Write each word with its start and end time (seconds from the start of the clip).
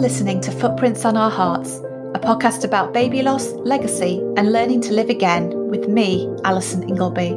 listening 0.00 0.40
to 0.40 0.50
Footprints 0.50 1.04
on 1.04 1.14
Our 1.14 1.30
Hearts, 1.30 1.76
a 2.14 2.18
podcast 2.18 2.64
about 2.64 2.94
baby 2.94 3.20
loss, 3.20 3.52
legacy, 3.52 4.16
and 4.38 4.50
learning 4.50 4.80
to 4.80 4.94
live 4.94 5.10
again 5.10 5.50
with 5.68 5.90
me, 5.90 6.26
Alison 6.42 6.88
Ingleby. 6.88 7.32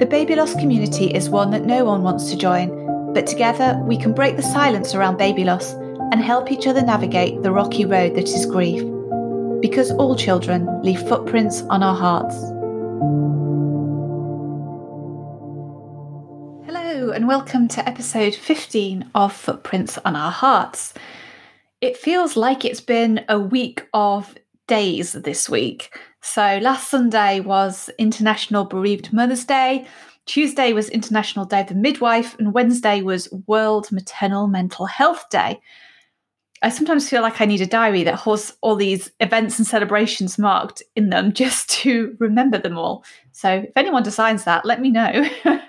The 0.00 0.08
baby 0.10 0.34
loss 0.34 0.54
community 0.54 1.06
is 1.06 1.30
one 1.30 1.52
that 1.52 1.64
no 1.64 1.84
one 1.84 2.02
wants 2.02 2.30
to 2.30 2.36
join, 2.36 3.14
but 3.14 3.28
together 3.28 3.80
we 3.84 3.96
can 3.96 4.12
break 4.12 4.34
the 4.34 4.42
silence 4.42 4.92
around 4.92 5.18
baby 5.18 5.44
loss 5.44 5.72
and 6.10 6.20
help 6.20 6.50
each 6.50 6.66
other 6.66 6.82
navigate 6.82 7.40
the 7.44 7.52
rocky 7.52 7.84
road 7.84 8.16
that 8.16 8.28
is 8.28 8.44
grief. 8.44 8.82
Because 9.60 9.92
all 9.92 10.16
children 10.16 10.82
leave 10.82 11.00
footprints 11.08 11.62
on 11.70 11.84
our 11.84 11.94
hearts. 11.94 12.34
Hello, 16.66 17.12
and 17.12 17.28
welcome 17.28 17.68
to 17.68 17.88
episode 17.88 18.34
15 18.34 19.12
of 19.14 19.32
Footprints 19.32 19.96
on 20.04 20.16
Our 20.16 20.32
Hearts. 20.32 20.92
It 21.80 21.96
feels 21.96 22.36
like 22.36 22.64
it's 22.64 22.80
been 22.80 23.24
a 23.28 23.38
week 23.38 23.86
of 23.94 24.34
days 24.68 25.12
this 25.12 25.48
week. 25.48 25.98
So, 26.20 26.58
last 26.62 26.90
Sunday 26.90 27.40
was 27.40 27.88
International 27.98 28.66
Bereaved 28.66 29.12
Mother's 29.12 29.46
Day, 29.46 29.86
Tuesday 30.26 30.72
was 30.72 30.88
International 30.90 31.44
Day 31.44 31.62
of 31.62 31.68
the 31.68 31.74
Midwife, 31.74 32.38
and 32.38 32.52
Wednesday 32.52 33.00
was 33.00 33.32
World 33.46 33.90
Maternal 33.90 34.46
Mental 34.46 34.86
Health 34.86 35.24
Day. 35.30 35.58
I 36.62 36.68
sometimes 36.68 37.08
feel 37.08 37.22
like 37.22 37.40
I 37.40 37.46
need 37.46 37.62
a 37.62 37.66
diary 37.66 38.04
that 38.04 38.20
has 38.20 38.54
all 38.60 38.76
these 38.76 39.10
events 39.20 39.58
and 39.58 39.66
celebrations 39.66 40.38
marked 40.38 40.82
in 40.94 41.08
them 41.08 41.32
just 41.42 41.70
to 41.80 42.14
remember 42.20 42.58
them 42.58 42.76
all. 42.76 43.04
So, 43.32 43.64
if 43.66 43.72
anyone 43.74 44.02
designs 44.02 44.44
that, 44.44 44.66
let 44.66 44.82
me 44.82 44.90
know. 44.90 45.26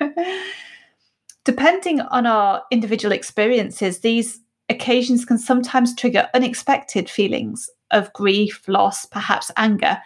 Depending 1.45 2.01
on 2.01 2.27
our 2.27 2.63
individual 2.69 3.13
experiences, 3.13 4.01
these 4.01 4.40
occasions 4.71 5.25
can 5.25 5.37
sometimes 5.37 5.95
trigger 5.95 6.27
unexpected 6.33 7.09
feelings 7.09 7.69
of 7.91 8.11
grief, 8.13 8.67
loss, 8.67 9.05
perhaps 9.05 9.51
anger, 9.57 9.99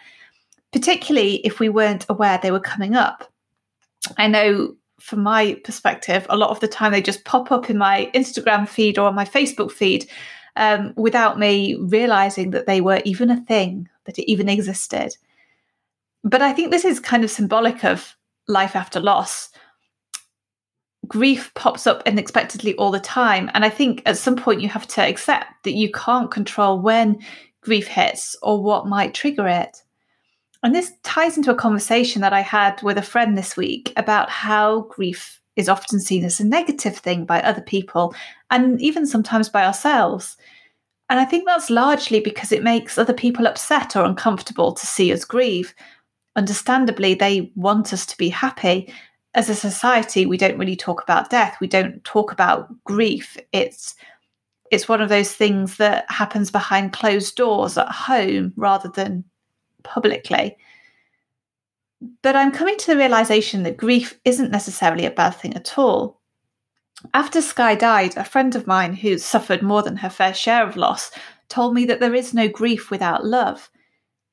particularly 0.72 1.36
if 1.36 1.60
we 1.60 1.68
weren't 1.68 2.04
aware 2.08 2.38
they 2.38 2.50
were 2.50 2.60
coming 2.60 2.94
up. 2.94 3.32
I 4.18 4.28
know 4.28 4.74
from 5.00 5.22
my 5.22 5.58
perspective, 5.64 6.26
a 6.28 6.36
lot 6.36 6.50
of 6.50 6.60
the 6.60 6.68
time 6.68 6.92
they 6.92 7.02
just 7.02 7.24
pop 7.24 7.52
up 7.52 7.70
in 7.70 7.78
my 7.78 8.10
Instagram 8.14 8.68
feed 8.68 8.98
or 8.98 9.06
on 9.08 9.14
my 9.14 9.24
Facebook 9.24 9.70
feed 9.70 10.10
um, 10.56 10.92
without 10.96 11.38
me 11.38 11.76
realizing 11.76 12.50
that 12.50 12.66
they 12.66 12.80
were 12.80 13.02
even 13.04 13.30
a 13.30 13.40
thing, 13.42 13.88
that 14.04 14.18
it 14.18 14.30
even 14.30 14.48
existed. 14.48 15.16
But 16.24 16.42
I 16.42 16.52
think 16.52 16.70
this 16.70 16.84
is 16.84 16.98
kind 16.98 17.24
of 17.24 17.30
symbolic 17.30 17.84
of 17.84 18.16
life 18.48 18.74
after 18.74 19.00
loss 19.00 19.50
grief 21.06 21.52
pops 21.54 21.86
up 21.86 22.02
unexpectedly 22.06 22.74
all 22.76 22.90
the 22.90 23.00
time. 23.00 23.50
And 23.54 23.64
I 23.64 23.68
think 23.68 24.02
at 24.06 24.18
some 24.18 24.36
point 24.36 24.60
you 24.60 24.68
have 24.68 24.86
to 24.88 25.02
accept 25.02 25.64
that 25.64 25.74
you 25.74 25.90
can't 25.90 26.30
control 26.30 26.80
when 26.80 27.18
grief 27.60 27.86
hits 27.86 28.36
or 28.42 28.62
what 28.62 28.86
might 28.86 29.14
trigger 29.14 29.46
it. 29.48 29.82
And 30.62 30.74
this 30.74 30.92
ties 31.02 31.36
into 31.36 31.50
a 31.50 31.54
conversation 31.54 32.22
that 32.22 32.32
I 32.32 32.40
had 32.40 32.82
with 32.82 32.98
a 32.98 33.02
friend 33.02 33.36
this 33.36 33.56
week 33.56 33.92
about 33.96 34.30
how 34.30 34.82
grief 34.82 35.40
is 35.56 35.68
often 35.68 36.00
seen 36.00 36.24
as 36.24 36.40
a 36.40 36.46
negative 36.46 36.96
thing 36.96 37.24
by 37.24 37.40
other 37.40 37.62
people 37.62 38.14
and 38.50 38.80
even 38.80 39.06
sometimes 39.06 39.48
by 39.48 39.64
ourselves. 39.64 40.36
And 41.08 41.20
I 41.20 41.24
think 41.24 41.46
that's 41.46 41.70
largely 41.70 42.20
because 42.20 42.52
it 42.52 42.62
makes 42.62 42.98
other 42.98 43.14
people 43.14 43.46
upset 43.46 43.96
or 43.96 44.04
uncomfortable 44.04 44.72
to 44.72 44.86
see 44.86 45.12
us 45.12 45.24
grieve. 45.24 45.74
Understandably, 46.34 47.14
they 47.14 47.52
want 47.54 47.92
us 47.92 48.04
to 48.06 48.18
be 48.18 48.28
happy, 48.28 48.92
as 49.36 49.50
a 49.50 49.54
society, 49.54 50.24
we 50.24 50.38
don't 50.38 50.58
really 50.58 50.74
talk 50.74 51.02
about 51.02 51.28
death. 51.28 51.58
We 51.60 51.66
don't 51.66 52.02
talk 52.04 52.32
about 52.32 52.68
grief. 52.84 53.36
It's 53.52 53.94
it's 54.72 54.88
one 54.88 55.00
of 55.00 55.10
those 55.10 55.30
things 55.30 55.76
that 55.76 56.10
happens 56.10 56.50
behind 56.50 56.92
closed 56.92 57.36
doors 57.36 57.78
at 57.78 57.88
home 57.88 58.52
rather 58.56 58.88
than 58.88 59.22
publicly. 59.84 60.56
But 62.22 62.34
I'm 62.34 62.50
coming 62.50 62.76
to 62.78 62.86
the 62.88 62.96
realization 62.96 63.62
that 63.62 63.76
grief 63.76 64.18
isn't 64.24 64.50
necessarily 64.50 65.04
a 65.06 65.10
bad 65.12 65.30
thing 65.30 65.54
at 65.54 65.78
all. 65.78 66.20
After 67.14 67.40
Sky 67.40 67.76
died, 67.76 68.16
a 68.16 68.24
friend 68.24 68.56
of 68.56 68.66
mine 68.66 68.94
who 68.94 69.18
suffered 69.18 69.62
more 69.62 69.82
than 69.82 69.98
her 69.98 70.10
fair 70.10 70.34
share 70.34 70.66
of 70.66 70.76
loss 70.76 71.12
told 71.48 71.74
me 71.74 71.84
that 71.84 72.00
there 72.00 72.14
is 72.14 72.34
no 72.34 72.48
grief 72.48 72.90
without 72.90 73.24
love. 73.24 73.70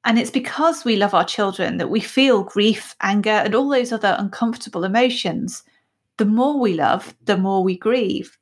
And 0.06 0.19
it's 0.19 0.31
because 0.31 0.84
we 0.84 0.97
love 0.97 1.14
our 1.14 1.24
children 1.24 1.78
that 1.78 1.90
we 1.90 2.00
feel 2.00 2.44
grief, 2.44 2.96
anger, 3.02 3.30
and 3.30 3.56
all 3.56 3.69
those 3.69 3.91
other 3.91 4.16
uncomfortable 4.19 4.84
emotions. 4.84 5.64
The 6.18 6.25
more 6.25 6.59
we 6.59 6.74
love, 6.74 7.16
the 7.24 7.38
more 7.38 7.64
we 7.64 7.78
grieve. 7.78 8.38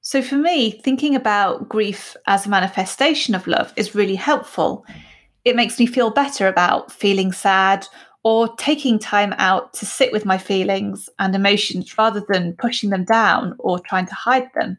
So, 0.00 0.20
for 0.22 0.36
me, 0.36 0.70
thinking 0.70 1.14
about 1.14 1.68
grief 1.68 2.16
as 2.26 2.44
a 2.44 2.50
manifestation 2.50 3.34
of 3.34 3.46
love 3.46 3.72
is 3.76 3.94
really 3.94 4.16
helpful. 4.16 4.84
It 5.44 5.56
makes 5.56 5.78
me 5.78 5.86
feel 5.86 6.10
better 6.10 6.48
about 6.48 6.92
feeling 6.92 7.32
sad 7.32 7.86
or 8.22 8.54
taking 8.56 8.98
time 8.98 9.34
out 9.38 9.72
to 9.74 9.86
sit 9.86 10.10
with 10.12 10.24
my 10.24 10.36
feelings 10.36 11.08
and 11.18 11.34
emotions 11.34 11.96
rather 11.96 12.24
than 12.28 12.56
pushing 12.56 12.90
them 12.90 13.04
down 13.04 13.54
or 13.58 13.78
trying 13.78 14.06
to 14.06 14.14
hide 14.14 14.48
them. 14.54 14.78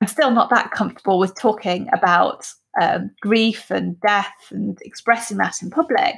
I'm 0.00 0.08
still 0.08 0.30
not 0.30 0.50
that 0.50 0.70
comfortable 0.70 1.18
with 1.18 1.38
talking 1.38 1.88
about 1.92 2.46
um, 2.80 3.10
grief 3.20 3.70
and 3.70 4.00
death 4.00 4.50
and 4.50 4.78
expressing 4.82 5.38
that 5.38 5.62
in 5.62 5.70
public. 5.70 6.14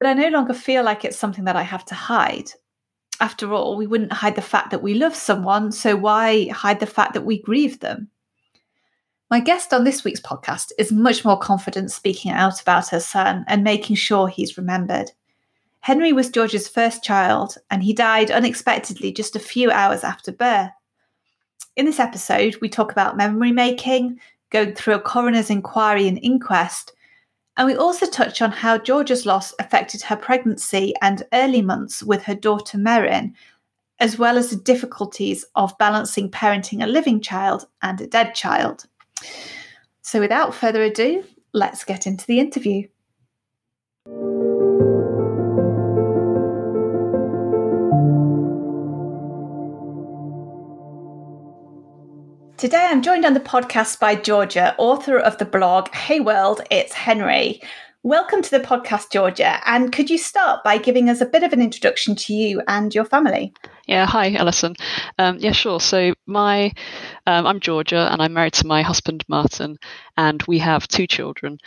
But 0.00 0.08
I 0.08 0.14
no 0.14 0.28
longer 0.28 0.54
feel 0.54 0.82
like 0.82 1.04
it's 1.04 1.18
something 1.18 1.44
that 1.44 1.56
I 1.56 1.62
have 1.62 1.84
to 1.86 1.94
hide. 1.94 2.50
After 3.20 3.52
all, 3.52 3.76
we 3.76 3.86
wouldn't 3.86 4.12
hide 4.12 4.34
the 4.34 4.42
fact 4.42 4.70
that 4.70 4.82
we 4.82 4.94
love 4.94 5.14
someone, 5.14 5.70
so 5.70 5.94
why 5.94 6.48
hide 6.48 6.80
the 6.80 6.86
fact 6.86 7.14
that 7.14 7.24
we 7.24 7.40
grieve 7.40 7.80
them? 7.80 8.08
My 9.30 9.40
guest 9.40 9.72
on 9.72 9.84
this 9.84 10.04
week's 10.04 10.20
podcast 10.20 10.72
is 10.76 10.92
much 10.92 11.24
more 11.24 11.38
confident 11.38 11.90
speaking 11.90 12.32
out 12.32 12.60
about 12.60 12.88
her 12.88 13.00
son 13.00 13.44
and 13.48 13.62
making 13.62 13.96
sure 13.96 14.28
he's 14.28 14.58
remembered. 14.58 15.12
Henry 15.80 16.12
was 16.12 16.30
Georgia's 16.30 16.68
first 16.68 17.02
child, 17.02 17.56
and 17.70 17.82
he 17.82 17.92
died 17.92 18.30
unexpectedly 18.30 19.12
just 19.12 19.34
a 19.34 19.40
few 19.40 19.70
hours 19.70 20.04
after 20.04 20.32
birth. 20.32 20.70
In 21.76 21.86
this 21.86 21.98
episode, 21.98 22.56
we 22.60 22.68
talk 22.68 22.92
about 22.92 23.16
memory 23.16 23.52
making, 23.52 24.20
going 24.52 24.74
through 24.74 24.94
a 24.94 25.00
coroner's 25.00 25.50
inquiry 25.50 26.06
and 26.06 26.20
inquest. 26.22 26.92
And 27.56 27.66
we 27.66 27.74
also 27.74 28.06
touch 28.06 28.40
on 28.40 28.52
how 28.52 28.78
Georgia's 28.78 29.26
loss 29.26 29.52
affected 29.58 30.02
her 30.02 30.16
pregnancy 30.16 30.94
and 31.02 31.24
early 31.32 31.62
months 31.62 32.02
with 32.02 32.22
her 32.24 32.34
daughter 32.34 32.78
Merrin, 32.78 33.32
as 33.98 34.18
well 34.18 34.38
as 34.38 34.50
the 34.50 34.56
difficulties 34.56 35.44
of 35.54 35.76
balancing 35.78 36.30
parenting 36.30 36.82
a 36.82 36.86
living 36.86 37.20
child 37.20 37.66
and 37.82 38.00
a 38.00 38.06
dead 38.06 38.34
child. 38.34 38.86
So, 40.02 40.20
without 40.20 40.54
further 40.54 40.82
ado, 40.82 41.24
let's 41.52 41.84
get 41.84 42.06
into 42.06 42.26
the 42.26 42.40
interview. 42.40 42.88
Today 52.62 52.86
I'm 52.88 53.02
joined 53.02 53.24
on 53.24 53.34
the 53.34 53.40
podcast 53.40 53.98
by 53.98 54.14
Georgia, 54.14 54.76
author 54.78 55.18
of 55.18 55.36
the 55.38 55.44
blog 55.44 55.92
Hey 55.92 56.20
World, 56.20 56.60
It's 56.70 56.92
Henry. 56.92 57.60
Welcome 58.04 58.40
to 58.40 58.50
the 58.52 58.60
podcast, 58.60 59.10
Georgia. 59.10 59.60
And 59.66 59.92
could 59.92 60.08
you 60.08 60.16
start 60.16 60.62
by 60.62 60.78
giving 60.78 61.10
us 61.10 61.20
a 61.20 61.26
bit 61.26 61.42
of 61.42 61.52
an 61.52 61.60
introduction 61.60 62.14
to 62.14 62.32
you 62.32 62.62
and 62.68 62.94
your 62.94 63.04
family? 63.04 63.52
Yeah, 63.88 64.06
hi, 64.06 64.34
Alison. 64.34 64.76
Um, 65.18 65.38
yeah, 65.38 65.50
sure. 65.50 65.80
So 65.80 66.14
my, 66.26 66.72
um, 67.26 67.48
I'm 67.48 67.58
Georgia, 67.58 68.08
and 68.12 68.22
I'm 68.22 68.32
married 68.32 68.52
to 68.54 68.66
my 68.68 68.82
husband 68.82 69.24
Martin, 69.26 69.76
and 70.16 70.40
we 70.44 70.58
have 70.58 70.86
two 70.86 71.08
children. 71.08 71.58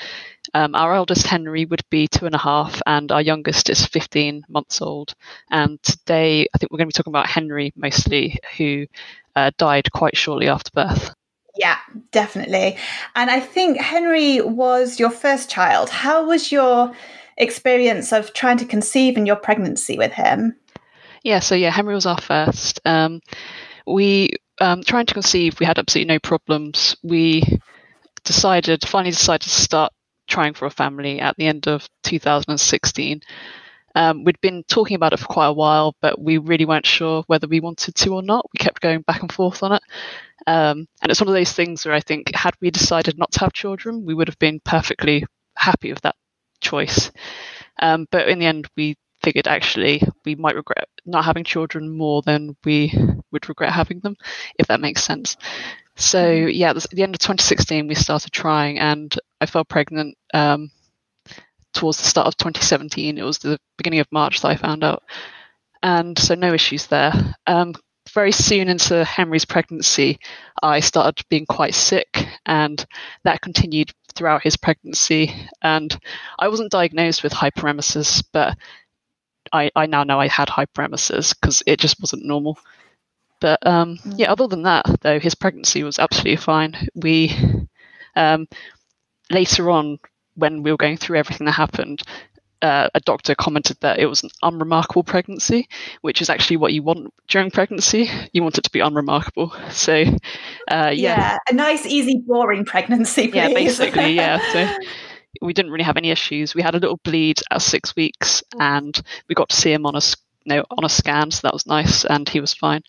Um, 0.53 0.75
our 0.75 0.95
eldest 0.95 1.27
Henry 1.27 1.65
would 1.65 1.83
be 1.89 2.07
two 2.07 2.25
and 2.25 2.35
a 2.35 2.37
half, 2.37 2.81
and 2.85 3.11
our 3.11 3.21
youngest 3.21 3.69
is 3.69 3.85
15 3.85 4.45
months 4.47 4.81
old. 4.81 5.13
And 5.51 5.81
today, 5.83 6.47
I 6.53 6.57
think 6.57 6.71
we're 6.71 6.77
going 6.77 6.89
to 6.89 6.93
be 6.93 6.97
talking 6.97 7.11
about 7.11 7.27
Henry 7.27 7.73
mostly, 7.75 8.39
who 8.57 8.85
uh, 9.35 9.51
died 9.57 9.91
quite 9.91 10.17
shortly 10.17 10.47
after 10.47 10.71
birth. 10.73 11.13
Yeah, 11.57 11.77
definitely. 12.11 12.77
And 13.15 13.31
I 13.31 13.39
think 13.39 13.79
Henry 13.79 14.41
was 14.41 14.99
your 14.99 15.09
first 15.09 15.49
child. 15.49 15.89
How 15.89 16.25
was 16.25 16.51
your 16.51 16.93
experience 17.37 18.11
of 18.11 18.33
trying 18.33 18.57
to 18.57 18.65
conceive 18.65 19.17
in 19.17 19.25
your 19.25 19.35
pregnancy 19.35 19.97
with 19.97 20.11
him? 20.11 20.55
Yeah, 21.23 21.39
so 21.39 21.55
yeah, 21.55 21.71
Henry 21.71 21.95
was 21.95 22.05
our 22.05 22.19
first. 22.19 22.79
Um, 22.85 23.21
we 23.87 24.31
um, 24.61 24.83
trying 24.83 25.05
to 25.05 25.13
conceive, 25.13 25.59
we 25.59 25.65
had 25.65 25.79
absolutely 25.79 26.13
no 26.13 26.19
problems. 26.19 26.95
We 27.03 27.43
decided, 28.23 28.87
finally 28.87 29.11
decided 29.11 29.43
to 29.43 29.49
start 29.49 29.91
trying 30.27 30.53
for 30.53 30.65
a 30.65 30.71
family 30.71 31.19
at 31.19 31.35
the 31.37 31.47
end 31.47 31.67
of 31.67 31.87
2016. 32.03 33.21
Um, 33.95 34.23
we'd 34.23 34.39
been 34.41 34.63
talking 34.67 34.95
about 34.95 35.13
it 35.13 35.19
for 35.19 35.25
quite 35.25 35.47
a 35.47 35.53
while, 35.53 35.95
but 36.01 36.19
we 36.19 36.37
really 36.37 36.65
weren't 36.65 36.85
sure 36.85 37.23
whether 37.27 37.47
we 37.47 37.59
wanted 37.61 37.95
to 37.95 38.13
or 38.13 38.21
not. 38.21 38.45
We 38.53 38.57
kept 38.57 38.81
going 38.81 39.01
back 39.01 39.21
and 39.21 39.31
forth 39.31 39.63
on 39.63 39.73
it. 39.73 39.81
Um, 40.47 40.87
and 41.01 41.09
it's 41.09 41.21
one 41.21 41.29
of 41.29 41.33
those 41.33 41.53
things 41.53 41.85
where 41.85 41.95
I 41.95 42.01
think, 42.01 42.35
had 42.35 42.55
we 42.61 42.69
decided 42.69 43.17
not 43.17 43.31
to 43.33 43.39
have 43.39 43.53
children, 43.53 44.05
we 44.05 44.13
would 44.13 44.27
have 44.27 44.39
been 44.39 44.59
perfectly 44.59 45.25
happy 45.57 45.91
with 45.91 46.01
that 46.01 46.15
choice. 46.59 47.11
Um, 47.81 48.07
but 48.11 48.27
in 48.27 48.39
the 48.39 48.45
end, 48.45 48.67
we 48.75 48.97
figured 49.23 49.47
actually 49.47 50.01
we 50.23 50.35
might 50.35 50.55
regret 50.55 50.87
not 51.05 51.25
having 51.25 51.43
children 51.43 51.89
more 51.89 52.21
than 52.21 52.55
we 52.63 52.93
would 53.31 53.49
regret 53.49 53.71
having 53.71 53.99
them, 54.01 54.15
if 54.59 54.67
that 54.67 54.81
makes 54.81 55.03
sense. 55.03 55.37
So 55.95 56.23
mm-hmm. 56.23 56.49
yeah, 56.49 56.71
at 56.71 56.89
the 56.91 57.03
end 57.03 57.15
of 57.15 57.19
2016, 57.19 57.87
we 57.87 57.95
started 57.95 58.31
trying, 58.31 58.79
and 58.79 59.17
I 59.39 59.45
fell 59.45 59.65
pregnant 59.65 60.17
um, 60.33 60.69
towards 61.75 61.97
the 61.99 62.05
start 62.05 62.27
of 62.27 62.37
2017. 62.37 63.17
It 63.17 63.23
was 63.23 63.37
the 63.39 63.59
beginning 63.77 63.99
of 63.99 64.11
March 64.11 64.41
that 64.41 64.49
I 64.49 64.55
found 64.55 64.83
out, 64.83 65.03
and 65.83 66.17
so 66.17 66.35
no 66.35 66.53
issues 66.53 66.87
there. 66.87 67.35
Um, 67.47 67.73
very 68.13 68.31
soon 68.31 68.69
into 68.69 69.03
Henry's 69.03 69.45
pregnancy, 69.45 70.19
I 70.61 70.79
started 70.79 71.25
being 71.29 71.45
quite 71.45 71.75
sick, 71.75 72.27
and 72.45 72.83
that 73.23 73.41
continued 73.41 73.91
throughout 74.15 74.43
his 74.43 74.57
pregnancy. 74.57 75.33
And 75.61 75.95
I 76.39 76.47
wasn't 76.47 76.71
diagnosed 76.71 77.23
with 77.23 77.33
hyperemesis, 77.33 78.23
but 78.31 78.57
I, 79.51 79.69
I 79.75 79.85
now 79.85 80.03
know 80.03 80.19
I 80.19 80.27
had 80.27 80.47
hyperemesis 80.47 81.35
because 81.39 81.61
it 81.65 81.79
just 81.79 81.99
wasn't 81.99 82.25
normal. 82.25 82.57
But 83.41 83.65
um, 83.67 83.97
mm. 83.97 84.13
yeah, 84.17 84.31
other 84.31 84.47
than 84.47 84.63
that, 84.63 84.85
though, 85.01 85.19
his 85.19 85.35
pregnancy 85.35 85.83
was 85.83 85.99
absolutely 85.99 86.37
fine. 86.37 86.87
We 86.95 87.35
um, 88.15 88.47
later 89.29 89.69
on, 89.69 89.99
when 90.35 90.63
we 90.63 90.71
were 90.71 90.77
going 90.77 90.97
through 90.97 91.17
everything 91.17 91.45
that 91.45 91.53
happened, 91.53 92.03
uh, 92.61 92.89
a 92.95 92.99
doctor 93.01 93.35
commented 93.35 93.77
that 93.81 93.99
it 93.99 94.07
was 94.07 94.23
an 94.23 94.29
unremarkable 94.41 95.03
pregnancy, 95.03 95.67
which 96.01 96.21
is 96.21 96.29
actually 96.29 96.57
what 96.57 96.73
you 96.73 96.81
want 96.81 97.13
during 97.27 97.51
pregnancy. 97.51 98.09
You 98.33 98.43
want 98.43 98.57
it 98.57 98.63
to 98.63 98.71
be 98.71 98.79
unremarkable. 98.79 99.53
So, 99.69 100.03
uh, 100.71 100.91
yeah. 100.93 100.93
yeah. 100.93 101.37
a 101.49 101.53
nice, 101.53 101.85
easy, 101.85 102.21
boring 102.25 102.65
pregnancy. 102.65 103.27
Please. 103.27 103.35
Yeah, 103.35 103.47
basically, 103.49 104.13
yeah. 104.13 104.39
So 104.51 104.87
we 105.41 105.53
didn't 105.53 105.71
really 105.71 105.83
have 105.83 105.97
any 105.97 106.11
issues. 106.11 106.55
We 106.55 106.61
had 106.61 106.75
a 106.75 106.79
little 106.79 106.99
bleed 107.03 107.41
at 107.51 107.61
six 107.61 107.95
weeks, 107.95 108.41
and 108.59 108.99
we 109.27 109.35
got 109.35 109.49
to 109.49 109.55
see 109.55 109.71
him 109.71 109.85
on 109.85 109.95
a 109.95 110.01
you 110.45 110.55
know, 110.55 110.65
on 110.71 110.85
a 110.85 110.89
scan, 110.89 111.31
so 111.31 111.41
that 111.43 111.53
was 111.53 111.65
nice, 111.65 112.05
and 112.05 112.27
he 112.29 112.39
was 112.39 112.53
fine. 112.53 112.81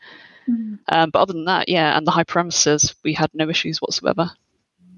Mm. 0.48 0.78
Um, 0.88 1.10
but 1.10 1.20
other 1.20 1.32
than 1.32 1.46
that, 1.46 1.68
yeah, 1.68 1.96
and 1.96 2.06
the 2.06 2.10
high 2.10 2.24
hyperemesis, 2.24 2.94
we 3.02 3.14
had 3.14 3.30
no 3.34 3.48
issues 3.48 3.78
whatsoever. 3.78 4.30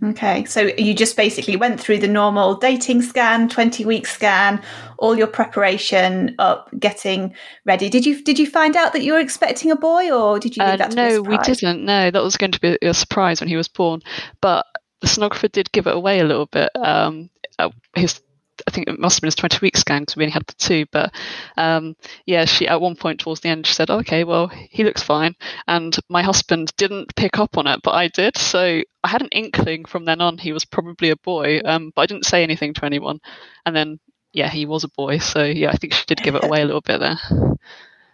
Okay, 0.00 0.44
so 0.44 0.70
you 0.78 0.94
just 0.94 1.16
basically 1.16 1.56
went 1.56 1.80
through 1.80 1.98
the 1.98 2.06
normal 2.06 2.54
dating 2.54 3.02
scan, 3.02 3.48
twenty 3.48 3.84
week 3.84 4.06
scan, 4.06 4.62
all 4.98 5.18
your 5.18 5.26
preparation 5.26 6.36
up, 6.38 6.70
getting 6.78 7.34
ready. 7.64 7.88
Did 7.88 8.06
you 8.06 8.22
did 8.22 8.38
you 8.38 8.46
find 8.46 8.76
out 8.76 8.92
that 8.92 9.02
you 9.02 9.12
were 9.12 9.18
expecting 9.18 9.72
a 9.72 9.76
boy, 9.76 10.10
or 10.12 10.38
did 10.38 10.56
you? 10.56 10.62
Uh, 10.62 10.88
no, 10.94 11.20
we 11.22 11.36
didn't. 11.38 11.84
No, 11.84 12.12
that 12.12 12.22
was 12.22 12.36
going 12.36 12.52
to 12.52 12.60
be 12.60 12.78
a 12.80 12.94
surprise 12.94 13.40
when 13.40 13.48
he 13.48 13.56
was 13.56 13.66
born. 13.66 14.00
But 14.40 14.66
the 15.00 15.08
sonographer 15.08 15.50
did 15.50 15.72
give 15.72 15.88
it 15.88 15.96
away 15.96 16.20
a 16.20 16.24
little 16.24 16.46
bit. 16.46 16.70
Um, 16.76 17.28
uh, 17.58 17.70
his 17.94 18.20
I 18.69 18.70
think 18.70 18.87
it 18.87 18.99
must 18.99 19.17
have 19.17 19.23
been 19.23 19.29
his 19.29 19.35
20 19.35 19.59
week 19.62 19.76
scan 19.76 20.03
because 20.03 20.15
we 20.15 20.25
only 20.25 20.32
had 20.32 20.47
the 20.47 20.55
two. 20.55 20.85
But 20.93 21.12
um, 21.56 21.97
yeah, 22.26 22.44
she 22.44 22.69
at 22.69 22.81
one 22.81 22.97
point 22.97 23.20
towards 23.20 23.41
the 23.41 23.49
end 23.49 23.67
she 23.67 23.73
said, 23.73 23.91
"Okay, 23.91 24.25
well 24.25 24.49
he 24.49 24.85
looks 24.85 25.03
fine," 25.03 25.35
and 25.67 25.97
my 26.09 26.23
husband 26.23 26.73
didn't 26.76 27.17
pick 27.17 27.38
up 27.38 27.56
on 27.56 27.67
it, 27.67 27.81
but 27.82 27.94
I 27.94 28.09
did. 28.09 28.37
So 28.37 28.82
I 29.03 29.09
had 29.09 29.23
an 29.23 29.31
inkling 29.32 29.87
from 29.87 30.05
then 30.05 30.20
on 30.20 30.37
he 30.37 30.53
was 30.53 30.67
probably 30.67 31.09
a 31.11 31.17
boy, 31.17 31.61
um, 31.65 31.93
but 31.94 32.03
I 32.03 32.06
didn't 32.06 32.26
say 32.26 32.43
anything 32.43 32.75
to 32.75 32.85
anyone. 32.85 33.20
And 33.65 33.75
then 33.75 33.99
yeah, 34.32 34.50
he 34.50 34.67
was 34.67 34.85
a 34.85 34.88
boy. 34.88 35.19
So 35.19 35.44
yeah, 35.44 35.70
I 35.70 35.76
think 35.76 35.94
she 35.94 36.05
did 36.06 36.23
give 36.23 36.35
it 36.35 36.44
away 36.44 36.61
a 36.61 36.67
little 36.67 36.82
bit 36.82 37.00
there. 37.00 37.19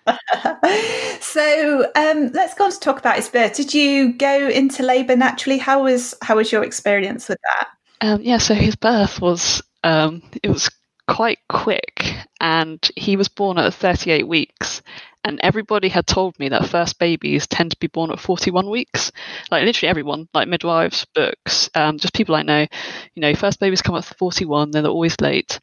so 1.21 1.91
um, 1.97 2.31
let's 2.33 2.55
go 2.55 2.65
on 2.65 2.71
to 2.71 2.79
talk 2.79 2.99
about 2.99 3.17
his 3.17 3.29
birth. 3.29 3.55
Did 3.56 3.75
you 3.75 4.12
go 4.12 4.49
into 4.49 4.83
labour 4.83 5.17
naturally? 5.17 5.59
How 5.59 5.83
was 5.83 6.15
how 6.23 6.37
was 6.37 6.53
your 6.53 6.62
experience 6.62 7.29
with 7.29 7.39
that? 7.43 7.69
Um, 8.01 8.21
yeah, 8.23 8.39
so 8.39 8.55
his 8.55 8.77
birth 8.77 9.21
was 9.21 9.62
um, 9.84 10.22
it 10.42 10.48
was 10.50 10.69
quite 11.06 11.38
quick, 11.48 12.16
and 12.40 12.90
he 12.96 13.16
was 13.16 13.28
born 13.28 13.58
at 13.58 13.72
38 13.75 14.26
weeks. 14.26 14.82
And 15.26 15.40
everybody 15.42 15.88
had 15.88 16.06
told 16.06 16.38
me 16.38 16.50
that 16.50 16.66
first 16.69 16.98
babies 16.98 17.46
tend 17.46 17.70
to 17.70 17.78
be 17.78 17.86
born 17.86 18.10
at 18.10 18.20
41 18.20 18.69
weeks. 18.69 19.10
Like 19.50 19.64
literally 19.64 19.88
everyone, 19.88 20.28
like 20.34 20.48
midwives, 20.48 21.06
books, 21.14 21.70
um, 21.75 21.98
just 21.98 22.12
people 22.12 22.34
I 22.34 22.42
know. 22.42 22.66
You 23.14 23.20
know, 23.22 23.34
first 23.34 23.58
babies 23.58 23.81
come 23.81 23.96
at 23.96 24.04
41, 24.04 24.72
then 24.72 24.82
they're 24.82 24.92
always 24.92 25.19
late. 25.22 25.60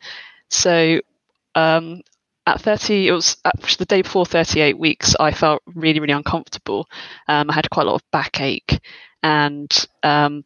So 0.50 1.02
um, 1.56 2.02
at 2.48 2.62
30, 2.62 3.08
it 3.08 3.12
was 3.12 3.38
the 3.78 3.86
day 3.86 4.02
before 4.02 4.26
38 4.26 4.80
weeks, 4.80 5.16
I 5.20 5.32
felt 5.32 5.62
really, 5.68 6.00
really 6.00 6.14
uncomfortable. 6.14 6.88
Um, 7.28 7.52
I 7.52 7.54
had 7.54 7.70
quite 7.70 7.86
a 7.86 7.90
lot 7.92 7.96
of 8.02 8.12
backache, 8.12 8.80
and 9.22 9.72
um, 10.04 10.44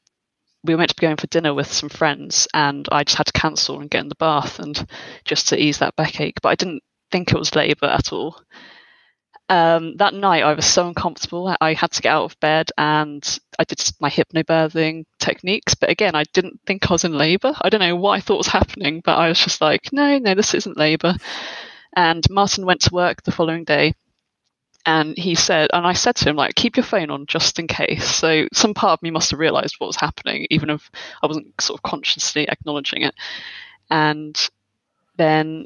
we 0.66 0.74
were 0.74 0.80
meant 0.80 0.90
to 0.90 0.96
be 0.96 1.06
going 1.06 1.18
for 1.18 1.28
dinner 1.28 1.54
with 1.54 1.72
some 1.72 1.90
friends, 1.90 2.48
and 2.54 2.88
I 2.92 3.04
just 3.04 3.18
had 3.18 3.28
to 3.28 3.34
cancel 3.34 3.80
and 3.80 3.90
get 3.90 4.02
in 4.02 4.10
the 4.10 4.16
bath 4.16 4.60
and 4.60 4.86
just 5.24 5.50
to 5.50 5.62
ease 5.62 5.80
that 5.80 5.96
backache. 5.96 6.42
But 6.42 6.50
I 6.50 6.56
didn't 6.56 6.84
think 7.12 7.32
it 7.32 7.40
was 7.40 7.56
labour 7.56 7.88
at 7.88 8.12
all. 8.12 8.42
Um, 9.48 9.96
that 9.98 10.16
night, 10.16 10.44
I 10.44 10.54
was 10.54 10.66
so 10.66 10.88
uncomfortable. 10.88 11.56
I 11.62 11.74
had 11.74 11.92
to 11.92 12.02
get 12.02 12.12
out 12.12 12.26
of 12.26 12.40
bed, 12.40 12.72
and 12.78 13.40
I 13.60 13.64
did 13.64 13.80
my 14.00 14.10
hypnobirthing 14.10 15.06
techniques. 15.20 15.76
But 15.76 15.92
again, 15.92 16.16
I 16.16 16.24
didn't 16.34 16.60
think 16.66 16.90
I 16.90 16.94
was 16.94 17.04
in 17.04 17.18
labour. 17.18 17.54
I 17.62 17.70
don't 17.70 17.82
know 17.82 17.96
what 17.96 18.18
I 18.18 18.22
thought 18.22 18.40
was 18.40 18.48
happening, 18.48 19.02
but 19.06 19.18
I 19.18 19.30
was 19.30 19.40
just 19.40 19.62
like, 19.62 19.94
no, 19.94 20.18
no, 20.18 20.34
this 20.34 20.54
isn't 20.56 20.78
labour. 20.78 21.16
And 21.96 22.24
Martin 22.30 22.66
went 22.66 22.82
to 22.82 22.94
work 22.94 23.24
the 23.24 23.32
following 23.32 23.64
day, 23.64 23.94
and 24.86 25.18
he 25.18 25.36
said, 25.36 25.70
and 25.74 25.86
I 25.86 25.94
said 25.94 26.16
to 26.18 26.30
him, 26.30 26.36
like, 26.36 26.56
keep 26.56 26.78
your 26.78 26.84
phone 26.84 27.10
on 27.10 27.26
just 27.26 27.60
in 27.60 27.68
case. 27.68 28.06
So 28.06 28.48
some 28.54 28.74
part 28.74 29.00
of 29.00 29.04
me 29.04 29.12
must 29.12 29.32
have 29.32 29.40
realized 29.40 29.76
what 29.78 29.88
was 29.88 29.96
happening, 29.96 30.48
even 30.50 30.70
if 30.70 30.92
I 31.24 31.28
wasn't 31.28 31.60
sort 31.60 31.80
of 31.80 31.84
consciously 31.84 32.48
acknowledging 32.48 33.02
it. 33.02 33.16
And 33.90 34.38
then 35.18 35.66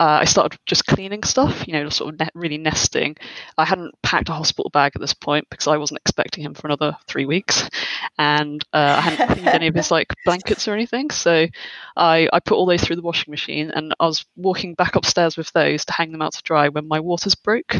uh, 0.00 0.20
I 0.22 0.24
started 0.24 0.58
just 0.64 0.86
cleaning 0.86 1.22
stuff, 1.24 1.68
you 1.68 1.74
know, 1.74 1.90
sort 1.90 2.14
of 2.14 2.20
ne- 2.20 2.30
really 2.34 2.56
nesting. 2.56 3.16
I 3.58 3.66
hadn't 3.66 3.94
packed 4.02 4.30
a 4.30 4.32
hospital 4.32 4.70
bag 4.70 4.92
at 4.94 5.00
this 5.00 5.12
point 5.12 5.46
because 5.50 5.66
I 5.66 5.76
wasn't 5.76 6.00
expecting 6.00 6.42
him 6.42 6.54
for 6.54 6.66
another 6.66 6.96
three 7.06 7.26
weeks, 7.26 7.68
and 8.18 8.64
uh, 8.72 8.94
I 8.96 9.00
hadn't 9.02 9.28
cleaned 9.28 9.48
any 9.48 9.66
of 9.66 9.74
his 9.74 9.90
like 9.90 10.08
blankets 10.24 10.66
or 10.66 10.72
anything. 10.72 11.10
So 11.10 11.46
I, 11.96 12.28
I 12.32 12.40
put 12.40 12.56
all 12.56 12.64
those 12.64 12.82
through 12.82 12.96
the 12.96 13.02
washing 13.02 13.30
machine, 13.30 13.70
and 13.70 13.94
I 14.00 14.06
was 14.06 14.24
walking 14.36 14.72
back 14.72 14.96
upstairs 14.96 15.36
with 15.36 15.52
those 15.52 15.84
to 15.84 15.92
hang 15.92 16.12
them 16.12 16.22
out 16.22 16.32
to 16.32 16.42
dry 16.42 16.70
when 16.70 16.88
my 16.88 17.00
waters 17.00 17.34
broke. 17.34 17.76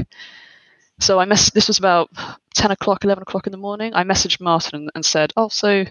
So 1.00 1.18
I 1.18 1.24
mess. 1.24 1.50
This 1.50 1.68
was 1.68 1.78
about 1.78 2.10
ten 2.54 2.70
o'clock, 2.70 3.04
eleven 3.04 3.22
o'clock 3.22 3.46
in 3.46 3.52
the 3.52 3.58
morning. 3.58 3.94
I 3.94 4.04
messaged 4.04 4.40
Martin 4.40 4.80
and, 4.82 4.90
and 4.94 5.04
said, 5.04 5.32
"Oh, 5.36 5.48
so 5.48 5.84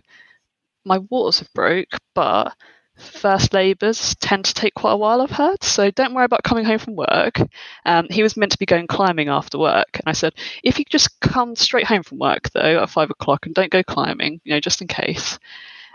my 0.85 1.00
waters 1.00 1.39
have 1.39 1.53
broke, 1.53 1.89
but 2.13 2.56
first 2.97 3.53
labours 3.53 4.15
tend 4.15 4.45
to 4.45 4.53
take 4.53 4.73
quite 4.75 4.91
a 4.91 4.97
while. 4.97 5.21
I've 5.21 5.31
heard, 5.31 5.63
so 5.63 5.89
don't 5.91 6.13
worry 6.13 6.25
about 6.25 6.44
coming 6.44 6.65
home 6.65 6.77
from 6.79 6.95
work." 6.95 7.39
Um, 7.85 8.07
he 8.09 8.23
was 8.23 8.38
meant 8.38 8.51
to 8.51 8.59
be 8.59 8.65
going 8.67 8.88
climbing 8.88 9.29
after 9.29 9.57
work, 9.57 9.89
and 9.95 10.03
I 10.06 10.13
said, 10.13 10.33
"If 10.63 10.77
you 10.77 10.85
just 10.85 11.19
come 11.21 11.55
straight 11.55 11.85
home 11.88 12.03
from 12.03 12.19
work 12.19 12.51
though 12.51 12.81
at 12.83 12.89
five 12.89 13.10
o'clock 13.10 13.45
and 13.48 13.55
don't 13.55 13.72
go 13.72 13.84
climbing, 13.84 14.41
you 14.43 14.53
know, 14.53 14.60
just 14.60 14.81
in 14.81 14.88
case." 14.88 15.39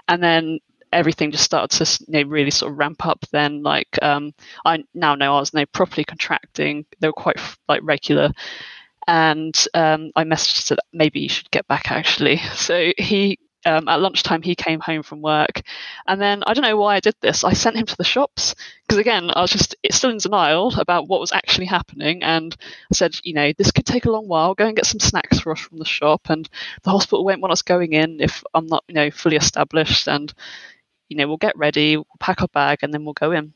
And 0.08 0.22
then 0.22 0.58
everything 0.92 1.30
just 1.32 1.44
started 1.44 1.70
to 1.84 2.04
you 2.08 2.24
know, 2.24 2.30
really 2.30 2.50
sort 2.50 2.72
of 2.72 2.78
ramp 2.78 3.04
up 3.04 3.26
then 3.32 3.62
like 3.64 3.98
um, 4.00 4.32
i 4.64 4.82
now 4.94 5.14
know 5.16 5.36
i 5.36 5.40
was 5.40 5.52
you 5.52 5.58
know, 5.60 5.66
properly 5.72 6.04
contracting 6.04 6.86
they 7.00 7.08
were 7.08 7.12
quite 7.12 7.36
like 7.68 7.80
regular 7.82 8.30
and 9.06 9.66
um, 9.74 10.10
I 10.16 10.24
messaged 10.24 10.68
that 10.68 10.80
maybe 10.92 11.20
you 11.20 11.28
should 11.28 11.50
get 11.50 11.66
back 11.68 11.90
actually. 11.90 12.40
So 12.54 12.92
he 12.96 13.38
um, 13.66 13.88
at 13.88 14.00
lunchtime 14.00 14.42
he 14.42 14.54
came 14.54 14.80
home 14.80 15.02
from 15.02 15.22
work, 15.22 15.62
and 16.06 16.20
then 16.20 16.42
I 16.46 16.54
don't 16.54 16.64
know 16.64 16.76
why 16.76 16.96
I 16.96 17.00
did 17.00 17.14
this. 17.20 17.44
I 17.44 17.52
sent 17.52 17.76
him 17.76 17.86
to 17.86 17.96
the 17.96 18.04
shops 18.04 18.54
because 18.86 18.98
again 18.98 19.30
I 19.34 19.40
was 19.40 19.50
just 19.50 19.74
still 19.90 20.10
in 20.10 20.18
denial 20.18 20.78
about 20.78 21.08
what 21.08 21.20
was 21.20 21.32
actually 21.32 21.66
happening, 21.66 22.22
and 22.22 22.54
I 22.92 22.94
said, 22.94 23.16
you 23.24 23.34
know, 23.34 23.52
this 23.56 23.70
could 23.70 23.86
take 23.86 24.04
a 24.06 24.10
long 24.10 24.28
while. 24.28 24.54
Go 24.54 24.66
and 24.66 24.76
get 24.76 24.86
some 24.86 25.00
snacks 25.00 25.40
for 25.40 25.52
us 25.52 25.60
from 25.60 25.78
the 25.78 25.84
shop, 25.84 26.28
and 26.30 26.48
the 26.82 26.90
hospital 26.90 27.24
won't 27.24 27.40
want 27.40 27.52
us 27.52 27.62
going 27.62 27.92
in 27.92 28.20
if 28.20 28.42
I'm 28.54 28.66
not, 28.66 28.84
you 28.88 28.94
know, 28.94 29.10
fully 29.10 29.36
established, 29.36 30.08
and 30.08 30.32
you 31.08 31.16
know, 31.16 31.28
we'll 31.28 31.36
get 31.36 31.56
ready, 31.56 31.96
we'll 31.96 32.06
pack 32.20 32.42
our 32.42 32.48
bag, 32.48 32.78
and 32.82 32.92
then 32.92 33.04
we'll 33.04 33.14
go 33.14 33.32
in. 33.32 33.54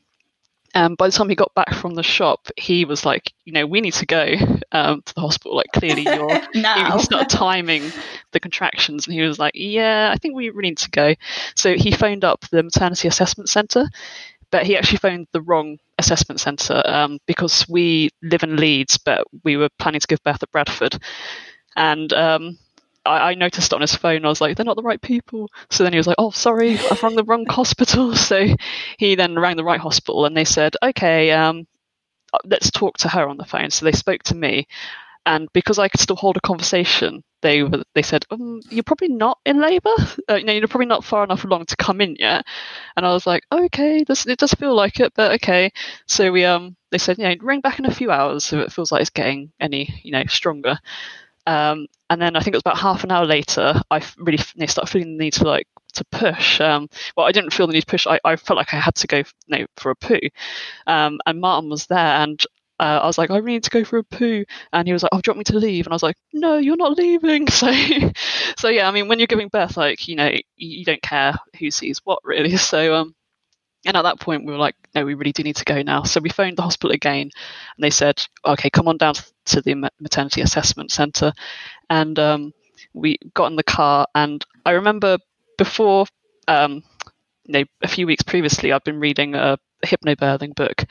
Um, 0.75 0.95
by 0.95 1.07
the 1.07 1.11
time 1.11 1.29
he 1.29 1.35
got 1.35 1.53
back 1.55 1.73
from 1.73 1.95
the 1.95 2.03
shop, 2.03 2.47
he 2.55 2.85
was 2.85 3.05
like, 3.05 3.33
you 3.45 3.53
know, 3.53 3.65
we 3.65 3.81
need 3.81 3.93
to 3.93 4.05
go 4.05 4.35
um, 4.71 5.01
to 5.03 5.15
the 5.15 5.21
hospital. 5.21 5.55
Like, 5.55 5.71
clearly, 5.73 6.03
you're. 6.03 6.41
now. 6.53 6.97
He 6.97 7.03
started 7.03 7.29
timing 7.29 7.91
the 8.31 8.39
contractions, 8.39 9.07
and 9.07 9.13
he 9.13 9.21
was 9.21 9.39
like, 9.39 9.53
yeah, 9.55 10.11
I 10.13 10.17
think 10.17 10.35
we 10.35 10.49
really 10.49 10.69
need 10.69 10.77
to 10.79 10.89
go. 10.91 11.15
So 11.55 11.75
he 11.75 11.91
phoned 11.91 12.23
up 12.23 12.45
the 12.51 12.63
maternity 12.63 13.07
assessment 13.07 13.49
centre, 13.49 13.89
but 14.51 14.65
he 14.65 14.77
actually 14.77 14.97
phoned 14.97 15.27
the 15.31 15.41
wrong 15.41 15.77
assessment 15.97 16.39
centre 16.39 16.81
um, 16.85 17.19
because 17.25 17.67
we 17.67 18.09
live 18.21 18.43
in 18.43 18.55
Leeds, 18.55 18.97
but 18.97 19.25
we 19.43 19.57
were 19.57 19.69
planning 19.79 19.99
to 19.99 20.07
give 20.07 20.23
birth 20.23 20.41
at 20.41 20.51
Bradford. 20.51 20.99
And 21.75 22.11
um, 22.13 22.57
I, 23.05 23.31
I, 23.31 23.33
noticed 23.35 23.73
on 23.73 23.81
his 23.81 23.95
phone, 23.95 24.25
I 24.25 24.29
was 24.29 24.41
like, 24.41 24.55
they're 24.55 24.65
not 24.65 24.75
the 24.75 24.83
right 24.83 25.01
people. 25.01 25.49
So 25.69 25.83
then 25.83 25.93
he 25.93 25.97
was 25.97 26.07
like, 26.07 26.17
oh, 26.17 26.31
sorry, 26.31 26.77
I've 26.77 27.01
rung 27.03 27.15
the 27.15 27.23
wrong 27.23 27.45
hospital. 27.49 28.15
So 28.15 28.47
he 28.97 29.15
then 29.15 29.37
rang 29.39 29.55
the 29.55 29.63
right 29.63 29.79
hospital 29.79 30.25
and 30.25 30.37
they 30.37 30.45
said, 30.45 30.75
okay, 30.83 31.31
um, 31.31 31.67
let's 32.45 32.69
talk 32.69 32.97
to 32.97 33.09
her 33.09 33.27
on 33.27 33.37
the 33.37 33.45
phone. 33.45 33.71
So 33.71 33.85
they 33.85 33.91
spoke 33.91 34.23
to 34.23 34.35
me. 34.35 34.67
And 35.25 35.47
because 35.53 35.79
I 35.79 35.89
could 35.89 35.99
still 35.99 36.15
hold 36.15 36.37
a 36.37 36.41
conversation, 36.41 37.23
they 37.41 37.63
were, 37.63 37.83
they 37.93 38.01
said, 38.01 38.25
um, 38.31 38.61
"You're 38.69 38.83
probably 38.83 39.09
not 39.09 39.37
in 39.45 39.61
labour. 39.61 39.93
Uh, 40.29 40.35
you 40.35 40.45
know, 40.45 40.53
you're 40.53 40.67
probably 40.67 40.87
not 40.87 41.03
far 41.03 41.23
enough 41.23 41.43
along 41.43 41.65
to 41.67 41.75
come 41.75 42.01
in 42.01 42.15
yet." 42.17 42.45
And 42.95 43.05
I 43.05 43.13
was 43.13 43.27
like, 43.27 43.43
"Okay, 43.51 44.03
this, 44.03 44.25
it 44.25 44.39
does 44.39 44.53
feel 44.53 44.75
like 44.75 44.99
it, 44.99 45.13
but 45.15 45.33
okay." 45.33 45.71
So 46.07 46.31
we 46.31 46.45
um, 46.45 46.75
they 46.91 46.97
said, 46.97 47.17
"You 47.17 47.25
know, 47.25 47.35
ring 47.41 47.61
back 47.61 47.79
in 47.79 47.85
a 47.85 47.93
few 47.93 48.11
hours 48.11 48.51
if 48.51 48.59
it 48.59 48.71
feels 48.71 48.91
like 48.91 49.01
it's 49.01 49.09
getting 49.09 49.51
any, 49.59 50.01
you 50.03 50.11
know, 50.11 50.23
stronger." 50.27 50.79
Um, 51.49 51.87
and 52.09 52.21
then 52.21 52.35
I 52.35 52.41
think 52.41 52.53
it 52.53 52.57
was 52.57 52.61
about 52.61 52.77
half 52.77 53.03
an 53.03 53.11
hour 53.11 53.25
later, 53.25 53.81
I 53.89 54.03
really 54.17 54.37
you 54.37 54.61
know, 54.61 54.65
started 54.67 54.91
feeling 54.91 55.17
the 55.17 55.23
need 55.23 55.33
to 55.33 55.45
like 55.45 55.67
to 55.93 56.05
push. 56.05 56.61
Um, 56.61 56.87
well, 57.17 57.25
I 57.25 57.31
didn't 57.31 57.53
feel 57.53 57.67
the 57.67 57.73
need 57.73 57.81
to 57.81 57.87
push. 57.87 58.05
I, 58.07 58.19
I 58.23 58.35
felt 58.35 58.57
like 58.57 58.73
I 58.73 58.77
had 58.77 58.95
to 58.95 59.07
go 59.07 59.17
you 59.17 59.23
know, 59.47 59.65
for 59.77 59.91
a 59.91 59.95
poo. 59.95 60.19
Um, 60.87 61.19
and 61.25 61.41
Martin 61.41 61.69
was 61.69 61.87
there, 61.87 61.97
and 61.97 62.39
uh, 62.79 62.99
I 63.03 63.05
was 63.07 63.17
like, 63.17 63.31
I 63.31 63.37
really 63.37 63.53
need 63.53 63.63
to 63.63 63.69
go 63.69 63.83
for 63.83 63.97
a 63.97 64.03
poo, 64.03 64.45
and 64.73 64.87
he 64.87 64.93
was 64.93 65.03
like, 65.03 65.09
Oh, 65.13 65.21
do 65.21 65.29
you 65.29 65.31
want 65.31 65.39
me 65.39 65.43
to 65.45 65.57
leave? 65.59 65.85
And 65.87 65.93
I 65.93 65.95
was 65.95 66.03
like, 66.03 66.17
No, 66.33 66.57
you're 66.57 66.77
not 66.77 66.97
leaving. 66.97 67.47
So, 67.51 67.71
so 68.57 68.69
yeah, 68.69 68.87
I 68.87 68.91
mean, 68.91 69.07
when 69.07 69.19
you're 69.19 69.27
giving 69.27 69.49
birth, 69.49 69.77
like 69.77 70.07
you 70.07 70.15
know, 70.15 70.27
you, 70.27 70.43
you 70.57 70.85
don't 70.85 71.01
care 71.01 71.33
who 71.59 71.71
sees 71.71 71.99
what 72.03 72.19
really. 72.23 72.57
So, 72.57 72.93
um, 72.95 73.15
and 73.85 73.95
at 73.95 74.03
that 74.03 74.19
point, 74.19 74.45
we 74.45 74.51
were 74.51 74.57
like, 74.59 74.75
No, 74.95 75.05
we 75.05 75.13
really 75.13 75.31
do 75.31 75.43
need 75.43 75.55
to 75.57 75.65
go 75.65 75.81
now. 75.81 76.03
So 76.03 76.19
we 76.19 76.29
phoned 76.29 76.57
the 76.57 76.63
hospital 76.63 76.91
again, 76.91 77.31
and 77.77 77.83
they 77.83 77.89
said, 77.89 78.21
Okay, 78.45 78.69
come 78.69 78.87
on 78.87 78.97
down 78.97 79.15
to 79.45 79.61
the 79.61 79.75
maternity 79.99 80.41
assessment 80.41 80.91
centre, 80.91 81.33
and 81.89 82.17
um, 82.19 82.53
we 82.93 83.17
got 83.33 83.47
in 83.51 83.55
the 83.55 83.63
car, 83.63 84.07
and 84.15 84.43
I 84.65 84.71
remember 84.71 85.17
before. 85.57 86.05
Um, 86.47 86.83
you 87.45 87.53
know, 87.53 87.63
a 87.81 87.87
few 87.87 88.05
weeks 88.05 88.21
previously, 88.23 88.71
I've 88.71 88.83
been 88.83 88.99
reading 88.99 89.33
a 89.33 89.57
hypnobirthing 89.85 90.55
book, 90.55 90.85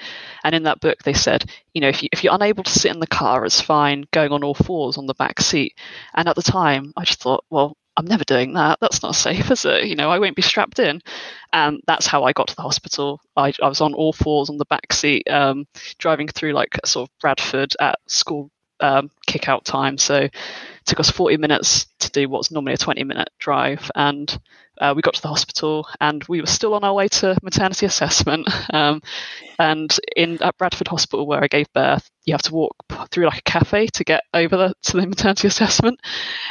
and 0.45 0.55
in 0.55 0.65
that 0.65 0.81
book 0.81 0.99
they 1.05 1.13
said, 1.13 1.49
you 1.73 1.81
know, 1.81 1.89
if 1.89 2.03
you 2.03 2.09
if 2.13 2.25
you're 2.25 2.35
unable 2.35 2.65
to 2.65 2.71
sit 2.79 2.93
in 2.93 3.01
the 3.01 3.07
car, 3.07 3.45
it's 3.45 3.61
fine 3.61 4.05
going 4.13 4.33
on 4.33 4.43
all 4.43 4.55
fours 4.55 4.99
on 4.99 5.07
the 5.07 5.15
back 5.15 5.41
seat. 5.41 5.79
And 6.15 6.29
at 6.29 6.37
the 6.37 6.43
time, 6.43 6.93
I 6.97 7.05
just 7.05 7.21
thought, 7.21 7.45
well, 7.51 7.77
I'm 7.99 8.07
never 8.07 8.23
doing 8.23 8.53
that. 8.53 8.79
That's 8.81 9.03
not 9.03 9.17
safe, 9.17 9.51
is 9.51 9.65
it? 9.65 9.87
You 9.87 9.97
know, 9.97 10.09
I 10.09 10.21
won't 10.21 10.37
be 10.37 10.43
strapped 10.43 10.79
in. 10.79 11.03
And 11.53 11.81
that's 11.89 12.07
how 12.07 12.23
I 12.23 12.33
got 12.33 12.47
to 12.49 12.57
the 12.57 12.63
hospital. 12.63 13.21
I, 13.37 13.53
I 13.61 13.69
was 13.69 13.81
on 13.81 13.93
all 13.93 14.13
fours 14.13 14.49
on 14.49 14.57
the 14.57 14.67
back 14.67 14.93
seat, 14.93 15.29
um, 15.29 15.67
driving 15.99 16.29
through 16.29 16.53
like 16.53 16.79
sort 16.87 17.09
of 17.09 17.19
Bradford 17.19 17.75
at 17.81 17.99
school 18.07 18.53
um, 18.79 19.11
kick 19.27 19.49
out 19.49 19.65
time. 19.65 19.99
So 19.99 20.15
it 20.15 20.35
took 20.87 21.01
us 21.01 21.11
40 21.11 21.39
minutes 21.39 21.87
to 21.99 22.11
do 22.13 22.29
what's 22.29 22.53
normally 22.53 22.75
a 22.75 22.79
20 22.79 23.03
minute 23.03 23.31
drive. 23.41 23.91
And 23.97 24.39
uh, 24.81 24.93
we 24.95 25.03
got 25.03 25.15
to 25.15 25.23
the 25.23 25.29
hospital 25.29 25.89
and 26.01 26.23
we 26.29 26.41
were 26.41 26.47
still 26.47 26.75
on 26.75 26.85
our 26.85 26.95
way 26.95 27.09
to 27.09 27.37
maternity 27.43 27.87
assessment. 27.87 28.49
Um, 28.71 29.01
and 29.59 29.99
in 30.15 30.41
at 30.43 30.57
Bradford 30.59 30.89
Hospital, 30.89 31.27
where 31.27 31.43
I 31.43 31.49
gave 31.49 31.73
birth, 31.73 32.09
you 32.25 32.35
have 32.35 32.43
to 32.43 32.55
walk 32.55 32.77
through 33.11 33.25
like 33.25 33.39
a 33.39 33.43
cafe 33.43 33.87
to 33.89 34.05
get 34.05 34.23
over 34.33 34.57
the, 34.57 34.75
to 34.83 34.99
the 34.99 35.07
maternity 35.07 35.49
assessment. 35.49 35.99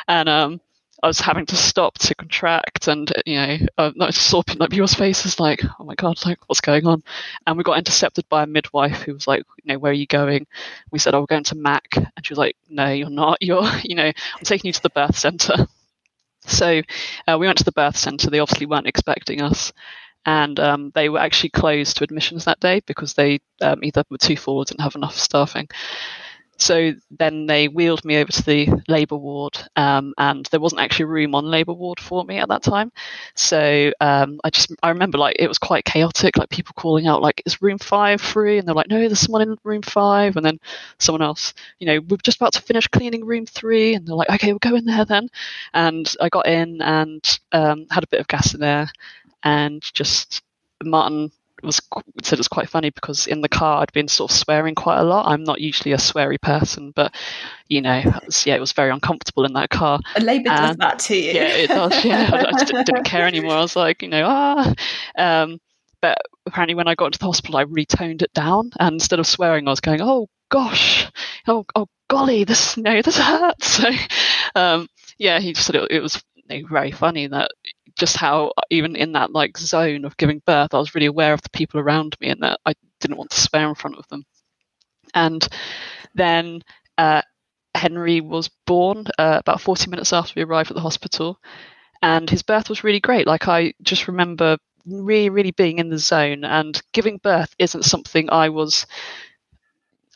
And 0.08 0.28
um, 0.28 0.62
I 1.04 1.08
was 1.08 1.20
having 1.20 1.46
to 1.48 1.56
stop 1.56 1.98
to 2.00 2.16
contract, 2.16 2.88
and 2.88 3.12
you 3.26 3.36
know, 3.36 3.58
uh, 3.78 3.92
I 4.02 4.10
saw 4.10 4.42
like 4.58 4.72
people's 4.72 4.96
faces, 4.96 5.40
like, 5.40 5.62
"Oh 5.80 5.84
my 5.84 5.96
god, 5.96 6.26
like 6.26 6.40
what's 6.48 6.62
going 6.62 6.88
on?" 6.88 7.04
And 7.46 7.58
we 7.58 7.64
got 7.64 7.78
intercepted 7.78 8.28
by 8.30 8.44
a 8.44 8.48
midwife 8.48 9.04
who 9.04 9.14
was 9.14 9.28
like, 9.28 9.44
"You 9.64 9.74
know, 9.74 9.80
where 9.80 9.92
are 9.92 9.96
you 9.96 10.08
going?" 10.08 10.48
We 10.92 11.00
said, 11.00 11.14
"Oh, 11.14 11.20
we're 11.20 11.28
going 11.28 11.44
to 11.46 11.56
Mac," 11.56 11.96
and 11.96 12.26
she 12.26 12.34
was 12.34 12.40
like, 12.40 12.56
"No, 12.70 12.90
you're 12.90 13.10
not. 13.10 13.38
You're, 13.42 13.64
you 13.84 13.96
know, 13.96 14.08
I'm 14.08 14.44
taking 14.44 14.70
you 14.70 14.74
to 14.74 14.82
the 14.82 14.90
birth 14.90 15.18
center." 15.18 15.68
So 16.48 16.82
uh, 17.28 17.38
we 17.38 17.46
went 17.46 17.58
to 17.60 17.64
the 17.64 17.72
birth 17.72 17.98
centre. 17.98 18.30
They 18.30 18.40
obviously 18.40 18.66
weren't 18.66 18.88
expecting 18.88 19.42
us, 19.42 19.74
and 20.26 20.60
um, 20.60 20.92
they 20.96 21.10
were 21.10 21.20
actually 21.20 21.50
closed 21.50 21.98
to 21.98 22.04
admissions 22.04 22.46
that 22.46 22.60
day 22.60 22.82
because 22.86 23.14
they 23.14 23.40
um, 23.62 23.84
either 23.84 24.04
were 24.10 24.18
too 24.18 24.38
full 24.38 24.58
or 24.58 24.66
didn't 24.66 24.82
have 24.82 24.96
enough 24.96 25.18
staffing. 25.18 25.68
So 26.60 26.94
then 27.12 27.46
they 27.46 27.68
wheeled 27.68 28.04
me 28.06 28.18
over 28.18 28.32
to 28.32 28.44
the 28.44 28.70
labour 28.88 29.18
ward, 29.18 29.58
um, 29.76 30.14
and 30.18 30.46
there 30.48 30.60
wasn't 30.60 30.82
actually 30.82 31.06
room 31.06 31.36
on 31.36 31.46
labour 31.46 31.74
ward 31.74 32.00
for 32.00 32.24
me 32.26 32.38
at 32.40 32.50
that 32.50 32.64
time. 32.64 32.92
So 33.36 33.92
um, 34.02 34.40
I 34.44 34.50
just 34.50 34.72
I 34.84 34.90
remember 34.90 35.18
like 35.18 35.36
it 35.40 35.48
was 35.48 35.58
quite 35.58 35.86
chaotic, 35.86 36.38
like 36.38 36.50
people 36.50 36.74
calling 36.76 37.08
out 37.08 37.22
like 37.22 37.42
is 37.46 37.62
room 37.62 37.78
five 37.78 38.22
free, 38.22 38.58
and 38.58 38.68
they're 38.68 38.76
like 38.76 38.90
no, 38.90 39.00
there's 39.00 39.20
someone 39.20 39.42
in 39.44 39.58
room 39.64 39.82
five, 39.82 40.36
and 40.36 40.46
then 40.46 40.60
someone 41.00 41.22
else, 41.22 41.54
you 41.80 41.88
know, 41.88 42.00
we're 42.10 42.18
just 42.24 42.38
about 42.38 42.54
to 42.54 42.62
finish 42.62 42.88
cleaning 42.88 43.26
room 43.26 43.46
three, 43.46 43.94
and 43.94 44.08
they're 44.08 44.16
like 44.16 44.30
okay, 44.30 44.48
we'll 44.52 44.60
go 44.60 44.76
in 44.76 44.86
there 44.86 45.06
then. 45.06 45.30
And 45.74 46.14
I 46.22 46.30
got 46.30 46.48
in 46.48 46.82
and 46.82 47.40
um, 47.52 47.86
had 47.92 48.04
a 48.04 48.08
bit 48.08 48.20
of 48.20 48.28
gas 48.28 48.54
in 48.54 48.60
there, 48.62 48.90
and 49.44 49.82
just 49.94 50.42
Martin 50.84 51.32
was 51.64 51.82
said 52.24 52.40
it's 52.40 52.48
quite 52.48 52.70
funny 52.70 52.90
because 52.90 53.28
in 53.28 53.42
the 53.42 53.50
car 53.50 53.82
I'd 53.82 53.92
been 53.92 54.08
sort 54.08 54.32
of 54.32 54.38
swearing 54.38 54.76
quite 54.76 55.00
a 55.00 55.04
lot. 55.04 55.28
I'm 55.28 55.44
not 55.44 55.60
usually 55.60 55.92
a 55.92 55.98
sweary 55.98 56.40
person, 56.40 56.92
but 56.96 57.14
you 57.68 57.82
know, 57.82 57.98
it 57.98 58.26
was, 58.26 58.46
yeah, 58.46 58.56
it 58.56 58.60
was 58.60 58.72
very 58.74 58.92
uncomfortable 58.92 59.46
in 59.46 59.54
that 59.54 59.70
car. 59.70 60.00
And 60.16 60.24
Labour 60.24 60.50
does 60.50 60.76
that 60.78 61.00
to 61.00 61.16
you. 61.16 61.32
Yeah, 61.32 61.48
it 61.48 61.68
does. 61.68 62.06
Yeah, 62.06 62.30
I, 62.54 62.64
just 62.64 62.86
didn't 62.86 63.04
care 63.04 63.26
anymore. 63.26 63.56
I 63.56 63.62
was 63.62 63.76
like, 63.76 64.02
you 64.02 64.08
know, 64.08 64.26
ah. 64.26 64.74
Um, 65.18 65.60
but 66.02 66.18
apparently, 66.46 66.76
when 66.76 66.88
I 66.88 66.96
got 66.96 67.14
to 67.14 67.20
the 67.20 67.26
hospital, 67.26 67.58
I 67.58 67.64
retoned 67.64 68.22
it 68.22 68.34
down, 68.34 68.72
and 68.80 68.94
instead 68.94 69.20
of 69.20 69.28
swearing, 69.28 69.68
I 69.68 69.72
was 69.72 69.80
going, 69.80 70.02
"Oh 70.02 70.30
gosh, 70.50 71.12
oh 71.48 71.66
oh 71.76 71.88
golly, 72.08 72.44
this 72.44 72.78
no, 72.78 73.02
this 73.02 73.18
hurts." 73.18 73.82
So, 73.84 73.90
um, 74.56 74.88
yeah, 75.18 75.40
he 75.40 75.54
just 75.54 75.66
said 75.66 75.76
it, 75.76 75.92
it 75.92 76.00
was 76.02 76.24
you 76.36 76.62
know, 76.62 76.68
very 76.68 76.92
funny 76.92 77.28
that 77.28 77.52
just 77.98 78.18
how 78.18 78.54
even 78.70 78.96
in 78.96 79.14
that 79.14 79.32
like 79.32 79.58
zone 79.58 80.06
of 80.06 80.18
giving 80.18 80.42
birth, 80.46 80.74
I 80.74 80.78
was 80.80 80.96
really 80.96 81.08
aware 81.08 81.34
of 81.34 81.42
the 81.42 81.50
people 81.50 81.80
around 81.80 82.16
me 82.22 82.30
and 82.30 82.42
that 82.44 82.60
I 82.66 82.74
didn't 83.00 83.18
want 83.18 83.32
to 83.32 83.42
swear 83.42 83.68
in 83.68 83.76
front 83.76 83.98
of 83.98 84.08
them. 84.10 84.24
And 85.14 85.48
then 86.16 86.64
uh, 86.98 87.22
Henry 87.76 88.22
was 88.22 88.50
born 88.66 89.06
uh, 89.18 89.38
about 89.40 89.62
40 89.62 89.90
minutes 89.90 90.14
after 90.14 90.34
we 90.36 90.44
arrived 90.44 90.72
at 90.72 90.76
the 90.76 90.82
hospital, 90.82 91.40
and 92.02 92.30
his 92.30 92.44
birth 92.44 92.70
was 92.70 92.84
really 92.84 93.00
great. 93.00 93.28
Like 93.28 93.48
I 93.48 93.74
just 93.84 94.08
remember 94.08 94.58
really, 94.86 95.30
really 95.30 95.52
being 95.52 95.80
in 95.80 95.90
the 95.90 95.98
zone, 95.98 96.44
and 96.44 96.82
giving 96.94 97.18
birth 97.20 97.54
isn't 97.60 97.86
something 97.86 98.30
I 98.30 98.50
was 98.50 98.86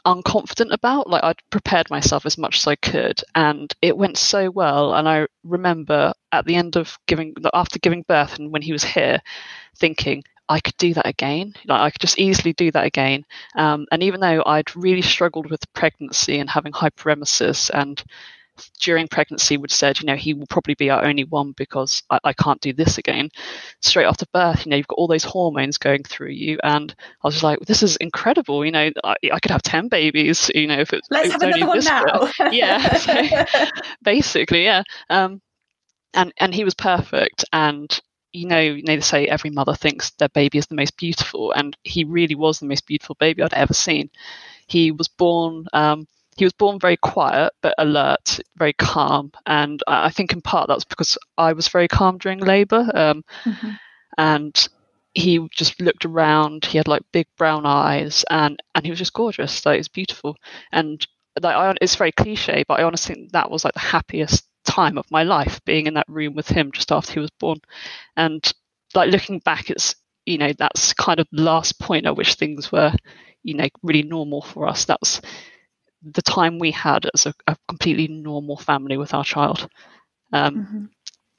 unconfident 0.05 0.71
about. 0.71 1.09
Like 1.09 1.23
I'd 1.23 1.41
prepared 1.49 1.89
myself 1.89 2.25
as 2.25 2.37
much 2.37 2.57
as 2.57 2.67
I 2.67 2.75
could, 2.75 3.21
and 3.35 3.73
it 3.81 3.97
went 3.97 4.17
so 4.17 4.49
well. 4.49 4.93
And 4.93 5.07
I 5.07 5.27
remember 5.43 6.13
at 6.31 6.45
the 6.45 6.55
end 6.55 6.75
of 6.75 6.97
giving, 7.07 7.35
after 7.53 7.79
giving 7.79 8.03
birth, 8.07 8.39
and 8.39 8.51
when 8.51 8.61
he 8.61 8.71
was 8.71 8.83
here, 8.83 9.21
thinking 9.77 10.23
I 10.49 10.59
could 10.59 10.75
do 10.77 10.93
that 10.95 11.07
again. 11.07 11.53
Like 11.65 11.81
I 11.81 11.89
could 11.91 12.01
just 12.01 12.19
easily 12.19 12.53
do 12.53 12.71
that 12.71 12.85
again. 12.85 13.25
Um, 13.55 13.85
and 13.91 14.03
even 14.03 14.19
though 14.19 14.43
I'd 14.45 14.75
really 14.75 15.01
struggled 15.01 15.49
with 15.49 15.71
pregnancy 15.73 16.39
and 16.39 16.49
having 16.49 16.73
hyperemesis 16.73 17.69
and 17.73 18.03
during 18.79 19.07
pregnancy 19.07 19.57
would 19.57 19.71
said, 19.71 19.99
you 19.99 20.05
know, 20.05 20.15
he 20.15 20.33
will 20.33 20.47
probably 20.47 20.75
be 20.75 20.89
our 20.89 21.05
only 21.05 21.23
one 21.23 21.53
because 21.53 22.03
I, 22.09 22.19
I, 22.23 22.33
can't 22.33 22.61
do 22.61 22.73
this 22.73 22.97
again. 22.97 23.29
Straight 23.81 24.05
after 24.05 24.25
birth, 24.33 24.65
you 24.65 24.69
know, 24.69 24.75
you've 24.77 24.87
got 24.87 24.97
all 24.97 25.07
those 25.07 25.23
hormones 25.23 25.77
going 25.77 26.03
through 26.03 26.31
you, 26.31 26.59
and 26.63 26.93
I 26.99 27.27
was 27.27 27.35
just 27.35 27.43
like, 27.43 27.59
this 27.61 27.83
is 27.83 27.95
incredible. 27.97 28.65
You 28.65 28.71
know, 28.71 28.91
I, 29.03 29.15
I 29.31 29.39
could 29.39 29.51
have 29.51 29.61
ten 29.61 29.87
babies. 29.87 30.49
You 30.53 30.67
know, 30.67 30.79
if 30.79 30.93
it's 30.93 31.07
let's 31.11 31.31
have 31.31 31.41
another 31.41 31.67
one 31.67 31.83
now. 31.83 32.31
yeah, 32.51 32.95
so, 32.95 33.65
basically, 34.03 34.63
yeah. 34.63 34.83
Um, 35.09 35.41
and 36.13 36.33
and 36.37 36.53
he 36.53 36.63
was 36.63 36.73
perfect, 36.73 37.45
and 37.53 37.99
you 38.33 38.47
know, 38.47 38.59
you 38.59 38.83
know, 38.83 38.95
they 38.95 39.01
say 39.01 39.25
every 39.25 39.49
mother 39.49 39.75
thinks 39.75 40.11
their 40.11 40.29
baby 40.29 40.57
is 40.57 40.67
the 40.67 40.75
most 40.75 40.97
beautiful, 40.97 41.51
and 41.51 41.75
he 41.83 42.03
really 42.03 42.35
was 42.35 42.59
the 42.59 42.65
most 42.65 42.85
beautiful 42.85 43.15
baby 43.19 43.43
I'd 43.43 43.53
ever 43.53 43.73
seen. 43.73 44.09
He 44.67 44.91
was 44.91 45.07
born. 45.07 45.65
Um, 45.73 46.07
he 46.37 46.45
was 46.45 46.53
born 46.53 46.79
very 46.79 46.97
quiet 46.97 47.53
but 47.61 47.75
alert, 47.77 48.39
very 48.55 48.73
calm, 48.73 49.31
and 49.45 49.81
I 49.87 50.09
think 50.09 50.33
in 50.33 50.41
part 50.41 50.67
that's 50.67 50.85
because 50.85 51.17
I 51.37 51.53
was 51.53 51.67
very 51.67 51.87
calm 51.87 52.17
during 52.17 52.39
labour, 52.39 52.89
um, 52.93 53.23
mm-hmm. 53.43 53.71
and 54.17 54.69
he 55.13 55.45
just 55.51 55.81
looked 55.81 56.05
around. 56.05 56.65
He 56.65 56.77
had 56.77 56.87
like 56.87 57.01
big 57.11 57.27
brown 57.37 57.65
eyes, 57.65 58.23
and 58.29 58.61
and 58.75 58.85
he 58.85 58.91
was 58.91 58.99
just 58.99 59.13
gorgeous. 59.13 59.65
Like 59.65 59.79
it's 59.79 59.87
beautiful, 59.87 60.37
and 60.71 61.05
like 61.41 61.55
I, 61.55 61.73
it's 61.81 61.95
very 61.95 62.11
cliche, 62.11 62.63
but 62.67 62.79
I 62.79 62.83
honestly 62.83 63.15
think 63.15 63.31
that 63.31 63.51
was 63.51 63.65
like 63.65 63.73
the 63.73 63.79
happiest 63.79 64.45
time 64.63 64.97
of 64.97 65.09
my 65.11 65.23
life 65.23 65.59
being 65.65 65.87
in 65.87 65.95
that 65.95 66.07
room 66.07 66.35
with 66.35 66.47
him 66.47 66.71
just 66.71 66.91
after 66.91 67.13
he 67.13 67.19
was 67.19 67.31
born, 67.39 67.59
and 68.15 68.51
like 68.95 69.11
looking 69.11 69.39
back, 69.39 69.69
it's 69.69 69.95
you 70.25 70.37
know 70.37 70.53
that's 70.57 70.93
kind 70.93 71.19
of 71.19 71.27
the 71.31 71.41
last 71.41 71.79
point 71.79 72.05
at 72.05 72.15
which 72.15 72.35
things 72.35 72.71
were 72.71 72.93
you 73.43 73.53
know 73.53 73.67
really 73.83 74.03
normal 74.03 74.41
for 74.41 74.67
us. 74.67 74.85
That 74.85 74.99
was 75.01 75.21
the 76.03 76.21
time 76.21 76.59
we 76.59 76.71
had 76.71 77.07
as 77.13 77.25
a, 77.25 77.33
a 77.47 77.55
completely 77.67 78.07
normal 78.07 78.57
family 78.57 78.97
with 78.97 79.13
our 79.13 79.23
child. 79.23 79.67
Um, 80.33 80.55
mm-hmm. 80.55 80.85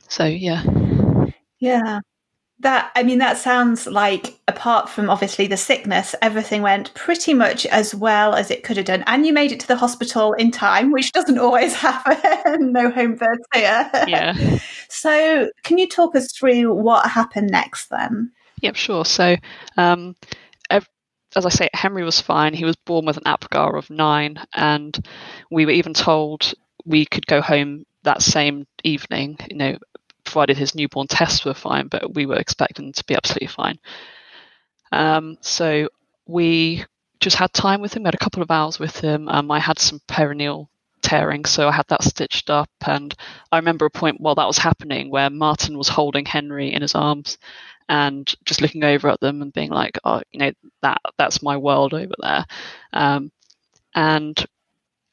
So 0.08 0.24
yeah, 0.24 0.62
yeah. 1.58 2.00
That 2.60 2.92
I 2.94 3.02
mean, 3.02 3.18
that 3.18 3.38
sounds 3.38 3.88
like 3.88 4.38
apart 4.46 4.88
from 4.88 5.10
obviously 5.10 5.48
the 5.48 5.56
sickness, 5.56 6.14
everything 6.22 6.62
went 6.62 6.94
pretty 6.94 7.34
much 7.34 7.66
as 7.66 7.92
well 7.92 8.34
as 8.34 8.52
it 8.52 8.62
could 8.62 8.76
have 8.76 8.86
done, 8.86 9.02
and 9.08 9.26
you 9.26 9.32
made 9.32 9.50
it 9.50 9.58
to 9.60 9.66
the 9.66 9.76
hospital 9.76 10.32
in 10.34 10.52
time, 10.52 10.92
which 10.92 11.10
doesn't 11.12 11.38
always 11.38 11.74
happen. 11.88 12.72
no 12.72 12.90
home 12.90 13.16
births 13.16 13.46
here. 13.52 13.90
Yeah. 14.06 14.58
so, 14.88 15.50
can 15.64 15.78
you 15.78 15.88
talk 15.88 16.14
us 16.14 16.30
through 16.32 16.72
what 16.72 17.10
happened 17.10 17.50
next 17.50 17.88
then? 17.88 18.30
Yep, 18.60 18.76
sure. 18.76 19.04
So, 19.04 19.36
um, 19.76 20.14
as 21.36 21.46
I 21.46 21.50
say, 21.50 21.68
Henry 21.72 22.04
was 22.04 22.20
fine. 22.20 22.54
He 22.54 22.64
was 22.64 22.76
born 22.76 23.04
with 23.06 23.16
an 23.16 23.24
APGAR 23.24 23.76
of 23.76 23.90
nine, 23.90 24.38
and 24.52 24.98
we 25.50 25.64
were 25.64 25.72
even 25.72 25.94
told 25.94 26.52
we 26.84 27.06
could 27.06 27.26
go 27.26 27.40
home 27.40 27.84
that 28.02 28.22
same 28.22 28.66
evening, 28.84 29.38
you 29.48 29.56
know, 29.56 29.78
provided 30.24 30.56
his 30.56 30.74
newborn 30.74 31.06
tests 31.06 31.44
were 31.44 31.54
fine, 31.54 31.88
but 31.88 32.14
we 32.14 32.26
were 32.26 32.36
expecting 32.36 32.92
to 32.92 33.04
be 33.04 33.14
absolutely 33.14 33.48
fine. 33.48 33.78
Um, 34.90 35.38
so 35.40 35.88
we 36.26 36.84
just 37.20 37.36
had 37.36 37.52
time 37.52 37.80
with 37.80 37.94
him. 37.94 38.02
We 38.02 38.08
had 38.08 38.14
a 38.14 38.18
couple 38.18 38.42
of 38.42 38.50
hours 38.50 38.78
with 38.78 38.98
him. 38.98 39.28
Um, 39.28 39.50
I 39.50 39.60
had 39.60 39.78
some 39.78 40.00
perineal 40.08 40.68
tearing, 41.02 41.44
so 41.44 41.68
I 41.68 41.72
had 41.72 41.86
that 41.88 42.02
stitched 42.02 42.50
up. 42.50 42.70
And 42.86 43.14
I 43.50 43.56
remember 43.56 43.86
a 43.86 43.90
point 43.90 44.20
while 44.20 44.34
that 44.34 44.46
was 44.46 44.58
happening 44.58 45.10
where 45.10 45.30
Martin 45.30 45.78
was 45.78 45.88
holding 45.88 46.26
Henry 46.26 46.72
in 46.72 46.82
his 46.82 46.94
arms 46.94 47.38
and 47.88 48.32
just 48.44 48.60
looking 48.60 48.84
over 48.84 49.08
at 49.08 49.20
them 49.20 49.42
and 49.42 49.52
being 49.52 49.70
like, 49.70 49.98
"Oh, 50.04 50.22
you 50.32 50.38
know 50.40 50.52
that 50.82 51.00
that's 51.18 51.42
my 51.42 51.56
world 51.56 51.94
over 51.94 52.14
there." 52.20 52.44
Um, 52.92 53.30
and 53.94 54.44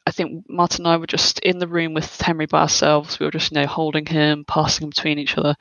I 0.09 0.11
think 0.11 0.45
Martin 0.49 0.85
and 0.85 0.93
I 0.93 0.97
were 0.97 1.07
just 1.07 1.39
in 1.39 1.59
the 1.59 1.67
room 1.67 1.93
with 1.93 2.19
Henry 2.19 2.47
by 2.47 2.61
ourselves. 2.61 3.19
We 3.19 3.25
were 3.27 3.31
just, 3.31 3.51
you 3.51 3.61
know, 3.61 3.67
holding 3.67 4.07
him, 4.07 4.43
passing 4.43 4.85
him 4.85 4.89
between 4.89 5.19
each 5.19 5.37
other. 5.37 5.55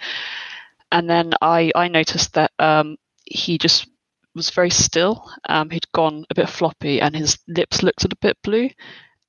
And 0.90 1.08
then 1.08 1.32
I, 1.42 1.70
I 1.74 1.88
noticed 1.88 2.32
that 2.34 2.52
um, 2.58 2.96
he 3.26 3.58
just 3.58 3.88
was 4.34 4.48
very 4.48 4.70
still. 4.70 5.30
Um, 5.48 5.68
he'd 5.68 5.92
gone 5.92 6.24
a 6.30 6.34
bit 6.34 6.48
floppy 6.48 7.00
and 7.00 7.14
his 7.14 7.38
lips 7.46 7.82
looked 7.82 8.04
a 8.04 8.16
bit 8.22 8.38
blue. 8.42 8.70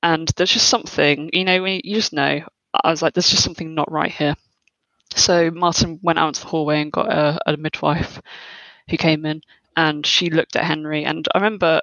And 0.02 0.26
there's 0.36 0.52
just 0.52 0.70
something, 0.70 1.28
you 1.34 1.44
know, 1.44 1.66
you 1.66 1.94
just 1.94 2.14
know, 2.14 2.40
I 2.82 2.90
was 2.90 3.02
like, 3.02 3.12
there's 3.12 3.28
just 3.28 3.44
something 3.44 3.74
not 3.74 3.92
right 3.92 4.10
here. 4.10 4.36
So 5.14 5.50
Martin 5.50 5.98
went 6.02 6.18
out 6.18 6.28
into 6.28 6.40
the 6.42 6.48
hallway 6.48 6.80
and 6.82 6.92
got 6.92 7.12
a, 7.12 7.38
a 7.46 7.56
midwife 7.56 8.20
who 8.88 8.96
came 8.96 9.26
in 9.26 9.42
and 9.76 10.06
she 10.06 10.30
looked 10.30 10.56
at 10.56 10.64
Henry. 10.64 11.04
And 11.04 11.26
I 11.34 11.38
remember 11.38 11.80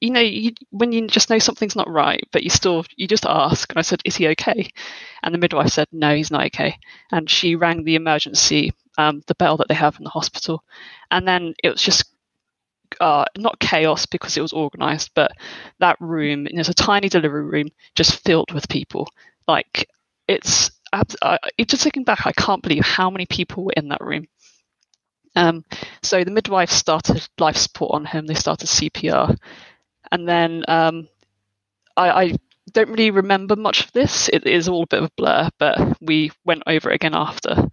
you 0.00 0.10
know, 0.10 0.20
you, 0.20 0.52
when 0.70 0.92
you 0.92 1.06
just 1.08 1.30
know 1.30 1.38
something's 1.38 1.76
not 1.76 1.88
right, 1.88 2.22
but 2.30 2.42
you 2.42 2.50
still 2.50 2.84
you 2.96 3.08
just 3.08 3.24
ask. 3.24 3.70
And 3.70 3.78
I 3.78 3.82
said, 3.82 4.02
"Is 4.04 4.16
he 4.16 4.28
okay?" 4.28 4.70
And 5.22 5.34
the 5.34 5.38
midwife 5.38 5.70
said, 5.70 5.88
"No, 5.92 6.14
he's 6.14 6.30
not 6.30 6.44
okay." 6.46 6.78
And 7.12 7.30
she 7.30 7.54
rang 7.56 7.82
the 7.84 7.94
emergency, 7.94 8.74
um, 8.98 9.22
the 9.26 9.34
bell 9.36 9.56
that 9.56 9.68
they 9.68 9.74
have 9.74 9.96
in 9.96 10.04
the 10.04 10.10
hospital, 10.10 10.62
and 11.10 11.26
then 11.26 11.54
it 11.62 11.70
was 11.70 11.80
just 11.82 12.04
uh, 13.00 13.24
not 13.36 13.58
chaos 13.60 14.06
because 14.06 14.36
it 14.36 14.42
was 14.42 14.52
organised, 14.52 15.12
but 15.14 15.32
that 15.80 15.96
room, 16.00 16.46
and 16.46 16.58
it's 16.58 16.68
a 16.68 16.74
tiny 16.74 17.08
delivery 17.08 17.44
room, 17.44 17.68
just 17.94 18.22
filled 18.24 18.52
with 18.52 18.68
people. 18.68 19.08
Like 19.48 19.88
it's, 20.28 20.70
uh, 21.22 21.38
just 21.66 21.84
looking 21.84 22.04
back, 22.04 22.26
I 22.26 22.32
can't 22.32 22.62
believe 22.62 22.84
how 22.84 23.10
many 23.10 23.26
people 23.26 23.64
were 23.64 23.74
in 23.76 23.88
that 23.88 24.00
room. 24.00 24.26
Um, 25.34 25.64
so 26.02 26.24
the 26.24 26.30
midwife 26.30 26.70
started 26.70 27.28
life 27.38 27.56
support 27.56 27.94
on 27.94 28.06
him. 28.06 28.26
They 28.26 28.34
started 28.34 28.68
CPR, 28.68 29.36
and 30.10 30.28
then 30.28 30.64
um, 30.66 31.08
I, 31.96 32.10
I, 32.10 32.36
don't 32.72 32.90
really 32.90 33.10
remember 33.10 33.54
much 33.56 33.84
of 33.84 33.92
this. 33.92 34.28
It 34.28 34.46
is 34.46 34.68
all 34.68 34.82
a 34.82 34.86
bit 34.86 35.02
of 35.02 35.06
a 35.06 35.12
blur, 35.16 35.48
but 35.58 35.96
we 36.00 36.32
went 36.44 36.62
over 36.66 36.90
again 36.90 37.14
after. 37.14 37.68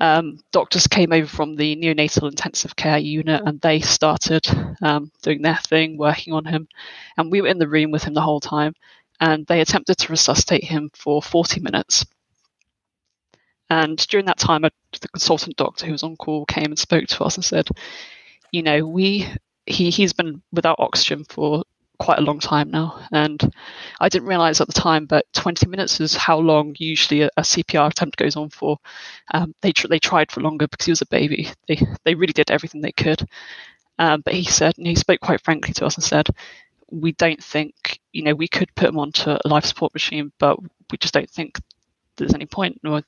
Um, 0.00 0.38
doctors 0.52 0.86
came 0.86 1.12
over 1.12 1.26
from 1.26 1.56
the 1.56 1.76
neonatal 1.76 2.28
intensive 2.28 2.74
care 2.76 2.98
unit 2.98 3.42
and 3.44 3.60
they 3.60 3.80
started 3.80 4.46
um, 4.80 5.10
doing 5.22 5.42
their 5.42 5.58
thing, 5.58 5.98
working 5.98 6.32
on 6.32 6.44
him. 6.44 6.68
And 7.18 7.30
we 7.30 7.42
were 7.42 7.48
in 7.48 7.58
the 7.58 7.68
room 7.68 7.90
with 7.90 8.04
him 8.04 8.14
the 8.14 8.22
whole 8.22 8.40
time. 8.40 8.74
And 9.20 9.46
they 9.46 9.60
attempted 9.60 9.98
to 9.98 10.12
resuscitate 10.12 10.64
him 10.64 10.90
for 10.94 11.22
40 11.22 11.60
minutes. 11.60 12.06
And 13.72 13.96
during 14.08 14.26
that 14.26 14.38
time, 14.38 14.60
the 14.60 15.08
consultant 15.08 15.56
doctor 15.56 15.86
who 15.86 15.92
was 15.92 16.02
on 16.02 16.16
call 16.16 16.44
came 16.44 16.66
and 16.66 16.78
spoke 16.78 17.06
to 17.06 17.24
us 17.24 17.36
and 17.36 17.44
said, 17.44 17.68
"You 18.50 18.62
know, 18.62 18.86
we 18.86 19.26
he 19.64 19.88
he's 19.88 20.12
been 20.12 20.42
without 20.52 20.78
oxygen 20.78 21.24
for 21.24 21.64
quite 21.98 22.18
a 22.18 22.22
long 22.22 22.38
time 22.38 22.70
now, 22.70 23.00
and 23.12 23.40
I 23.98 24.10
didn't 24.10 24.28
realise 24.28 24.60
at 24.60 24.66
the 24.66 24.74
time, 24.74 25.06
but 25.06 25.24
20 25.32 25.68
minutes 25.68 26.00
is 26.00 26.14
how 26.14 26.38
long 26.38 26.74
usually 26.78 27.22
a, 27.22 27.30
a 27.38 27.42
CPR 27.42 27.90
attempt 27.90 28.18
goes 28.18 28.36
on 28.36 28.50
for. 28.50 28.76
Um, 29.32 29.54
they 29.62 29.72
tr- 29.72 29.88
they 29.88 29.98
tried 29.98 30.30
for 30.30 30.42
longer 30.42 30.68
because 30.68 30.84
he 30.84 30.92
was 30.92 31.00
a 31.00 31.06
baby. 31.06 31.48
They 31.66 31.80
they 32.04 32.14
really 32.14 32.34
did 32.34 32.50
everything 32.50 32.82
they 32.82 32.92
could, 32.92 33.26
um, 33.98 34.20
but 34.20 34.34
he 34.34 34.44
said, 34.44 34.76
and 34.76 34.86
he 34.86 34.96
spoke 34.96 35.20
quite 35.20 35.40
frankly 35.40 35.72
to 35.74 35.86
us 35.86 35.94
and 35.96 36.04
said, 36.04 36.28
we 36.90 37.12
don't 37.12 37.42
think 37.42 38.00
you 38.12 38.22
know 38.22 38.34
we 38.34 38.48
could 38.48 38.74
put 38.74 38.90
him 38.90 38.98
onto 38.98 39.30
a 39.30 39.48
life 39.48 39.64
support 39.64 39.94
machine, 39.94 40.30
but 40.38 40.58
we 40.90 40.98
just 40.98 41.14
don't 41.14 41.30
think 41.30 41.58
there's 42.16 42.34
any 42.34 42.46
point, 42.46 42.80
or 42.84 43.02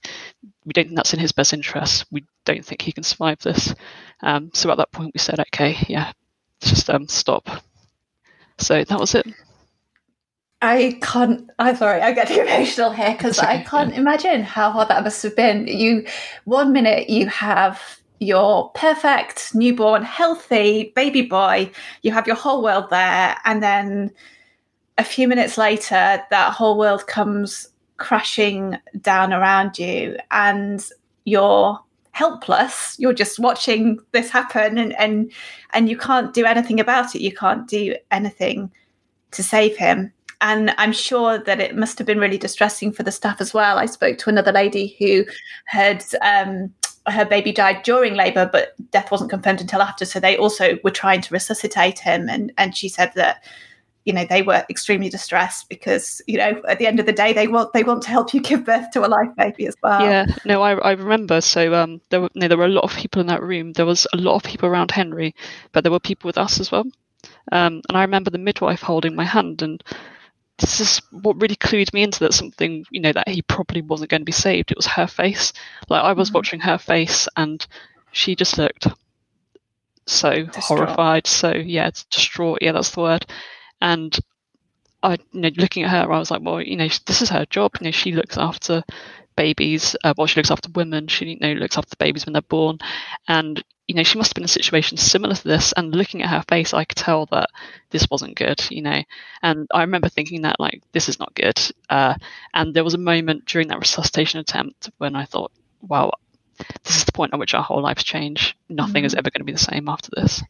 we 0.64 0.72
don't 0.72 0.84
think 0.84 0.96
that's 0.96 1.14
in 1.14 1.20
his 1.20 1.32
best 1.32 1.52
interest. 1.52 2.06
We 2.10 2.24
don't 2.44 2.64
think 2.64 2.82
he 2.82 2.92
can 2.92 3.02
survive 3.02 3.38
this. 3.40 3.74
Um, 4.22 4.50
so 4.54 4.70
at 4.70 4.78
that 4.78 4.92
point, 4.92 5.12
we 5.14 5.18
said, 5.18 5.40
okay, 5.40 5.76
yeah, 5.88 6.12
just 6.60 6.88
um, 6.90 7.08
stop. 7.08 7.48
So 8.58 8.84
that 8.84 9.00
was 9.00 9.14
it. 9.14 9.26
I 10.62 10.98
can't. 11.02 11.50
I'm 11.58 11.76
sorry. 11.76 12.00
I 12.00 12.12
get 12.12 12.30
emotional 12.30 12.90
here 12.90 13.12
because 13.12 13.38
I 13.38 13.62
can't 13.62 13.92
yeah. 13.92 14.00
imagine 14.00 14.42
how 14.42 14.70
hard 14.70 14.88
that 14.88 15.04
must 15.04 15.22
have 15.22 15.36
been. 15.36 15.66
You, 15.66 16.06
one 16.44 16.72
minute 16.72 17.10
you 17.10 17.26
have 17.28 18.00
your 18.20 18.70
perfect 18.70 19.54
newborn, 19.54 20.02
healthy 20.02 20.92
baby 20.96 21.22
boy. 21.22 21.70
You 22.02 22.12
have 22.12 22.26
your 22.26 22.36
whole 22.36 22.62
world 22.62 22.88
there, 22.90 23.36
and 23.44 23.62
then 23.62 24.12
a 24.96 25.04
few 25.04 25.28
minutes 25.28 25.58
later, 25.58 26.22
that 26.30 26.52
whole 26.52 26.78
world 26.78 27.06
comes 27.06 27.68
crashing 27.96 28.76
down 29.00 29.32
around 29.32 29.78
you, 29.78 30.16
and 30.30 30.84
you're 31.24 31.80
helpless. 32.14 32.96
You're 32.98 33.12
just 33.12 33.40
watching 33.40 33.98
this 34.12 34.30
happen 34.30 34.78
and 34.78 34.94
and 34.98 35.32
and 35.72 35.88
you 35.88 35.98
can't 35.98 36.32
do 36.32 36.44
anything 36.44 36.78
about 36.78 37.14
it. 37.14 37.20
You 37.20 37.32
can't 37.32 37.66
do 37.68 37.96
anything 38.10 38.70
to 39.32 39.42
save 39.42 39.76
him. 39.76 40.12
And 40.40 40.74
i'm 40.78 40.92
sure 40.92 41.38
that 41.38 41.60
it 41.60 41.76
must 41.76 41.98
have 41.98 42.06
been 42.06 42.20
really 42.20 42.38
distressing 42.38 42.92
for 42.92 43.02
the 43.02 43.12
staff 43.12 43.40
as 43.40 43.52
well. 43.52 43.78
I 43.78 43.86
spoke 43.86 44.18
to 44.18 44.30
another 44.30 44.52
lady 44.52 44.96
who 44.98 45.24
had 45.64 46.04
um, 46.22 46.72
her 47.08 47.24
baby 47.24 47.50
died 47.50 47.82
during 47.82 48.14
labor 48.14 48.48
but 48.50 48.74
death 48.92 49.10
wasn't 49.10 49.30
confirmed 49.30 49.60
until 49.60 49.82
after. 49.82 50.04
So 50.04 50.20
they 50.20 50.36
also 50.36 50.78
were 50.84 50.90
trying 50.92 51.20
to 51.22 51.34
resuscitate 51.34 51.98
him. 51.98 52.28
And 52.28 52.52
and 52.58 52.76
she 52.76 52.88
said 52.88 53.12
that 53.16 53.42
you 54.04 54.12
know 54.12 54.24
they 54.28 54.42
were 54.42 54.64
extremely 54.68 55.08
distressed 55.08 55.68
because 55.68 56.20
you 56.26 56.38
know 56.38 56.60
at 56.68 56.78
the 56.78 56.86
end 56.86 57.00
of 57.00 57.06
the 57.06 57.12
day 57.12 57.32
they 57.32 57.48
want 57.48 57.72
they 57.72 57.82
want 57.82 58.02
to 58.02 58.10
help 58.10 58.34
you 58.34 58.40
give 58.40 58.64
birth 58.64 58.90
to 58.92 59.04
a 59.04 59.08
life 59.08 59.34
baby 59.36 59.66
as 59.66 59.74
well. 59.82 60.00
Yeah 60.00 60.26
no 60.44 60.62
i, 60.62 60.72
I 60.74 60.92
remember. 60.92 61.40
So 61.40 61.74
um 61.74 62.00
there 62.10 62.20
were 62.20 62.30
there 62.34 62.56
were 62.56 62.66
a 62.66 62.68
lot 62.68 62.84
of 62.84 62.94
people 62.94 63.20
in 63.20 63.26
that 63.28 63.42
room. 63.42 63.72
There 63.72 63.86
was 63.86 64.06
a 64.12 64.18
lot 64.18 64.36
of 64.36 64.42
people 64.42 64.68
around 64.68 64.90
henry 64.90 65.34
but 65.72 65.84
there 65.84 65.92
were 65.92 66.00
people 66.00 66.28
with 66.28 66.38
us 66.38 66.60
as 66.60 66.70
well. 66.70 66.84
Um 67.52 67.82
and 67.88 67.96
i 67.96 68.02
remember 68.02 68.30
the 68.30 68.38
midwife 68.38 68.82
holding 68.82 69.14
my 69.14 69.24
hand 69.24 69.62
and 69.62 69.82
this 70.58 70.80
is 70.80 71.02
what 71.10 71.40
really 71.40 71.56
clued 71.56 71.92
me 71.92 72.02
into 72.04 72.20
that 72.20 72.32
something 72.32 72.84
you 72.90 73.00
know 73.00 73.12
that 73.12 73.28
he 73.28 73.42
probably 73.42 73.82
wasn't 73.82 74.10
going 74.10 74.20
to 74.20 74.26
be 74.26 74.32
saved. 74.32 74.70
It 74.70 74.76
was 74.78 74.86
her 74.86 75.06
face. 75.06 75.52
Like 75.88 76.04
i 76.04 76.12
was 76.12 76.28
mm-hmm. 76.28 76.36
watching 76.36 76.60
her 76.60 76.78
face 76.78 77.26
and 77.36 77.66
she 78.12 78.36
just 78.36 78.58
looked 78.58 78.86
so 80.06 80.44
distraught. 80.44 80.78
horrified. 80.80 81.26
So 81.26 81.54
yeah 81.54 81.90
distraught. 82.10 82.58
Yeah 82.60 82.72
that's 82.72 82.90
the 82.90 83.00
word 83.00 83.26
and 83.80 84.18
I, 85.02 85.18
you 85.32 85.40
know, 85.40 85.50
looking 85.56 85.84
at 85.84 85.90
her, 85.90 86.10
I 86.10 86.18
was 86.18 86.30
like, 86.30 86.40
well, 86.42 86.62
you 86.62 86.76
know, 86.76 86.88
this 87.06 87.20
is 87.20 87.28
her 87.28 87.44
job. 87.46 87.72
You 87.80 87.86
know, 87.86 87.90
she 87.90 88.12
looks 88.12 88.38
after 88.38 88.82
babies. 89.36 89.94
Uh, 90.02 90.14
well, 90.16 90.26
she 90.26 90.40
looks 90.40 90.50
after 90.50 90.70
women. 90.74 91.08
She, 91.08 91.26
you 91.26 91.38
know, 91.38 91.52
looks 91.52 91.76
after 91.76 91.90
the 91.90 91.96
babies 92.04 92.24
when 92.24 92.32
they're 92.32 92.42
born, 92.42 92.78
and 93.28 93.62
you 93.86 93.94
know, 93.94 94.02
she 94.02 94.16
must 94.16 94.30
have 94.30 94.34
been 94.34 94.44
in 94.44 94.46
a 94.46 94.48
situation 94.48 94.96
similar 94.96 95.34
to 95.34 95.44
this. 95.44 95.74
And 95.76 95.94
looking 95.94 96.22
at 96.22 96.30
her 96.30 96.42
face, 96.48 96.72
I 96.72 96.84
could 96.84 96.96
tell 96.96 97.26
that 97.26 97.50
this 97.90 98.06
wasn't 98.10 98.36
good. 98.36 98.64
You 98.70 98.80
know, 98.80 99.02
and 99.42 99.68
I 99.74 99.82
remember 99.82 100.08
thinking 100.08 100.42
that 100.42 100.58
like 100.58 100.82
this 100.92 101.08
is 101.08 101.18
not 101.18 101.34
good. 101.34 101.60
Uh, 101.90 102.14
and 102.54 102.72
there 102.72 102.84
was 102.84 102.94
a 102.94 102.98
moment 102.98 103.44
during 103.44 103.68
that 103.68 103.80
resuscitation 103.80 104.40
attempt 104.40 104.90
when 104.96 105.14
I 105.14 105.26
thought, 105.26 105.52
wow, 105.82 106.12
this 106.84 106.96
is 106.96 107.04
the 107.04 107.12
point 107.12 107.34
at 107.34 107.38
which 107.38 107.52
our 107.52 107.62
whole 107.62 107.82
lives 107.82 108.04
change. 108.04 108.56
Nothing 108.70 109.00
mm-hmm. 109.00 109.06
is 109.06 109.14
ever 109.14 109.30
going 109.30 109.40
to 109.40 109.44
be 109.44 109.52
the 109.52 109.58
same 109.58 109.88
after 109.88 110.10
this. 110.16 110.42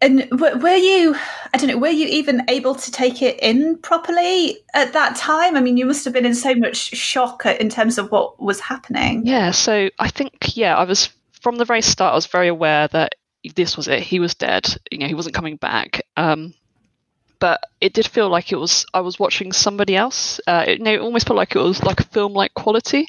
And 0.00 0.28
were 0.30 0.76
you, 0.76 1.16
I 1.54 1.56
don't 1.58 1.68
know, 1.68 1.78
were 1.78 1.88
you 1.88 2.06
even 2.06 2.42
able 2.48 2.74
to 2.74 2.90
take 2.90 3.22
it 3.22 3.38
in 3.40 3.78
properly 3.78 4.58
at 4.74 4.92
that 4.92 5.16
time? 5.16 5.56
I 5.56 5.60
mean, 5.60 5.78
you 5.78 5.86
must 5.86 6.04
have 6.04 6.12
been 6.12 6.26
in 6.26 6.34
so 6.34 6.54
much 6.54 6.76
shock 6.76 7.46
in 7.46 7.70
terms 7.70 7.96
of 7.96 8.10
what 8.10 8.40
was 8.40 8.60
happening. 8.60 9.26
Yeah, 9.26 9.52
so 9.52 9.88
I 9.98 10.08
think, 10.08 10.56
yeah, 10.56 10.76
I 10.76 10.84
was 10.84 11.08
from 11.40 11.56
the 11.56 11.64
very 11.64 11.80
start, 11.80 12.12
I 12.12 12.16
was 12.16 12.26
very 12.26 12.48
aware 12.48 12.88
that 12.88 13.14
this 13.54 13.76
was 13.76 13.88
it. 13.88 14.02
He 14.02 14.20
was 14.20 14.34
dead. 14.34 14.66
You 14.90 14.98
know, 14.98 15.06
he 15.06 15.14
wasn't 15.14 15.34
coming 15.34 15.56
back. 15.56 16.02
Um, 16.16 16.52
but 17.38 17.60
it 17.80 17.92
did 17.92 18.06
feel 18.06 18.28
like 18.28 18.52
it 18.52 18.56
was 18.56 18.86
I 18.94 19.00
was 19.00 19.18
watching 19.18 19.52
somebody 19.52 19.94
else. 19.94 20.40
Uh, 20.46 20.64
it, 20.66 20.78
you 20.78 20.84
know, 20.84 20.94
it 20.94 21.00
almost 21.00 21.26
felt 21.26 21.36
like 21.36 21.54
it 21.54 21.60
was 21.60 21.82
like 21.82 22.00
a 22.00 22.04
film-like 22.04 22.54
quality, 22.54 23.08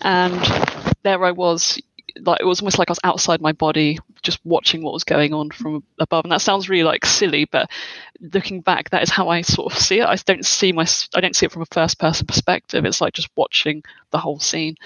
and 0.00 0.40
there 1.02 1.22
I 1.24 1.30
was, 1.30 1.80
like 2.20 2.40
it 2.40 2.44
was 2.44 2.60
almost 2.60 2.78
like 2.78 2.88
I 2.88 2.92
was 2.92 3.00
outside 3.04 3.40
my 3.40 3.52
body, 3.52 3.98
just 4.22 4.44
watching 4.44 4.82
what 4.82 4.92
was 4.92 5.04
going 5.04 5.34
on 5.34 5.50
from 5.50 5.82
above. 5.98 6.24
And 6.24 6.32
that 6.32 6.40
sounds 6.40 6.68
really 6.68 6.84
like 6.84 7.04
silly, 7.04 7.44
but 7.44 7.70
looking 8.20 8.60
back, 8.60 8.90
that 8.90 9.02
is 9.02 9.10
how 9.10 9.28
I 9.28 9.42
sort 9.42 9.72
of 9.72 9.78
see 9.78 10.00
it. 10.00 10.06
I 10.06 10.16
don't 10.16 10.44
see 10.44 10.72
my, 10.72 10.86
I 11.14 11.20
don't 11.20 11.36
see 11.36 11.46
it 11.46 11.52
from 11.52 11.62
a 11.62 11.66
first 11.66 11.98
person 11.98 12.26
perspective. 12.26 12.84
It's 12.84 13.00
like 13.00 13.14
just 13.14 13.30
watching 13.36 13.82
the 14.10 14.18
whole 14.18 14.40
scene. 14.40 14.76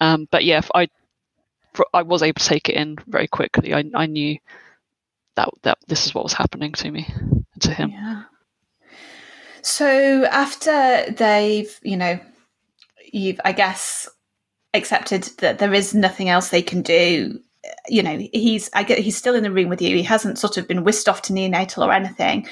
Um, 0.00 0.28
but 0.30 0.44
yeah, 0.44 0.62
I, 0.74 0.88
I 1.92 2.02
was 2.02 2.22
able 2.22 2.40
to 2.40 2.46
take 2.46 2.68
it 2.68 2.76
in 2.76 2.96
very 3.06 3.28
quickly. 3.28 3.74
I, 3.74 3.84
I 3.94 4.06
knew 4.06 4.38
that 5.36 5.50
that 5.62 5.78
this 5.86 6.06
is 6.06 6.14
what 6.14 6.24
was 6.24 6.32
happening 6.32 6.72
to 6.72 6.90
me, 6.90 7.06
to 7.60 7.72
him. 7.72 7.90
Yeah. 7.90 8.22
So 9.62 10.24
after 10.24 11.10
they've, 11.12 11.78
you 11.82 11.96
know, 11.96 12.18
you've, 13.12 13.40
I 13.44 13.52
guess, 13.52 14.08
accepted 14.74 15.24
that 15.38 15.58
there 15.58 15.72
is 15.72 15.94
nothing 15.94 16.28
else 16.28 16.48
they 16.48 16.62
can 16.62 16.82
do 16.82 17.40
you 17.88 18.02
know 18.02 18.18
he's 18.32 18.70
i 18.74 18.82
get 18.82 18.98
he's 18.98 19.16
still 19.16 19.34
in 19.34 19.42
the 19.42 19.50
room 19.50 19.68
with 19.68 19.82
you 19.82 19.96
he 19.96 20.02
hasn't 20.02 20.38
sort 20.38 20.56
of 20.56 20.68
been 20.68 20.84
whisked 20.84 21.08
off 21.08 21.22
to 21.22 21.32
neonatal 21.32 21.86
or 21.86 21.92
anything 21.92 22.46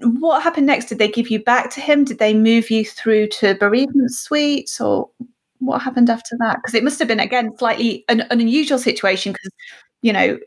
what 0.00 0.42
happened 0.42 0.66
next? 0.66 0.86
Did 0.86 0.98
they 0.98 1.08
give 1.08 1.30
you 1.30 1.42
back 1.42 1.70
to 1.70 1.80
him? 1.80 2.04
Did 2.04 2.18
they 2.18 2.34
move 2.34 2.70
you 2.70 2.84
through 2.84 3.28
to 3.28 3.54
bereavement 3.54 4.12
suite, 4.12 4.76
or 4.80 5.10
what 5.58 5.82
happened 5.82 6.10
after 6.10 6.36
that? 6.38 6.58
Because 6.58 6.74
it 6.74 6.84
must 6.84 6.98
have 6.98 7.08
been 7.08 7.20
again 7.20 7.56
slightly 7.58 8.04
an, 8.08 8.22
an 8.22 8.40
unusual 8.40 8.78
situation. 8.78 9.32
Because 9.32 9.50
you 10.02 10.12
know, 10.12 10.38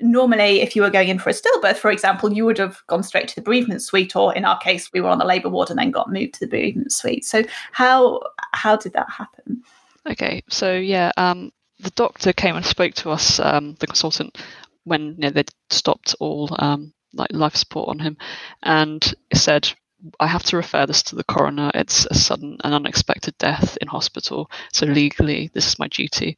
normally 0.00 0.60
if 0.60 0.76
you 0.76 0.82
were 0.82 0.90
going 0.90 1.08
in 1.08 1.18
for 1.18 1.30
a 1.30 1.32
stillbirth, 1.32 1.76
for 1.76 1.90
example, 1.90 2.32
you 2.32 2.44
would 2.44 2.58
have 2.58 2.80
gone 2.86 3.02
straight 3.02 3.28
to 3.28 3.34
the 3.34 3.42
bereavement 3.42 3.82
suite, 3.82 4.14
or 4.14 4.34
in 4.34 4.44
our 4.44 4.58
case, 4.58 4.90
we 4.92 5.00
were 5.00 5.08
on 5.08 5.18
the 5.18 5.24
labour 5.24 5.48
ward 5.48 5.70
and 5.70 5.78
then 5.78 5.90
got 5.90 6.12
moved 6.12 6.34
to 6.34 6.40
the 6.40 6.46
bereavement 6.46 6.92
suite. 6.92 7.24
So 7.24 7.42
how 7.72 8.20
how 8.52 8.76
did 8.76 8.92
that 8.92 9.10
happen? 9.10 9.62
Okay, 10.08 10.42
so 10.48 10.74
yeah, 10.76 11.12
um, 11.16 11.52
the 11.78 11.90
doctor 11.90 12.32
came 12.32 12.56
and 12.56 12.64
spoke 12.64 12.94
to 12.94 13.10
us, 13.10 13.38
um, 13.38 13.74
the 13.80 13.86
consultant, 13.86 14.38
when 14.84 15.08
you 15.12 15.16
know, 15.18 15.30
they'd 15.30 15.50
stopped 15.68 16.14
all 16.20 16.54
um, 16.58 16.92
like 17.12 17.32
life 17.32 17.54
support 17.56 17.88
on 17.90 17.98
him, 17.98 18.16
and 18.62 19.14
said, 19.34 19.70
"I 20.18 20.26
have 20.26 20.42
to 20.44 20.56
refer 20.56 20.86
this 20.86 21.02
to 21.04 21.16
the 21.16 21.24
coroner. 21.24 21.70
It's 21.74 22.06
a 22.06 22.14
sudden 22.14 22.56
and 22.64 22.74
unexpected 22.74 23.36
death 23.38 23.76
in 23.80 23.88
hospital, 23.88 24.50
so 24.72 24.86
legally 24.86 25.50
this 25.52 25.66
is 25.66 25.78
my 25.78 25.88
duty." 25.88 26.36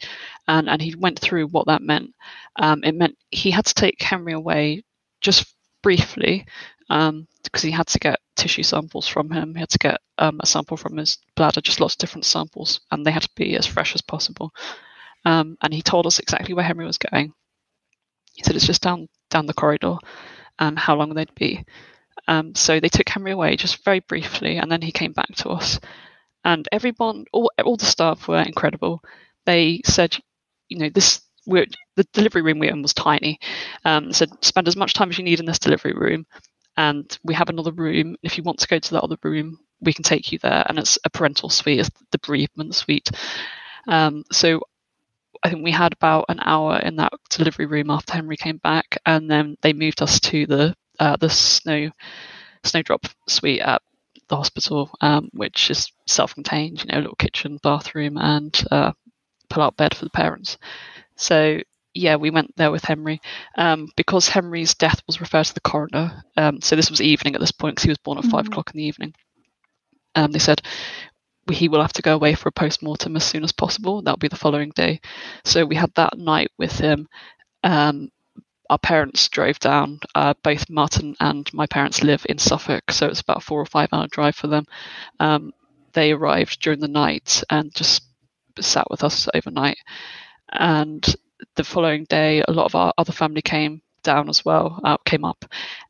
And 0.48 0.68
and 0.68 0.83
he 0.83 0.94
went 0.96 1.20
through 1.20 1.46
what 1.48 1.66
that 1.68 1.83
meant. 1.83 2.14
Um, 2.57 2.83
it 2.85 2.94
meant 2.96 3.16
he 3.31 3.51
had 3.53 3.66
to 3.66 3.75
take 3.75 4.03
Henry 4.03 4.33
away 4.33 4.83
just 5.20 5.55
briefly 5.83 6.47
because 6.88 7.09
um, 7.09 7.27
he 7.62 7.71
had 7.71 7.87
to 7.88 7.99
get 7.99 8.21
tissue 8.37 8.62
samples 8.62 9.09
from 9.09 9.31
him. 9.31 9.55
He 9.55 9.61
had 9.61 9.71
to 9.71 9.79
get 9.79 10.01
um, 10.18 10.40
a 10.42 10.47
sample 10.47 10.77
from 10.77 10.97
his 10.97 11.18
bladder, 11.37 11.61
just 11.61 11.81
lots 11.81 11.95
of 11.95 11.99
different 11.99 12.25
samples, 12.25 12.81
and 12.90 13.05
they 13.05 13.11
had 13.11 13.23
to 13.23 13.31
be 13.37 13.57
as 13.57 13.66
fresh 13.66 13.95
as 13.95 14.03
possible. 14.03 14.53
Um, 15.25 15.57
and 15.62 15.73
he 15.73 15.83
told 15.83 16.07
us 16.07 16.18
exactly 16.18 16.55
where 16.55 16.64
Henry 16.64 16.85
was 16.85 16.99
going. 16.99 17.33
He 18.35 18.42
said 18.42 18.57
it's 18.57 18.66
just 18.66 18.83
down 18.83 19.09
down 19.31 19.47
the 19.47 19.55
corridor, 19.55 19.97
and 20.59 20.79
how 20.79 20.95
long 20.97 21.14
they'd 21.14 21.35
be. 21.35 21.64
Um, 22.29 22.55
so 22.55 22.79
they 22.79 22.88
took 22.88 23.09
Henry 23.09 23.33
away 23.33 23.57
just 23.57 23.85
very 23.85 24.01
briefly, 24.01 24.57
and 24.57 24.71
then 24.71 24.83
he 24.83 24.92
came 24.92 25.12
back 25.12 25.35
to 25.37 25.51
us. 25.51 25.81
And 26.45 26.68
everyone, 26.73 27.25
all 27.33 27.51
all 27.64 27.77
the 27.77 27.85
staff 27.85 28.29
were 28.29 28.42
incredible. 28.42 29.03
They 29.47 29.81
said, 29.85 30.16
you 30.68 30.79
know, 30.79 30.88
this 30.88 31.21
we're, 31.46 31.66
the 31.96 32.05
delivery 32.12 32.42
room 32.42 32.59
we 32.59 32.66
were 32.68 32.72
in 32.72 32.83
was 32.83 32.94
tiny. 32.94 33.38
Um, 33.85 34.12
said 34.12 34.31
spend 34.42 34.68
as 34.68 34.76
much 34.76 34.94
time 34.94 35.11
as 35.11 35.18
you 35.18 35.24
need 35.24 35.40
in 35.40 35.46
this 35.46 35.59
delivery 35.59 35.92
room, 35.94 36.26
and 36.76 37.18
we 37.24 37.35
have 37.35 37.48
another 37.48 37.72
room. 37.72 38.16
If 38.22 38.37
you 38.38 38.44
want 38.44 38.59
to 38.61 38.68
go 38.68 38.78
to 38.78 38.90
that 38.92 39.02
other 39.02 39.16
room, 39.22 39.59
we 39.81 39.92
can 39.92 40.05
take 40.05 40.33
you 40.33 40.38
there, 40.38 40.64
and 40.68 40.78
it's 40.78 40.98
a 41.05 41.11
parental 41.11 41.50
suite, 41.50 41.81
it's 41.81 41.90
the 42.12 42.18
bereavement 42.18 42.74
suite. 42.74 43.11
Um, 43.88 44.24
so 44.31 44.62
I 45.44 45.50
think 45.50 45.64
we 45.64 45.72
had 45.72 45.92
about 45.92 46.26
an 46.28 46.40
hour 46.40 46.78
in 46.78 46.96
that 46.96 47.12
delivery 47.31 47.66
room 47.66 47.90
after 47.90 48.14
Henry 48.14 48.37
came 48.37 48.59
back, 48.59 48.98
and 49.07 49.31
then 49.31 49.57
they 49.62 49.72
moved 49.72 50.02
us 50.02 50.20
to 50.20 50.46
the 50.46 50.74
uh, 51.00 51.16
the 51.16 51.31
snow 51.31 51.90
snowdrop 52.64 53.07
suite 53.28 53.61
at 53.61 53.83
the 54.28 54.37
hospital, 54.37 54.90
um, 55.00 55.28
which 55.33 55.70
is 55.70 55.90
self-contained, 56.07 56.85
you 56.85 56.92
know, 56.92 57.00
little 57.00 57.16
kitchen, 57.16 57.59
bathroom, 57.62 58.16
and 58.18 58.64
uh, 58.70 58.92
pull-out 59.50 59.76
bed 59.76 59.94
for 59.94 60.05
the 60.05 60.11
parents. 60.11 60.59
So 61.16 61.61
yeah, 61.94 62.16
we 62.16 62.31
went 62.31 62.57
there 62.57 62.70
with 62.70 62.85
Henry 62.85 63.20
um, 63.57 63.88
because 63.96 64.29
Henry's 64.29 64.75
death 64.75 65.03
was 65.07 65.20
referred 65.20 65.44
to 65.44 65.55
the 65.55 65.61
coroner. 65.61 66.22
Um, 66.37 66.61
so 66.61 66.75
this 66.75 66.90
was 66.90 67.01
evening 67.01 67.35
at 67.35 67.40
this 67.40 67.53
point 67.53 67.77
because 67.77 67.85
he 67.85 67.90
was 67.90 67.98
born 67.98 68.18
at 68.18 68.25
mm-hmm. 68.25 68.31
five 68.31 68.46
o'clock 68.46 68.70
in 68.72 68.79
the 68.79 68.87
evening. 68.87 69.14
Um, 70.14 70.33
they 70.33 70.38
said 70.38 70.62
he 71.51 71.68
will 71.68 71.83
have 71.83 71.92
to 71.94 72.03
go 72.03 72.14
away 72.14 72.35
for 72.35 72.48
a 72.48 72.53
post 72.53 72.83
mortem 72.83 73.16
as 73.16 73.25
soon 73.25 73.44
as 73.44 73.53
possible. 73.53 74.01
That'll 74.01 74.16
be 74.16 74.29
the 74.29 74.37
following 74.37 74.70
day. 74.75 75.01
So 75.44 75.64
we 75.64 75.77
had 75.77 75.92
that 75.94 76.16
night 76.16 76.51
with 76.59 76.72
him. 76.79 77.09
Um, 77.64 78.11
our 78.70 78.79
parents 78.79 79.29
drove 79.29 79.59
down. 79.59 80.01
Uh, 80.14 80.35
both 80.42 80.70
Martin 80.70 81.14
and 81.20 81.53
my 81.53 81.66
parents 81.66 82.03
live 82.03 82.25
in 82.29 82.38
Suffolk, 82.38 82.90
so 82.90 83.07
it's 83.07 83.20
about 83.20 83.38
a 83.38 83.40
four 83.40 83.61
or 83.61 83.66
five 83.66 83.88
hour 83.92 84.07
drive 84.11 84.37
for 84.37 84.46
them. 84.46 84.64
Um, 85.20 85.53
they 85.92 86.12
arrived 86.12 86.61
during 86.61 86.81
the 86.81 86.88
night 86.88 87.42
and 87.51 87.75
just 87.75 88.05
sat 88.61 88.90
with 88.90 89.05
us 89.05 89.29
overnight. 89.35 89.77
And 90.53 91.05
the 91.57 91.65
following 91.65 92.05
day, 92.05 92.43
a 92.47 92.53
lot 92.53 92.67
of 92.67 92.75
our 92.75 92.93
other 92.99 93.12
family 93.12 93.43
came 93.43 93.83
down 94.03 94.29
as 94.29 94.45
well, 94.45 94.81
uh, 94.85 94.97
came 95.05 95.25
up, 95.25 95.45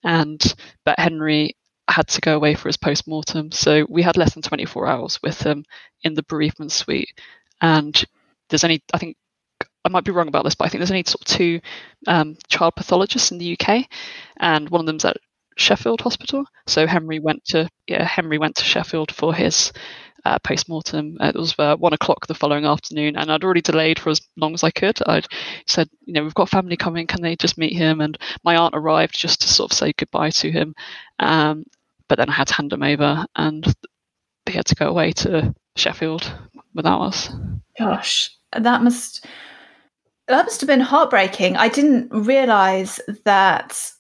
and 0.05 0.55
but 0.85 0.99
Henry 0.99 1.57
had 1.89 2.09
to 2.09 2.21
go 2.21 2.37
away 2.37 2.55
for 2.55 2.69
his 2.69 2.77
post 2.77 3.07
mortem. 3.07 3.51
So 3.53 3.87
we 3.89 4.03
had 4.03 4.17
less 4.17 4.35
than 4.35 4.43
24 4.43 4.87
hours 4.87 5.21
with 5.23 5.43
him 5.43 5.65
in 6.03 6.15
the 6.15 6.23
bereavement 6.23 6.73
suite. 6.73 7.19
And 7.61 8.03
there's 8.49 8.65
only, 8.65 8.83
I 8.95 8.99
think, 8.99 9.17
I 9.85 9.89
might 9.89 10.05
be 10.05 10.13
wrong 10.13 10.29
about 10.29 10.45
this, 10.45 10.55
but 10.55 10.65
I 10.65 10.69
think 10.69 10.81
there's 10.81 10.91
only 10.91 11.05
sort 11.07 11.23
of 11.23 11.37
two 11.37 11.61
um, 12.07 12.37
child 12.49 12.75
pathologists 12.77 13.31
in 13.31 13.39
the 13.39 13.57
UK, 13.59 13.87
and 14.39 14.69
one 14.71 14.81
of 14.81 14.87
them's 14.87 15.05
at 15.05 15.17
Sheffield 15.57 16.01
Hospital. 16.01 16.45
So 16.67 16.87
Henry 16.87 17.19
went 17.19 17.45
to 17.47 17.69
yeah 17.87 18.05
Henry 18.05 18.39
went 18.39 18.57
to 18.57 18.65
Sheffield 18.65 19.13
for 19.13 19.35
his 19.35 19.73
uh, 20.25 20.39
post 20.41 20.69
mortem. 20.69 21.17
It 21.21 21.35
was 21.35 21.55
uh, 21.59 21.77
one 21.77 21.93
o'clock 21.93 22.27
the 22.27 22.35
following 22.35 22.65
afternoon, 22.65 23.17
and 23.17 23.31
I'd 23.31 23.45
already 23.45 23.61
delayed 23.61 23.99
for 23.99 24.11
as 24.11 24.21
long 24.37 24.55
as 24.55 24.63
I 24.63 24.71
could. 24.71 24.99
I'd 25.07 25.27
said, 25.67 25.89
you 26.05 26.13
know, 26.13 26.23
we've 26.23 26.35
got 26.35 26.49
family 26.49 26.77
coming. 26.77 27.07
Can 27.07 27.23
they 27.23 27.37
just 27.37 27.59
meet 27.59 27.75
him? 27.75 28.01
And 28.01 28.17
my 28.45 28.57
aunt 28.57 28.75
arrived 28.77 29.19
just 29.19 29.41
to 29.43 29.49
sort 29.49 29.73
of 29.73 29.77
say 29.77 29.93
goodbye 29.93 30.31
to 30.31 30.51
him. 30.51 30.75
Um, 31.19 31.65
but 32.09 32.19
then 32.19 32.29
I 32.29 32.35
had 32.35 32.49
to 32.49 32.55
hand 32.55 32.73
him 32.73 32.83
over, 32.83 33.25
and 33.37 33.75
he 34.47 34.53
had 34.53 34.67
to 34.67 34.75
go 34.75 34.89
away 34.89 35.13
to 35.13 35.55
Sheffield 35.77 36.33
without 36.75 37.03
us. 37.03 37.31
Gosh, 37.79 38.31
that 38.53 38.83
must 38.83 39.27
that 40.29 40.45
must 40.45 40.61
have 40.61 40.69
been 40.69 40.81
heartbreaking. 40.81 41.57
I 41.57 41.69
didn't 41.69 42.11
realize 42.13 43.01
that 43.25 43.91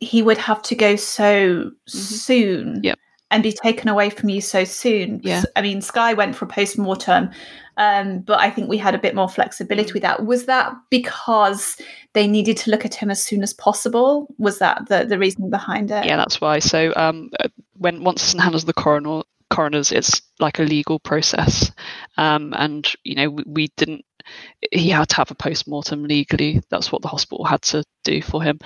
he 0.00 0.22
would 0.22 0.38
have 0.38 0.62
to 0.62 0.74
go 0.74 0.96
so 0.96 1.24
mm-hmm. 1.34 1.70
soon. 1.86 2.80
Yep 2.82 2.98
and 3.30 3.42
be 3.42 3.52
taken 3.52 3.88
away 3.88 4.10
from 4.10 4.28
you 4.28 4.40
so 4.40 4.64
soon. 4.64 5.20
Yeah. 5.22 5.42
I 5.54 5.62
mean, 5.62 5.80
Sky 5.80 6.14
went 6.14 6.34
for 6.34 6.44
a 6.46 6.48
post 6.48 6.78
mortem, 6.78 7.30
um, 7.76 8.20
but 8.20 8.40
I 8.40 8.50
think 8.50 8.68
we 8.68 8.78
had 8.78 8.94
a 8.94 8.98
bit 8.98 9.14
more 9.14 9.28
flexibility 9.28 9.92
with 9.92 10.02
that. 10.02 10.24
Was 10.26 10.46
that 10.46 10.74
because 10.90 11.76
they 12.12 12.26
needed 12.26 12.56
to 12.58 12.70
look 12.70 12.84
at 12.84 12.94
him 12.94 13.10
as 13.10 13.24
soon 13.24 13.42
as 13.42 13.54
possible? 13.54 14.26
Was 14.38 14.58
that 14.58 14.88
the, 14.88 15.04
the 15.04 15.18
reason 15.18 15.48
behind 15.48 15.90
it? 15.90 16.04
Yeah, 16.04 16.16
that's 16.16 16.40
why. 16.40 16.58
So 16.58 16.92
um, 16.96 17.30
when 17.74 18.02
once 18.04 18.22
it's 18.22 18.34
in 18.34 18.38
the 18.38 18.42
hands 18.42 18.62
of 18.62 18.66
the 18.66 18.74
coroner, 18.74 19.22
coroners, 19.50 19.92
it's 19.92 20.20
like 20.38 20.58
a 20.58 20.64
legal 20.64 20.98
process, 20.98 21.72
um, 22.16 22.52
and 22.56 22.86
you 23.04 23.14
know 23.14 23.30
we, 23.30 23.44
we 23.46 23.68
didn't. 23.76 24.04
He 24.70 24.90
had 24.90 25.08
to 25.08 25.16
have 25.16 25.30
a 25.30 25.34
post 25.34 25.66
mortem 25.66 26.04
legally. 26.04 26.60
That's 26.68 26.92
what 26.92 27.02
the 27.02 27.08
hospital 27.08 27.44
had 27.44 27.62
to 27.62 27.84
do 28.04 28.20
for 28.20 28.42
him. 28.42 28.58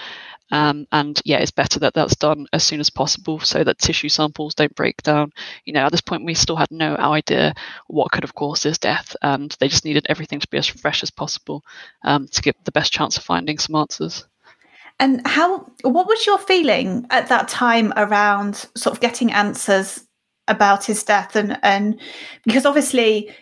Um, 0.54 0.86
and 0.92 1.20
yeah, 1.24 1.38
it's 1.38 1.50
better 1.50 1.80
that 1.80 1.94
that's 1.94 2.14
done 2.14 2.46
as 2.52 2.62
soon 2.62 2.78
as 2.78 2.88
possible 2.88 3.40
so 3.40 3.64
that 3.64 3.80
tissue 3.80 4.08
samples 4.08 4.54
don't 4.54 4.74
break 4.76 5.02
down. 5.02 5.32
You 5.64 5.72
know, 5.72 5.80
at 5.80 5.90
this 5.90 6.00
point, 6.00 6.24
we 6.24 6.34
still 6.34 6.54
had 6.54 6.70
no 6.70 6.94
idea 6.94 7.54
what 7.88 8.12
could 8.12 8.22
have 8.22 8.36
caused 8.36 8.62
his 8.62 8.78
death, 8.78 9.16
and 9.20 9.56
they 9.58 9.66
just 9.66 9.84
needed 9.84 10.06
everything 10.08 10.38
to 10.38 10.46
be 10.46 10.58
as 10.58 10.68
fresh 10.68 11.02
as 11.02 11.10
possible 11.10 11.64
um, 12.04 12.28
to 12.28 12.40
give 12.40 12.54
the 12.62 12.70
best 12.70 12.92
chance 12.92 13.16
of 13.16 13.24
finding 13.24 13.58
some 13.58 13.74
answers. 13.74 14.26
And 15.00 15.26
how? 15.26 15.66
What 15.82 16.06
was 16.06 16.24
your 16.24 16.38
feeling 16.38 17.04
at 17.10 17.28
that 17.30 17.48
time 17.48 17.92
around 17.96 18.54
sort 18.76 18.94
of 18.94 19.00
getting 19.00 19.32
answers 19.32 20.04
about 20.46 20.84
his 20.84 21.02
death? 21.02 21.34
And 21.34 21.58
and 21.64 21.98
because 22.44 22.64
obviously 22.64 23.34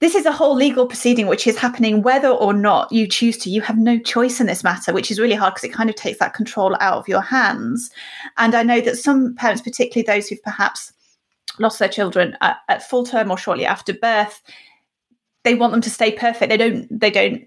this 0.00 0.14
is 0.14 0.26
a 0.26 0.32
whole 0.32 0.54
legal 0.54 0.86
proceeding 0.86 1.26
which 1.26 1.46
is 1.46 1.56
happening 1.56 2.02
whether 2.02 2.28
or 2.28 2.52
not 2.52 2.92
you 2.92 3.06
choose 3.06 3.38
to. 3.38 3.50
You 3.50 3.62
have 3.62 3.78
no 3.78 3.98
choice 3.98 4.40
in 4.40 4.46
this 4.46 4.62
matter 4.62 4.92
which 4.92 5.10
is 5.10 5.18
really 5.18 5.34
hard 5.34 5.54
because 5.54 5.64
it 5.68 5.72
kind 5.72 5.88
of 5.88 5.96
takes 5.96 6.18
that 6.18 6.34
control 6.34 6.76
out 6.80 6.98
of 6.98 7.08
your 7.08 7.22
hands. 7.22 7.90
And 8.36 8.54
i 8.54 8.62
know 8.62 8.80
that 8.80 8.98
some 8.98 9.34
parents 9.34 9.62
particularly 9.62 10.04
those 10.06 10.28
who've 10.28 10.42
perhaps 10.42 10.92
lost 11.58 11.78
their 11.78 11.88
children 11.88 12.36
at, 12.40 12.58
at 12.68 12.82
full 12.82 13.04
term 13.04 13.30
or 13.30 13.38
shortly 13.38 13.64
after 13.64 13.94
birth 13.94 14.42
they 15.44 15.54
want 15.54 15.72
them 15.72 15.80
to 15.80 15.90
stay 15.90 16.10
perfect. 16.10 16.50
They 16.50 16.56
don't 16.56 16.86
they 16.90 17.10
don't 17.10 17.44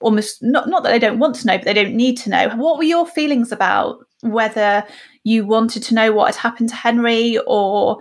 almost 0.00 0.42
not 0.42 0.68
not 0.68 0.82
that 0.84 0.92
they 0.92 0.98
don't 0.98 1.18
want 1.18 1.34
to 1.34 1.46
know 1.46 1.58
but 1.58 1.64
they 1.64 1.74
don't 1.74 1.94
need 1.94 2.16
to 2.18 2.30
know. 2.30 2.48
What 2.50 2.78
were 2.78 2.84
your 2.84 3.06
feelings 3.06 3.52
about 3.52 4.06
whether 4.22 4.84
you 5.24 5.44
wanted 5.44 5.82
to 5.82 5.94
know 5.94 6.12
what 6.12 6.34
had 6.34 6.40
happened 6.40 6.68
to 6.68 6.74
henry 6.74 7.38
or 7.46 7.98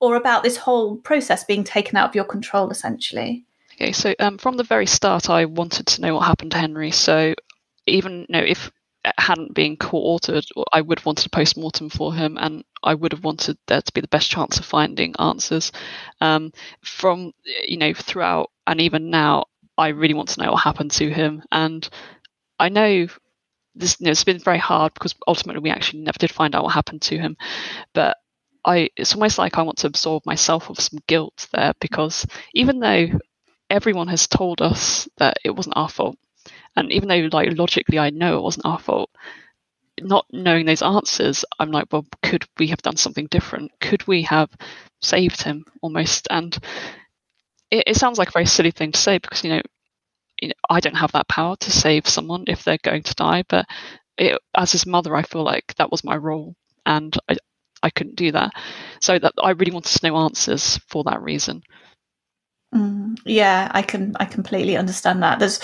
or 0.00 0.16
about 0.16 0.42
this 0.42 0.56
whole 0.56 0.96
process 0.96 1.44
being 1.44 1.64
taken 1.64 1.96
out 1.96 2.08
of 2.08 2.14
your 2.14 2.24
control, 2.24 2.70
essentially? 2.70 3.44
Okay, 3.74 3.92
so 3.92 4.14
um, 4.18 4.38
from 4.38 4.56
the 4.56 4.64
very 4.64 4.86
start, 4.86 5.28
I 5.28 5.44
wanted 5.44 5.86
to 5.86 6.00
know 6.00 6.14
what 6.14 6.26
happened 6.26 6.52
to 6.52 6.58
Henry. 6.58 6.90
So 6.90 7.34
even 7.86 8.20
you 8.20 8.26
know, 8.30 8.40
if 8.40 8.70
it 9.04 9.14
hadn't 9.18 9.54
been 9.54 9.76
court-ordered, 9.76 10.46
I 10.72 10.80
would 10.80 10.98
have 10.98 11.06
wanted 11.06 11.26
a 11.26 11.30
post-mortem 11.30 11.90
for 11.90 12.14
him, 12.14 12.36
and 12.38 12.64
I 12.82 12.94
would 12.94 13.12
have 13.12 13.22
wanted 13.22 13.58
there 13.66 13.82
to 13.82 13.92
be 13.92 14.00
the 14.00 14.08
best 14.08 14.30
chance 14.30 14.58
of 14.58 14.64
finding 14.64 15.14
answers. 15.18 15.72
Um, 16.20 16.52
from 16.82 17.32
you 17.66 17.76
know, 17.76 17.92
throughout 17.94 18.50
and 18.66 18.80
even 18.80 19.10
now, 19.10 19.44
I 19.78 19.88
really 19.88 20.14
want 20.14 20.30
to 20.30 20.42
know 20.42 20.52
what 20.52 20.62
happened 20.62 20.90
to 20.92 21.10
him, 21.10 21.42
and 21.52 21.88
I 22.58 22.68
know 22.68 23.06
this 23.74 24.00
you 24.00 24.06
know, 24.06 24.10
it's 24.10 24.24
been 24.24 24.38
very 24.38 24.58
hard 24.58 24.94
because 24.94 25.14
ultimately 25.28 25.60
we 25.60 25.70
actually 25.70 26.00
never 26.00 26.18
did 26.18 26.32
find 26.32 26.54
out 26.54 26.64
what 26.64 26.72
happened 26.72 27.02
to 27.02 27.18
him, 27.18 27.36
but 27.92 28.16
I 28.66 28.90
it's 28.96 29.14
almost 29.14 29.38
like 29.38 29.58
I 29.58 29.62
want 29.62 29.78
to 29.80 29.88
absorb 29.88 30.26
myself 30.26 30.70
of 30.70 30.80
some 30.80 31.00
guilt 31.08 31.48
there 31.54 31.74
because 31.80 32.26
even 32.54 32.80
though 32.80 33.08
everyone 33.70 34.08
has 34.08 34.26
told 34.28 34.62
us 34.62 35.08
that 35.18 35.38
it 35.44 35.50
wasn't 35.50 35.76
our 35.78 35.88
fault, 35.88 36.18
and 36.76 36.92
even 36.92 37.08
though 37.08 37.28
like 37.32 37.56
logically 37.58 37.98
I 37.98 38.10
know 38.10 38.38
it 38.38 38.42
wasn't 38.42 38.66
our 38.66 38.78
fault, 38.80 39.10
not 40.00 40.26
knowing 40.32 40.66
those 40.66 40.82
answers, 40.82 41.44
I'm 41.58 41.70
like, 41.70 41.86
well, 41.92 42.06
could 42.22 42.44
we 42.58 42.68
have 42.68 42.82
done 42.82 42.96
something 42.96 43.26
different? 43.30 43.72
Could 43.80 44.06
we 44.06 44.22
have 44.22 44.50
saved 45.02 45.42
him 45.42 45.64
almost? 45.82 46.28
And 46.30 46.56
it, 47.70 47.84
it 47.88 47.96
sounds 47.96 48.18
like 48.18 48.28
a 48.28 48.32
very 48.32 48.46
silly 48.46 48.70
thing 48.70 48.92
to 48.92 49.00
say 49.00 49.18
because 49.18 49.44
you 49.44 49.50
know, 49.50 49.62
you 50.40 50.48
know, 50.48 50.54
I 50.70 50.80
don't 50.80 50.96
have 50.96 51.12
that 51.12 51.28
power 51.28 51.56
to 51.56 51.72
save 51.72 52.08
someone 52.08 52.44
if 52.48 52.64
they're 52.64 52.78
going 52.82 53.04
to 53.04 53.14
die. 53.14 53.44
But 53.48 53.66
it, 54.18 54.38
as 54.56 54.72
his 54.72 54.86
mother, 54.86 55.16
I 55.16 55.22
feel 55.22 55.44
like 55.44 55.74
that 55.76 55.90
was 55.90 56.04
my 56.04 56.16
role, 56.16 56.56
and 56.86 57.16
I 57.30 57.36
I 57.86 57.90
couldn't 57.90 58.16
do 58.16 58.32
that. 58.32 58.50
So 59.00 59.18
that 59.18 59.32
I 59.40 59.50
really 59.50 59.70
wanted 59.70 59.96
to 59.96 60.06
know 60.06 60.16
answers 60.16 60.78
for 60.88 61.04
that 61.04 61.22
reason. 61.22 61.62
Mm, 62.74 63.16
yeah, 63.24 63.70
I 63.72 63.82
can 63.82 64.16
I 64.18 64.24
completely 64.24 64.76
understand 64.76 65.22
that. 65.22 65.38
There's 65.38 65.60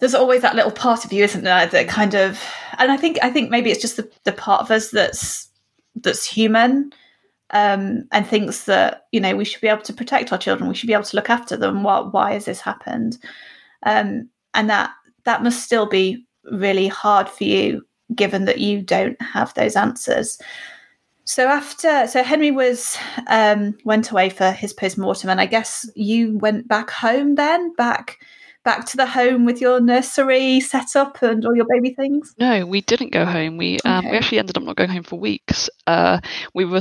there's 0.00 0.14
always 0.14 0.40
that 0.42 0.56
little 0.56 0.72
part 0.72 1.04
of 1.04 1.12
you, 1.12 1.22
isn't 1.22 1.44
there, 1.44 1.66
that 1.66 1.88
kind 1.88 2.14
of 2.14 2.42
and 2.78 2.90
I 2.90 2.96
think 2.96 3.18
I 3.22 3.30
think 3.30 3.50
maybe 3.50 3.70
it's 3.70 3.82
just 3.82 3.98
the, 3.98 4.10
the 4.24 4.32
part 4.32 4.62
of 4.62 4.70
us 4.70 4.90
that's 4.90 5.50
that's 5.96 6.24
human 6.24 6.92
um, 7.50 8.04
and 8.10 8.26
thinks 8.26 8.64
that 8.64 9.06
you 9.12 9.20
know 9.20 9.36
we 9.36 9.44
should 9.44 9.60
be 9.60 9.68
able 9.68 9.82
to 9.82 9.92
protect 9.92 10.32
our 10.32 10.38
children, 10.38 10.68
we 10.68 10.74
should 10.74 10.86
be 10.86 10.94
able 10.94 11.04
to 11.04 11.16
look 11.16 11.28
after 11.28 11.58
them. 11.58 11.82
Why, 11.82 12.00
why 12.00 12.32
has 12.32 12.46
this 12.46 12.60
happened? 12.62 13.18
Um, 13.84 14.30
and 14.54 14.70
that 14.70 14.92
that 15.24 15.42
must 15.42 15.62
still 15.62 15.86
be 15.86 16.26
really 16.44 16.88
hard 16.88 17.28
for 17.28 17.44
you, 17.44 17.82
given 18.14 18.46
that 18.46 18.60
you 18.60 18.80
don't 18.80 19.20
have 19.20 19.52
those 19.52 19.76
answers. 19.76 20.38
So 21.24 21.48
after, 21.48 22.06
so 22.06 22.22
Henry 22.22 22.50
was 22.50 22.98
um, 23.28 23.76
went 23.84 24.10
away 24.10 24.28
for 24.28 24.50
his 24.50 24.72
post 24.72 24.98
mortem, 24.98 25.30
and 25.30 25.40
I 25.40 25.46
guess 25.46 25.88
you 25.96 26.36
went 26.38 26.68
back 26.68 26.90
home 26.90 27.34
then, 27.34 27.72
back 27.74 28.18
back 28.64 28.86
to 28.86 28.96
the 28.96 29.06
home 29.06 29.44
with 29.44 29.60
your 29.60 29.78
nursery 29.78 30.58
set 30.58 30.96
up 30.96 31.22
and 31.22 31.44
all 31.44 31.54
your 31.54 31.66
baby 31.68 31.94
things? 31.94 32.34
No, 32.38 32.66
we 32.66 32.80
didn't 32.80 33.12
go 33.12 33.24
home. 33.24 33.56
We 33.56 33.78
um, 33.84 33.98
okay. 33.98 34.10
we 34.10 34.16
actually 34.16 34.38
ended 34.38 34.56
up 34.56 34.64
not 34.64 34.76
going 34.76 34.90
home 34.90 35.04
for 35.04 35.18
weeks. 35.18 35.70
Uh, 35.86 36.20
we 36.54 36.64
were 36.64 36.80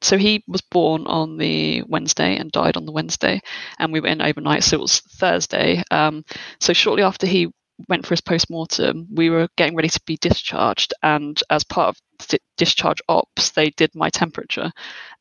so 0.00 0.18
he 0.18 0.42
was 0.48 0.60
born 0.60 1.06
on 1.06 1.38
the 1.38 1.82
Wednesday 1.86 2.36
and 2.36 2.50
died 2.50 2.76
on 2.76 2.86
the 2.86 2.92
Wednesday, 2.92 3.40
and 3.78 3.92
we 3.92 4.00
were 4.00 4.08
in 4.08 4.20
overnight. 4.20 4.64
So 4.64 4.76
it 4.76 4.80
was 4.80 5.00
Thursday. 5.00 5.82
Um, 5.90 6.24
so 6.60 6.72
shortly 6.72 7.02
after 7.02 7.26
he 7.26 7.48
went 7.88 8.06
for 8.06 8.10
his 8.10 8.20
post 8.20 8.50
mortem, 8.50 9.06
we 9.12 9.30
were 9.30 9.48
getting 9.56 9.76
ready 9.76 9.88
to 9.88 10.00
be 10.06 10.16
discharged, 10.16 10.94
and 11.02 11.40
as 11.50 11.64
part 11.64 11.88
of 11.90 11.96
discharge 12.56 13.00
obs, 13.08 13.50
they 13.52 13.70
did 13.70 13.94
my 13.94 14.10
temperature, 14.10 14.72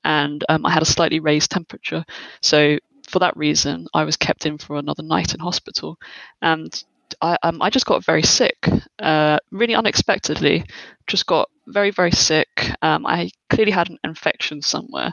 and 0.04 0.44
um, 0.50 0.66
I 0.66 0.72
had 0.72 0.82
a 0.82 0.86
slightly 0.86 1.20
raised 1.20 1.52
temperature. 1.52 2.04
So 2.42 2.78
for 3.08 3.20
that 3.20 3.38
reason, 3.38 3.88
I 3.94 4.04
was 4.04 4.18
kept 4.18 4.46
in 4.46 4.58
for 4.58 4.78
another 4.78 5.04
night 5.04 5.34
in 5.34 5.40
hospital, 5.40 5.98
and 6.42 6.84
I, 7.22 7.38
um, 7.44 7.62
I 7.62 7.70
just 7.70 7.86
got 7.86 8.06
very 8.06 8.24
sick, 8.24 8.68
uh, 9.00 9.38
really 9.52 9.76
unexpectedly. 9.76 10.66
Just 11.08 11.26
got 11.26 11.50
very, 11.68 11.92
very 11.92 12.12
sick. 12.12 12.72
Um, 12.82 13.06
I 13.06 13.30
clearly 13.50 13.72
had 13.72 13.90
an 13.90 14.00
infection 14.04 14.62
somewhere. 14.62 15.12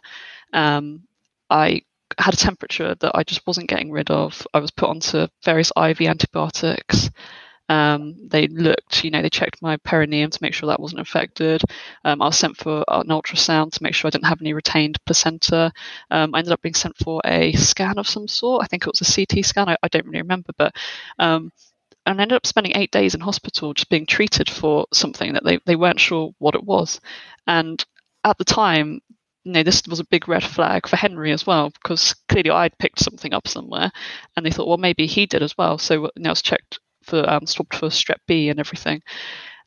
Um, 0.53 1.03
I 1.48 1.83
had 2.18 2.35
a 2.35 2.38
temperature 2.38 2.94
that 2.94 3.12
I 3.14 3.22
just 3.22 3.46
wasn't 3.46 3.68
getting 3.68 3.90
rid 3.90 4.11
of. 4.11 4.46
I 4.55 4.59
was 4.59 4.70
put 4.70 4.88
onto 4.88 5.26
various 5.44 5.72
IV 5.76 6.03
antibiotics. 6.03 7.11
Um, 7.70 8.16
they 8.26 8.48
looked, 8.48 9.04
you 9.04 9.12
know, 9.12 9.22
they 9.22 9.30
checked 9.30 9.62
my 9.62 9.76
perineum 9.76 10.28
to 10.28 10.38
make 10.42 10.54
sure 10.54 10.66
that 10.66 10.80
wasn't 10.80 10.98
infected. 10.98 11.62
Um, 12.04 12.20
I 12.20 12.26
was 12.26 12.37
sent 12.37 12.56
for 12.56 12.85
an 12.88 13.06
ultrasound 13.06 13.70
to 13.72 13.83
make 13.85 13.94
sure 13.94 14.09
I 14.09 14.11
didn't 14.11 14.26
have 14.26 14.40
any 14.40 14.52
retained 14.52 14.98
placenta. 15.06 15.70
Um, 16.11 16.35
I 16.35 16.38
ended 16.38 16.52
up 16.52 16.62
being 16.62 16.74
sent 16.74 16.96
for 16.98 17.20
a 17.24 17.52
scan 17.52 17.96
of 17.98 18.09
some 18.09 18.26
sort. 18.26 18.64
I 18.64 18.66
think 18.66 18.83
it 18.83 18.92
was 18.92 19.09
a 19.09 19.14
CT 19.14 19.44
scan. 19.44 19.68
I, 19.68 19.76
I 19.85 19.88
don't 19.88 20.04
really 20.04 20.20
remember, 20.20 20.52
but 20.59 20.74
um, 21.20 21.52
and 22.06 22.18
I 22.18 22.22
ended 22.22 22.37
up 22.37 22.46
spending 22.46 22.76
eight 22.76 22.90
days 22.90 23.14
in 23.14 23.20
hospital 23.20 23.72
just 23.72 23.88
being 23.88 24.06
treated 24.06 24.50
for 24.50 24.87
something 24.92 25.35
that 25.35 25.44
they, 25.44 25.61
they 25.64 25.76
weren't 25.76 26.00
sure 26.00 26.35
what 26.38 26.56
it 26.56 26.64
was. 26.64 27.00
And 27.46 27.85
at 28.24 28.37
the 28.37 28.44
time, 28.44 29.00
you 29.44 29.52
know, 29.52 29.62
this 29.62 29.83
was 29.88 30.00
a 30.00 30.06
big 30.06 30.26
red 30.26 30.42
flag 30.42 30.88
for 30.88 30.96
Henry 30.96 31.30
as 31.30 31.46
well, 31.46 31.70
because 31.70 32.14
clearly 32.28 32.50
I'd 32.50 32.78
picked 32.78 32.98
something 32.98 33.33
up 33.33 33.46
somewhere 33.46 33.92
and 34.37 34.44
they 34.44 34.50
thought, 34.50 34.66
well, 34.66 34.76
maybe 34.76 35.06
he 35.06 35.26
did 35.26 35.42
as 35.44 35.56
well. 35.56 35.78
So 35.78 36.11
you 36.16 36.22
know, 36.22 36.30
I 36.30 36.33
was 36.33 36.42
checked 36.42 36.80
for, 37.10 37.28
um, 37.28 37.46
swabbed 37.46 37.74
for 37.74 37.88
strep 37.88 38.20
B 38.26 38.48
and 38.48 38.58
everything. 38.58 39.02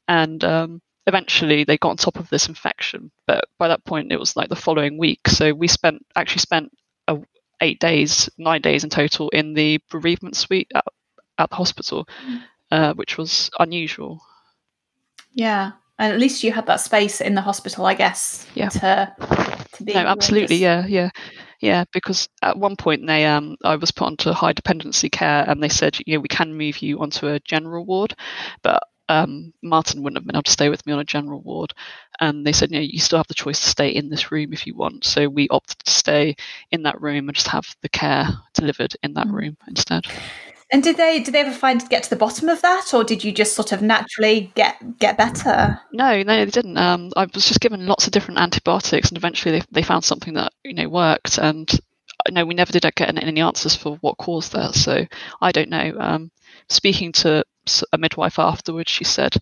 And 0.07 0.43
um, 0.43 0.81
eventually 1.07 1.63
they 1.63 1.77
got 1.77 1.91
on 1.91 1.97
top 1.97 2.17
of 2.17 2.29
this 2.29 2.47
infection. 2.47 3.11
But 3.27 3.45
by 3.59 3.67
that 3.67 3.85
point, 3.85 4.11
it 4.11 4.19
was 4.19 4.35
like 4.35 4.49
the 4.49 4.55
following 4.55 4.97
week. 4.97 5.27
So 5.27 5.53
we 5.53 5.67
spent, 5.67 6.05
actually 6.15 6.39
spent 6.39 6.71
eight 7.61 7.79
days, 7.79 8.29
nine 8.37 8.61
days 8.61 8.83
in 8.83 8.89
total 8.89 9.29
in 9.29 9.53
the 9.53 9.79
bereavement 9.89 10.35
suite 10.35 10.71
at 10.75 10.83
at 11.39 11.49
the 11.49 11.55
hospital, 11.55 12.07
mm. 12.27 12.43
uh, 12.71 12.93
which 12.93 13.17
was 13.17 13.49
unusual. 13.59 14.21
Yeah, 15.33 15.71
and 15.97 16.13
at 16.13 16.19
least 16.19 16.43
you 16.43 16.51
had 16.51 16.67
that 16.67 16.79
space 16.79 17.21
in 17.21 17.33
the 17.33 17.41
hospital, 17.41 17.85
I 17.85 17.95
guess. 17.95 18.45
Yeah. 18.53 18.69
To 18.69 19.15
to 19.73 19.83
be. 19.83 19.93
No, 19.93 20.01
absolutely. 20.01 20.57
Yeah, 20.57 20.85
yeah, 20.85 21.09
yeah. 21.63 21.85
Because 21.93 22.27
at 22.41 22.57
one 22.57 22.75
point 22.75 23.07
they, 23.07 23.25
um, 23.25 23.55
I 23.63 23.75
was 23.77 23.91
put 23.91 24.05
onto 24.05 24.31
high 24.31 24.53
dependency 24.53 25.09
care, 25.09 25.45
and 25.47 25.63
they 25.63 25.69
said, 25.69 25.97
you 26.05 26.15
know, 26.15 26.19
we 26.19 26.27
can 26.27 26.57
move 26.57 26.81
you 26.81 26.99
onto 26.99 27.27
a 27.27 27.39
general 27.39 27.85
ward, 27.85 28.13
but 28.61 28.83
um, 29.09 29.53
Martin 29.61 30.01
wouldn't 30.01 30.17
have 30.17 30.25
been 30.25 30.35
able 30.35 30.43
to 30.43 30.51
stay 30.51 30.69
with 30.69 30.85
me 30.85 30.93
on 30.93 30.99
a 30.99 31.05
general 31.05 31.41
ward. 31.41 31.73
And 32.19 32.45
they 32.45 32.51
said, 32.51 32.71
you 32.71 32.77
know, 32.77 32.83
you 32.83 32.99
still 32.99 33.19
have 33.19 33.27
the 33.27 33.33
choice 33.33 33.59
to 33.61 33.69
stay 33.69 33.89
in 33.89 34.09
this 34.09 34.31
room 34.31 34.53
if 34.53 34.65
you 34.65 34.75
want. 34.75 35.03
So 35.03 35.27
we 35.27 35.49
opted 35.49 35.79
to 35.79 35.91
stay 35.91 36.35
in 36.71 36.83
that 36.83 37.01
room 37.01 37.27
and 37.27 37.35
just 37.35 37.47
have 37.47 37.75
the 37.81 37.89
care 37.89 38.27
delivered 38.53 38.95
in 39.03 39.13
that 39.13 39.27
mm. 39.27 39.33
room 39.33 39.57
instead. 39.67 40.05
And 40.73 40.81
did 40.81 40.97
they 40.97 41.19
did 41.19 41.35
they 41.35 41.41
ever 41.41 41.51
find 41.51 41.87
get 41.87 42.01
to 42.03 42.09
the 42.09 42.15
bottom 42.15 42.49
of 42.49 42.63
that, 42.63 42.95
or 42.95 43.03
did 43.03 43.23
you 43.23 43.31
just 43.31 43.53
sort 43.53 43.71
of 43.71 43.83
naturally 43.83 44.51
get 44.55 44.97
get 44.97 45.17
better? 45.17 45.79
No, 45.93 46.23
no, 46.23 46.43
they 46.43 46.49
didn't. 46.49 46.79
Um, 46.79 47.11
I 47.15 47.27
was 47.31 47.47
just 47.47 47.59
given 47.59 47.85
lots 47.85 48.07
of 48.07 48.11
different 48.11 48.39
antibiotics, 48.39 49.09
and 49.09 49.17
eventually 49.17 49.59
they 49.59 49.65
they 49.71 49.83
found 49.83 50.03
something 50.03 50.33
that 50.33 50.51
you 50.63 50.73
know 50.73 50.89
worked. 50.89 51.37
And 51.37 51.69
no, 52.31 52.43
we 52.43 52.55
never 52.55 52.71
did 52.71 52.81
get 52.95 53.15
any 53.23 53.39
answers 53.39 53.75
for 53.75 53.97
what 53.97 54.17
caused 54.17 54.53
that. 54.53 54.73
So 54.73 55.05
I 55.39 55.51
don't 55.51 55.69
know. 55.69 55.95
Um, 55.99 56.31
speaking 56.69 57.11
to 57.11 57.45
a 57.91 57.97
midwife 57.99 58.39
afterwards, 58.39 58.89
she 58.89 59.03
said, 59.03 59.35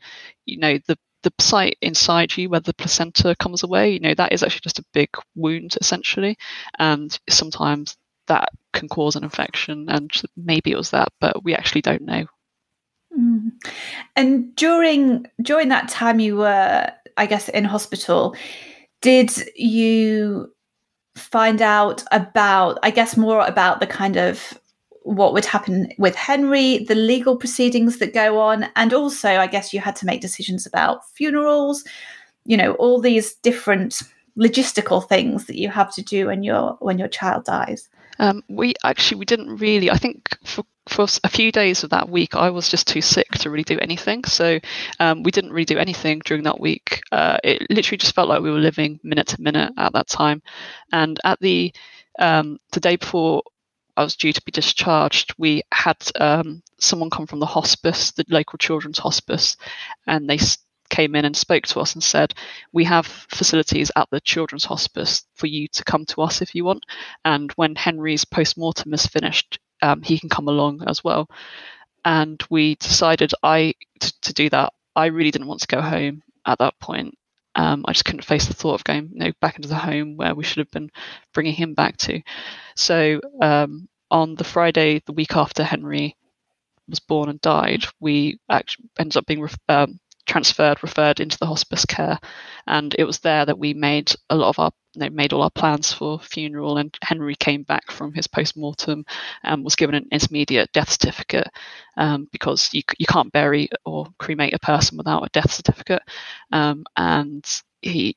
you 0.45 0.57
know, 0.57 0.79
the 0.85 0.97
the 1.23 1.31
site 1.39 1.77
inside 1.81 2.35
you 2.35 2.49
where 2.49 2.59
the 2.59 2.73
placenta 2.73 3.35
comes 3.35 3.63
away, 3.63 3.91
you 3.91 4.01
know, 4.01 4.13
that 4.15 4.33
is 4.33 4.43
actually 4.43 4.61
just 4.61 4.79
a 4.79 4.85
big 4.91 5.09
wound 5.35 5.77
essentially, 5.79 6.37
and 6.77 7.17
sometimes 7.29 7.95
that 8.31 8.49
can 8.71 8.87
cause 8.87 9.17
an 9.17 9.23
infection, 9.23 9.89
and 9.89 10.09
maybe 10.37 10.71
it 10.71 10.77
was 10.77 10.91
that, 10.91 11.09
but 11.19 11.43
we 11.43 11.53
actually 11.53 11.81
don't 11.81 12.03
know. 12.03 12.25
Mm. 13.17 13.51
And 14.15 14.55
during 14.55 15.27
during 15.41 15.67
that 15.69 15.89
time 15.89 16.19
you 16.21 16.37
were, 16.37 16.89
I 17.17 17.25
guess, 17.25 17.49
in 17.49 17.65
hospital, 17.65 18.35
did 19.01 19.31
you 19.55 20.51
find 21.15 21.61
out 21.61 22.03
about, 22.11 22.79
I 22.83 22.91
guess, 22.91 23.17
more 23.17 23.45
about 23.45 23.81
the 23.81 23.87
kind 23.87 24.15
of 24.15 24.57
what 25.03 25.33
would 25.33 25.45
happen 25.45 25.91
with 25.97 26.15
Henry, 26.15 26.85
the 26.85 26.95
legal 26.95 27.35
proceedings 27.35 27.97
that 27.97 28.13
go 28.13 28.39
on, 28.39 28.67
and 28.75 28.93
also, 28.93 29.29
I 29.29 29.47
guess, 29.47 29.73
you 29.73 29.81
had 29.81 29.95
to 29.97 30.05
make 30.05 30.21
decisions 30.21 30.65
about 30.65 31.05
funerals. 31.15 31.83
You 32.45 32.57
know, 32.57 32.73
all 32.75 33.01
these 33.01 33.35
different 33.35 34.01
logistical 34.37 35.05
things 35.05 35.45
that 35.45 35.57
you 35.57 35.69
have 35.69 35.93
to 35.95 36.01
do 36.01 36.27
when 36.27 36.43
your 36.43 36.77
when 36.79 36.97
your 36.97 37.09
child 37.09 37.43
dies. 37.43 37.89
Um, 38.19 38.43
we 38.49 38.73
actually 38.83 39.19
we 39.19 39.25
didn't 39.25 39.57
really. 39.57 39.89
I 39.89 39.97
think 39.97 40.37
for 40.45 40.63
for 40.87 41.05
a 41.23 41.29
few 41.29 41.51
days 41.51 41.83
of 41.83 41.91
that 41.91 42.09
week, 42.09 42.35
I 42.35 42.49
was 42.49 42.69
just 42.69 42.87
too 42.87 43.01
sick 43.01 43.29
to 43.39 43.49
really 43.49 43.63
do 43.63 43.79
anything. 43.79 44.23
So 44.25 44.59
um, 44.99 45.23
we 45.23 45.31
didn't 45.31 45.51
really 45.51 45.65
do 45.65 45.77
anything 45.77 46.21
during 46.25 46.43
that 46.43 46.59
week. 46.59 47.01
Uh, 47.11 47.37
it 47.43 47.67
literally 47.69 47.97
just 47.97 48.15
felt 48.15 48.29
like 48.29 48.41
we 48.41 48.51
were 48.51 48.59
living 48.59 48.99
minute 49.03 49.27
to 49.27 49.41
minute 49.41 49.73
at 49.77 49.93
that 49.93 50.07
time. 50.07 50.41
And 50.91 51.19
at 51.23 51.39
the 51.39 51.73
um, 52.19 52.59
the 52.71 52.79
day 52.79 52.95
before 52.95 53.43
I 53.95 54.03
was 54.03 54.15
due 54.15 54.33
to 54.33 54.41
be 54.43 54.51
discharged, 54.51 55.33
we 55.37 55.63
had 55.71 55.97
um, 56.19 56.63
someone 56.79 57.09
come 57.09 57.27
from 57.27 57.39
the 57.39 57.45
hospice, 57.45 58.11
the 58.11 58.25
local 58.29 58.57
children's 58.57 58.99
hospice, 58.99 59.57
and 60.07 60.29
they 60.29 60.39
came 60.91 61.15
in 61.15 61.25
and 61.25 61.35
spoke 61.35 61.65
to 61.67 61.79
us 61.79 61.93
and 61.95 62.03
said, 62.03 62.35
We 62.71 62.83
have 62.83 63.07
facilities 63.07 63.91
at 63.95 64.07
the 64.11 64.21
Children's 64.21 64.65
Hospice 64.65 65.25
for 65.33 65.47
you 65.47 65.67
to 65.69 65.83
come 65.83 66.05
to 66.07 66.21
us 66.21 66.43
if 66.43 66.53
you 66.53 66.63
want. 66.63 66.85
And 67.25 67.51
when 67.53 67.75
Henry's 67.75 68.25
post 68.25 68.57
mortem 68.57 68.93
is 68.93 69.07
finished, 69.07 69.57
um, 69.81 70.03
he 70.03 70.19
can 70.19 70.29
come 70.29 70.47
along 70.47 70.83
as 70.85 71.03
well. 71.03 71.27
And 72.05 72.43
we 72.51 72.75
decided 72.75 73.31
I 73.41 73.73
to, 73.99 74.21
to, 74.21 74.33
do 74.33 74.49
that. 74.49 74.73
I 74.95 75.07
really 75.07 75.31
didn't 75.31 75.47
want 75.47 75.61
to 75.61 75.75
go 75.75 75.81
home 75.81 76.21
at 76.45 76.59
that 76.59 76.79
point. 76.79 77.17
Um, 77.55 77.83
I 77.87 77.93
just 77.93 78.05
couldn't 78.05 78.25
face 78.25 78.45
the 78.47 78.53
thought 78.53 78.75
of 78.75 78.83
going 78.83 79.09
you 79.13 79.19
know, 79.19 79.31
back 79.41 79.55
into 79.55 79.67
the 79.67 79.75
home 79.75 80.17
where 80.17 80.35
we 80.35 80.43
should 80.43 80.59
have 80.59 80.71
been 80.71 80.89
bringing 81.33 81.53
him 81.53 81.73
back 81.73 81.97
to. 81.97 82.21
So 82.75 83.21
um, 83.41 83.87
on 84.09 84.35
the 84.35 84.43
Friday, 84.43 85.01
the 85.05 85.13
week 85.13 85.35
after 85.35 85.63
Henry 85.63 86.15
was 86.87 86.99
born 86.99 87.29
and 87.29 87.41
died, 87.41 87.83
we 87.99 88.39
actually 88.49 88.89
ended 88.99 89.17
up 89.17 89.25
being 89.25 89.47
um, 89.69 89.99
transferred, 90.25 90.81
referred 90.83 91.19
into 91.19 91.37
the 91.37 91.45
hospice 91.45 91.85
care, 91.85 92.19
and 92.67 92.95
it 92.97 93.03
was 93.05 93.19
there 93.19 93.45
that 93.45 93.57
we 93.57 93.73
made 93.73 94.11
a 94.29 94.35
lot 94.35 94.49
of 94.49 94.59
our 94.59 94.71
made 94.95 95.31
all 95.31 95.41
our 95.41 95.49
plans 95.49 95.93
for 95.93 96.19
funeral. 96.19 96.77
And 96.77 96.95
Henry 97.01 97.35
came 97.35 97.63
back 97.63 97.89
from 97.91 98.13
his 98.13 98.27
post 98.27 98.57
mortem 98.57 99.05
and 99.43 99.63
was 99.63 99.75
given 99.75 99.95
an 99.95 100.07
intermediate 100.11 100.71
death 100.73 100.89
certificate 100.89 101.47
um, 101.97 102.27
because 102.31 102.69
you 102.73 102.81
you 102.97 103.05
can't 103.05 103.31
bury 103.31 103.69
or 103.85 104.07
cremate 104.19 104.53
a 104.53 104.59
person 104.59 104.97
without 104.97 105.23
a 105.23 105.29
death 105.29 105.51
certificate, 105.51 106.01
um, 106.51 106.83
and 106.97 107.45
he 107.81 108.15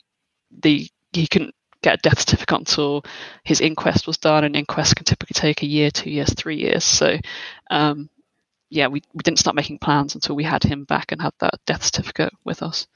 the 0.63 0.89
he 1.13 1.27
couldn't 1.27 1.55
get 1.83 1.95
a 1.95 2.09
death 2.09 2.19
certificate 2.21 2.59
until 2.59 3.05
his 3.45 3.61
inquest 3.61 4.07
was 4.07 4.19
done, 4.19 4.45
and 4.45 4.57
inquests 4.57 4.95
can 4.95 5.05
typically 5.05 5.35
take 5.35 5.63
a 5.63 5.67
year, 5.67 5.91
two 5.91 6.11
years, 6.11 6.33
three 6.35 6.57
years. 6.57 6.83
So, 6.83 7.19
um, 7.71 8.09
yeah, 8.75 8.89
we, 8.89 9.03
we 9.13 9.23
didn't 9.23 9.39
start 9.39 9.55
making 9.55 9.79
plans 9.79 10.15
until 10.15 10.35
we 10.35 10.43
had 10.43 10.65
him 10.65 10.85
back 10.85 11.13
and 11.13 11.23
had 11.23 11.33
that 11.39 11.61
death 11.65 11.85
certificate 11.85 12.33
with 12.45 12.63
us. 12.63 12.89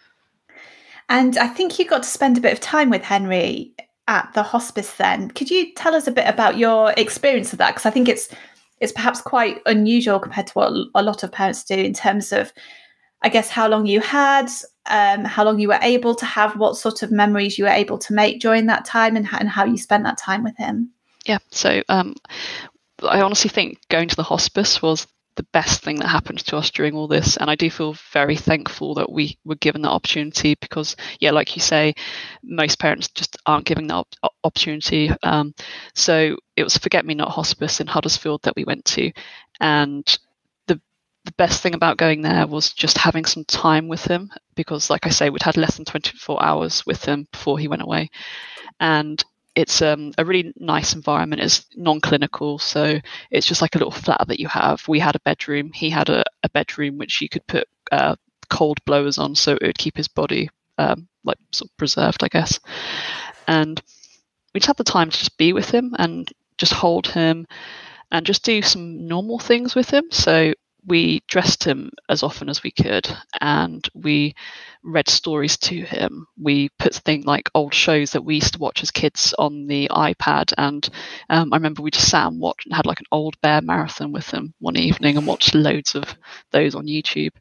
And 1.08 1.38
I 1.38 1.46
think 1.46 1.78
you 1.78 1.86
got 1.86 2.02
to 2.02 2.08
spend 2.08 2.36
a 2.36 2.40
bit 2.40 2.52
of 2.52 2.60
time 2.60 2.90
with 2.90 3.02
Henry 3.02 3.72
at 4.08 4.30
the 4.34 4.42
hospice 4.42 4.94
then. 4.94 5.30
Could 5.30 5.50
you 5.50 5.72
tell 5.74 5.94
us 5.94 6.08
a 6.08 6.12
bit 6.12 6.28
about 6.28 6.58
your 6.58 6.92
experience 6.96 7.52
of 7.52 7.60
that? 7.60 7.70
Because 7.70 7.86
I 7.86 7.90
think 7.90 8.08
it's 8.08 8.28
it's 8.80 8.92
perhaps 8.92 9.20
quite 9.20 9.60
unusual 9.66 10.20
compared 10.20 10.48
to 10.48 10.52
what 10.54 10.72
a 10.94 11.02
lot 11.02 11.22
of 11.22 11.32
parents 11.32 11.64
do 11.64 11.74
in 11.74 11.92
terms 11.92 12.32
of, 12.32 12.52
I 13.22 13.28
guess, 13.28 13.48
how 13.48 13.68
long 13.68 13.86
you 13.86 14.00
had, 14.00 14.48
um, 14.86 15.24
how 15.24 15.44
long 15.44 15.58
you 15.58 15.68
were 15.68 15.80
able 15.82 16.14
to 16.14 16.24
have, 16.24 16.56
what 16.56 16.76
sort 16.76 17.02
of 17.02 17.10
memories 17.10 17.58
you 17.58 17.64
were 17.64 17.70
able 17.70 17.98
to 17.98 18.14
make 18.14 18.40
during 18.40 18.66
that 18.66 18.84
time, 18.84 19.16
and, 19.16 19.28
and 19.32 19.48
how 19.48 19.64
you 19.64 19.78
spent 19.78 20.04
that 20.04 20.18
time 20.18 20.44
with 20.44 20.56
him. 20.56 20.90
Yeah, 21.24 21.38
so 21.50 21.82
um, 21.88 22.14
I 23.02 23.20
honestly 23.20 23.50
think 23.50 23.80
going 23.88 24.08
to 24.08 24.16
the 24.16 24.22
hospice 24.22 24.80
was 24.80 25.06
the 25.38 25.46
best 25.52 25.82
thing 25.82 25.96
that 25.96 26.08
happened 26.08 26.40
to 26.40 26.56
us 26.56 26.68
during 26.68 26.94
all 26.94 27.06
this. 27.06 27.36
And 27.36 27.48
I 27.48 27.54
do 27.54 27.70
feel 27.70 27.94
very 28.12 28.36
thankful 28.36 28.94
that 28.94 29.10
we 29.10 29.38
were 29.44 29.54
given 29.54 29.82
that 29.82 29.90
opportunity 29.92 30.56
because, 30.60 30.96
yeah, 31.20 31.30
like 31.30 31.54
you 31.54 31.62
say, 31.62 31.94
most 32.42 32.80
parents 32.80 33.08
just 33.08 33.36
aren't 33.46 33.64
given 33.64 33.86
that 33.86 33.94
op- 33.94 34.34
opportunity. 34.42 35.12
Um, 35.22 35.54
so 35.94 36.36
it 36.56 36.64
was 36.64 36.76
Forget 36.76 37.06
Me 37.06 37.14
Not 37.14 37.30
Hospice 37.30 37.80
in 37.80 37.86
Huddersfield 37.86 38.42
that 38.42 38.56
we 38.56 38.64
went 38.64 38.84
to. 38.86 39.12
And 39.60 40.04
the, 40.66 40.80
the 41.24 41.32
best 41.38 41.62
thing 41.62 41.74
about 41.74 41.98
going 41.98 42.20
there 42.22 42.48
was 42.48 42.72
just 42.72 42.98
having 42.98 43.24
some 43.24 43.44
time 43.44 43.86
with 43.86 44.04
him 44.04 44.32
because, 44.56 44.90
like 44.90 45.06
I 45.06 45.10
say, 45.10 45.30
we'd 45.30 45.42
had 45.42 45.56
less 45.56 45.76
than 45.76 45.84
24 45.84 46.42
hours 46.42 46.84
with 46.84 47.04
him 47.04 47.28
before 47.30 47.60
he 47.60 47.68
went 47.68 47.82
away. 47.82 48.10
And 48.80 49.24
it's 49.58 49.82
um, 49.82 50.12
a 50.16 50.24
really 50.24 50.52
nice 50.56 50.94
environment. 50.94 51.42
It's 51.42 51.66
non-clinical, 51.74 52.60
so 52.60 53.00
it's 53.32 53.44
just 53.44 53.60
like 53.60 53.74
a 53.74 53.78
little 53.78 53.90
flat 53.90 54.24
that 54.28 54.38
you 54.38 54.46
have. 54.46 54.86
We 54.86 55.00
had 55.00 55.16
a 55.16 55.20
bedroom. 55.20 55.72
He 55.74 55.90
had 55.90 56.08
a, 56.08 56.22
a 56.44 56.48
bedroom 56.50 56.96
which 56.96 57.20
you 57.20 57.28
could 57.28 57.44
put 57.48 57.66
uh, 57.90 58.14
cold 58.48 58.78
blowers 58.84 59.18
on, 59.18 59.34
so 59.34 59.54
it 59.54 59.62
would 59.62 59.76
keep 59.76 59.96
his 59.96 60.06
body 60.06 60.48
um, 60.78 61.08
like 61.24 61.38
sort 61.50 61.72
of 61.72 61.76
preserved, 61.76 62.22
I 62.22 62.28
guess. 62.28 62.60
And 63.48 63.82
we 64.54 64.60
just 64.60 64.68
had 64.68 64.76
the 64.76 64.84
time 64.84 65.10
to 65.10 65.18
just 65.18 65.36
be 65.38 65.52
with 65.52 65.72
him 65.72 65.92
and 65.98 66.30
just 66.56 66.72
hold 66.72 67.08
him 67.08 67.44
and 68.12 68.24
just 68.24 68.44
do 68.44 68.62
some 68.62 69.08
normal 69.08 69.40
things 69.40 69.74
with 69.74 69.90
him. 69.90 70.04
So 70.12 70.54
we 70.88 71.22
dressed 71.28 71.62
him 71.64 71.90
as 72.08 72.22
often 72.22 72.48
as 72.48 72.62
we 72.62 72.70
could 72.70 73.08
and 73.40 73.86
we 73.94 74.34
read 74.82 75.08
stories 75.08 75.56
to 75.58 75.82
him. 75.82 76.26
We 76.40 76.70
put 76.78 76.94
things 76.94 77.26
like 77.26 77.50
old 77.54 77.74
shows 77.74 78.12
that 78.12 78.24
we 78.24 78.36
used 78.36 78.54
to 78.54 78.58
watch 78.58 78.82
as 78.82 78.90
kids 78.90 79.34
on 79.38 79.66
the 79.66 79.88
iPad. 79.92 80.52
And 80.56 80.88
um, 81.28 81.52
I 81.52 81.56
remember 81.56 81.82
we 81.82 81.90
just 81.90 82.08
sat 82.08 82.26
and 82.26 82.40
watched 82.40 82.66
and 82.66 82.74
had 82.74 82.86
like 82.86 83.00
an 83.00 83.06
old 83.12 83.38
bear 83.42 83.60
marathon 83.60 84.12
with 84.12 84.30
him 84.30 84.54
one 84.60 84.76
evening 84.76 85.16
and 85.18 85.26
watched 85.26 85.54
loads 85.54 85.94
of 85.94 86.16
those 86.52 86.74
on 86.74 86.86
YouTube. 86.86 87.32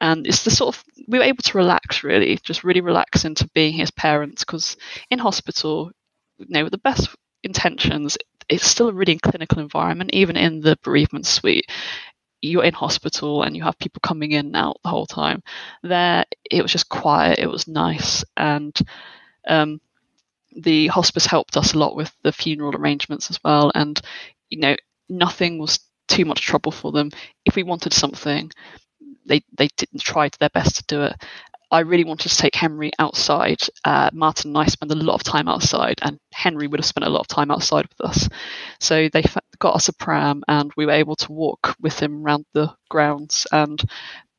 And 0.00 0.26
it's 0.26 0.42
the 0.42 0.50
sort 0.50 0.74
of, 0.74 0.84
we 1.06 1.18
were 1.18 1.24
able 1.24 1.42
to 1.44 1.58
relax 1.58 2.02
really, 2.02 2.36
just 2.42 2.64
really 2.64 2.80
relax 2.80 3.24
into 3.24 3.48
being 3.54 3.74
his 3.74 3.92
parents 3.92 4.42
because 4.42 4.76
in 5.10 5.20
hospital, 5.20 5.92
you 6.38 6.46
know, 6.48 6.64
with 6.64 6.72
the 6.72 6.78
best 6.78 7.08
intentions, 7.44 8.18
it's 8.48 8.66
still 8.66 8.88
a 8.88 8.92
really 8.92 9.16
clinical 9.18 9.60
environment, 9.60 10.10
even 10.12 10.36
in 10.36 10.60
the 10.60 10.76
bereavement 10.82 11.26
suite 11.26 11.70
you're 12.42 12.64
in 12.64 12.74
hospital 12.74 13.42
and 13.44 13.56
you 13.56 13.62
have 13.64 13.78
people 13.78 14.00
coming 14.02 14.32
in 14.32 14.46
and 14.46 14.56
out 14.56 14.78
the 14.82 14.90
whole 14.90 15.06
time. 15.06 15.42
There, 15.82 16.24
it 16.50 16.62
was 16.62 16.72
just 16.72 16.88
quiet. 16.90 17.38
It 17.38 17.48
was 17.50 17.68
nice, 17.68 18.24
and 18.36 18.76
um, 19.48 19.80
the 20.56 20.88
hospice 20.88 21.26
helped 21.26 21.56
us 21.56 21.74
a 21.74 21.78
lot 21.78 21.96
with 21.96 22.12
the 22.22 22.32
funeral 22.32 22.76
arrangements 22.76 23.30
as 23.30 23.38
well. 23.44 23.72
And 23.74 24.00
you 24.50 24.58
know, 24.60 24.76
nothing 25.08 25.58
was 25.58 25.80
too 26.08 26.24
much 26.24 26.42
trouble 26.42 26.72
for 26.72 26.92
them. 26.92 27.10
If 27.46 27.56
we 27.56 27.62
wanted 27.62 27.92
something, 27.94 28.50
they 29.26 29.42
they 29.56 29.68
didn't 29.76 30.02
try 30.02 30.28
their 30.38 30.50
best 30.50 30.76
to 30.76 30.84
do 30.86 31.02
it. 31.02 31.16
I 31.72 31.80
really 31.80 32.04
wanted 32.04 32.28
to 32.28 32.36
take 32.36 32.54
Henry 32.54 32.92
outside. 32.98 33.60
Uh, 33.84 34.10
Martin 34.12 34.50
and 34.50 34.58
I 34.58 34.66
spend 34.66 34.92
a 34.92 34.94
lot 34.94 35.14
of 35.14 35.22
time 35.22 35.48
outside, 35.48 35.98
and 36.02 36.18
Henry 36.32 36.66
would 36.66 36.78
have 36.78 36.86
spent 36.86 37.06
a 37.06 37.10
lot 37.10 37.20
of 37.20 37.28
time 37.28 37.50
outside 37.50 37.86
with 37.88 38.08
us. 38.08 38.28
So 38.78 39.08
they 39.12 39.24
got 39.58 39.74
us 39.74 39.88
a 39.88 39.94
pram, 39.94 40.44
and 40.48 40.70
we 40.76 40.84
were 40.86 40.92
able 40.92 41.16
to 41.16 41.32
walk 41.32 41.74
with 41.80 41.98
him 41.98 42.24
around 42.24 42.44
the 42.52 42.74
grounds. 42.90 43.46
And 43.52 43.82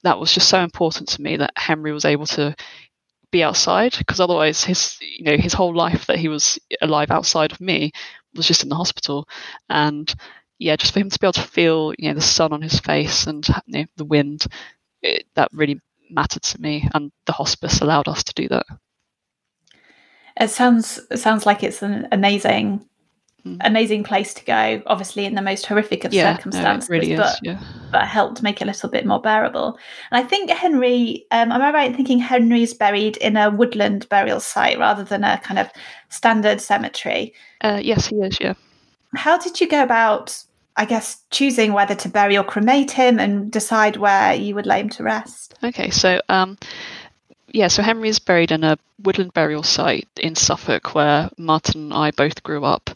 that 0.03 0.19
was 0.19 0.31
just 0.33 0.47
so 0.47 0.59
important 0.59 1.09
to 1.09 1.21
me 1.21 1.37
that 1.37 1.53
Henry 1.57 1.91
was 1.91 2.05
able 2.05 2.27
to 2.27 2.55
be 3.31 3.43
outside, 3.43 3.95
because 3.97 4.19
otherwise, 4.19 4.63
his 4.63 4.97
you 5.01 5.23
know 5.23 5.37
his 5.37 5.53
whole 5.53 5.75
life 5.75 6.05
that 6.05 6.19
he 6.19 6.27
was 6.27 6.59
alive 6.81 7.09
outside 7.09 7.51
of 7.51 7.59
me 7.59 7.91
was 8.35 8.47
just 8.47 8.63
in 8.63 8.69
the 8.69 8.75
hospital, 8.75 9.27
and 9.69 10.13
yeah, 10.59 10.75
just 10.75 10.93
for 10.93 10.99
him 10.99 11.09
to 11.09 11.19
be 11.19 11.25
able 11.25 11.33
to 11.33 11.41
feel 11.41 11.93
you 11.97 12.09
know 12.09 12.15
the 12.15 12.21
sun 12.21 12.53
on 12.53 12.61
his 12.61 12.79
face 12.79 13.25
and 13.25 13.47
you 13.67 13.79
know, 13.81 13.85
the 13.97 14.05
wind, 14.05 14.45
it, 15.01 15.25
that 15.35 15.49
really 15.51 15.79
mattered 16.13 16.43
to 16.43 16.61
me, 16.61 16.87
and 16.93 17.11
the 17.25 17.33
hospice 17.33 17.81
allowed 17.81 18.07
us 18.07 18.23
to 18.23 18.33
do 18.33 18.47
that. 18.49 18.65
It 20.39 20.49
sounds 20.49 20.99
it 21.11 21.17
sounds 21.17 21.45
like 21.45 21.63
it's 21.63 21.83
an 21.83 22.07
amazing, 22.11 22.85
mm. 23.45 23.57
amazing 23.61 24.03
place 24.03 24.33
to 24.35 24.45
go. 24.45 24.81
Obviously, 24.87 25.25
in 25.25 25.35
the 25.35 25.41
most 25.41 25.65
horrific 25.65 26.05
of 26.05 26.13
yeah, 26.13 26.35
circumstances, 26.35 26.89
no, 26.89 26.93
really 26.93 27.15
but, 27.15 27.33
is, 27.33 27.39
yeah. 27.43 27.63
but 27.91 28.07
helped 28.07 28.41
make 28.41 28.61
it 28.61 28.65
a 28.65 28.67
little 28.67 28.89
bit 28.89 29.05
more 29.05 29.21
bearable. 29.21 29.77
And 30.11 30.23
I 30.23 30.27
think 30.27 30.49
Henry, 30.49 31.25
um, 31.31 31.51
am 31.51 31.61
I 31.61 31.71
right 31.71 31.89
in 31.89 31.95
thinking 31.95 32.19
Henry's 32.19 32.73
buried 32.73 33.17
in 33.17 33.37
a 33.37 33.51
woodland 33.51 34.09
burial 34.09 34.39
site 34.39 34.79
rather 34.79 35.03
than 35.03 35.23
a 35.23 35.39
kind 35.39 35.59
of 35.59 35.69
standard 36.09 36.61
cemetery? 36.61 37.33
Uh, 37.61 37.79
yes, 37.81 38.07
he 38.07 38.15
is. 38.17 38.37
Yeah. 38.41 38.53
How 39.15 39.37
did 39.37 39.61
you 39.61 39.67
go 39.67 39.83
about 39.83 40.43
I 40.75 40.85
guess, 40.85 41.21
choosing 41.31 41.73
whether 41.73 41.95
to 41.95 42.09
bury 42.09 42.37
or 42.37 42.43
cremate 42.43 42.91
him 42.91 43.19
and 43.19 43.51
decide 43.51 43.97
where 43.97 44.33
you 44.33 44.55
would 44.55 44.65
lay 44.65 44.79
him 44.81 44.89
to 44.89 45.03
rest. 45.03 45.55
Okay, 45.63 45.89
so 45.89 46.19
um, 46.29 46.57
yeah, 47.53 47.67
so 47.67 47.83
Henry 47.83 48.09
is 48.09 48.17
buried 48.17 48.51
in 48.51 48.63
a 48.63 48.77
woodland 49.03 49.33
burial 49.33 49.61
site 49.61 50.07
in 50.19 50.35
Suffolk 50.35 50.95
where 50.95 51.29
Martin 51.37 51.83
and 51.83 51.93
I 51.93 52.09
both 52.11 52.41
grew 52.41 52.65
up. 52.65 52.89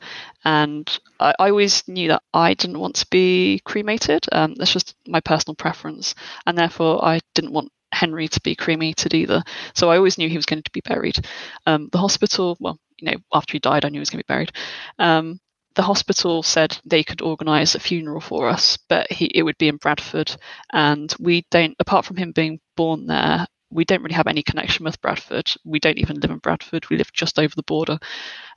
And 0.44 1.00
I, 1.20 1.34
I 1.38 1.50
always 1.50 1.88
knew 1.88 2.08
that 2.08 2.24
I 2.34 2.56
didn't 2.56 2.80
want 2.80 2.96
to 2.96 3.08
be 3.12 3.62
cremated. 3.66 4.26
Um, 4.32 4.56
that's 4.56 4.74
just 4.74 4.96
my 5.08 5.20
personal 5.20 5.56
preference. 5.56 6.16
And 6.48 6.58
therefore, 6.58 7.06
I 7.06 7.20
didn't 7.36 7.54
want 7.54 7.72
Henry 7.92 8.28
to 8.28 8.42
be 8.42 8.56
cremated 8.56 9.14
either. 9.14 9.44
So 9.76 9.92
I 9.92 9.98
always 9.98 10.18
knew 10.18 10.28
he 10.28 10.38
was 10.38 10.46
going 10.48 10.64
to 10.64 10.72
be 10.72 10.82
buried. 10.82 11.20
Um, 11.68 11.90
the 11.92 12.00
hospital, 12.00 12.58
well, 12.60 12.80
you 12.98 13.12
know, 13.12 13.18
after 13.32 13.54
he 13.54 13.60
died, 13.60 13.86
I 13.86 13.90
knew 13.90 13.98
he 13.98 14.00
was 14.00 14.10
going 14.10 14.22
to 14.22 14.28
be 14.28 14.34
buried. 14.34 14.52
Um, 14.98 15.40
the 15.78 15.84
hospital 15.84 16.42
said 16.42 16.78
they 16.86 17.04
could 17.04 17.22
organise 17.22 17.76
a 17.76 17.80
funeral 17.80 18.20
for 18.20 18.50
us, 18.50 18.78
but 18.90 19.10
he, 19.12 19.26
it 19.26 19.44
would 19.44 19.60
be 19.60 19.68
in 19.68 19.78
Bradford, 19.78 20.36
and 20.74 21.14
we 21.20 21.46
don't. 21.52 21.76
Apart 21.80 22.04
from 22.04 22.18
him 22.18 22.32
being 22.32 22.60
born 22.76 23.06
there, 23.06 23.46
we 23.70 23.86
don't 23.86 24.02
really 24.02 24.16
have 24.16 24.26
any 24.26 24.42
connection 24.42 24.86
with 24.86 25.00
Bradford. 25.02 25.48
We 25.64 25.80
don't 25.80 26.00
even 26.00 26.20
live 26.20 26.32
in 26.32 26.40
Bradford. 26.40 26.90
We 26.90 26.98
live 26.98 27.14
just 27.14 27.38
over 27.38 27.54
the 27.56 27.62
border, 27.62 28.00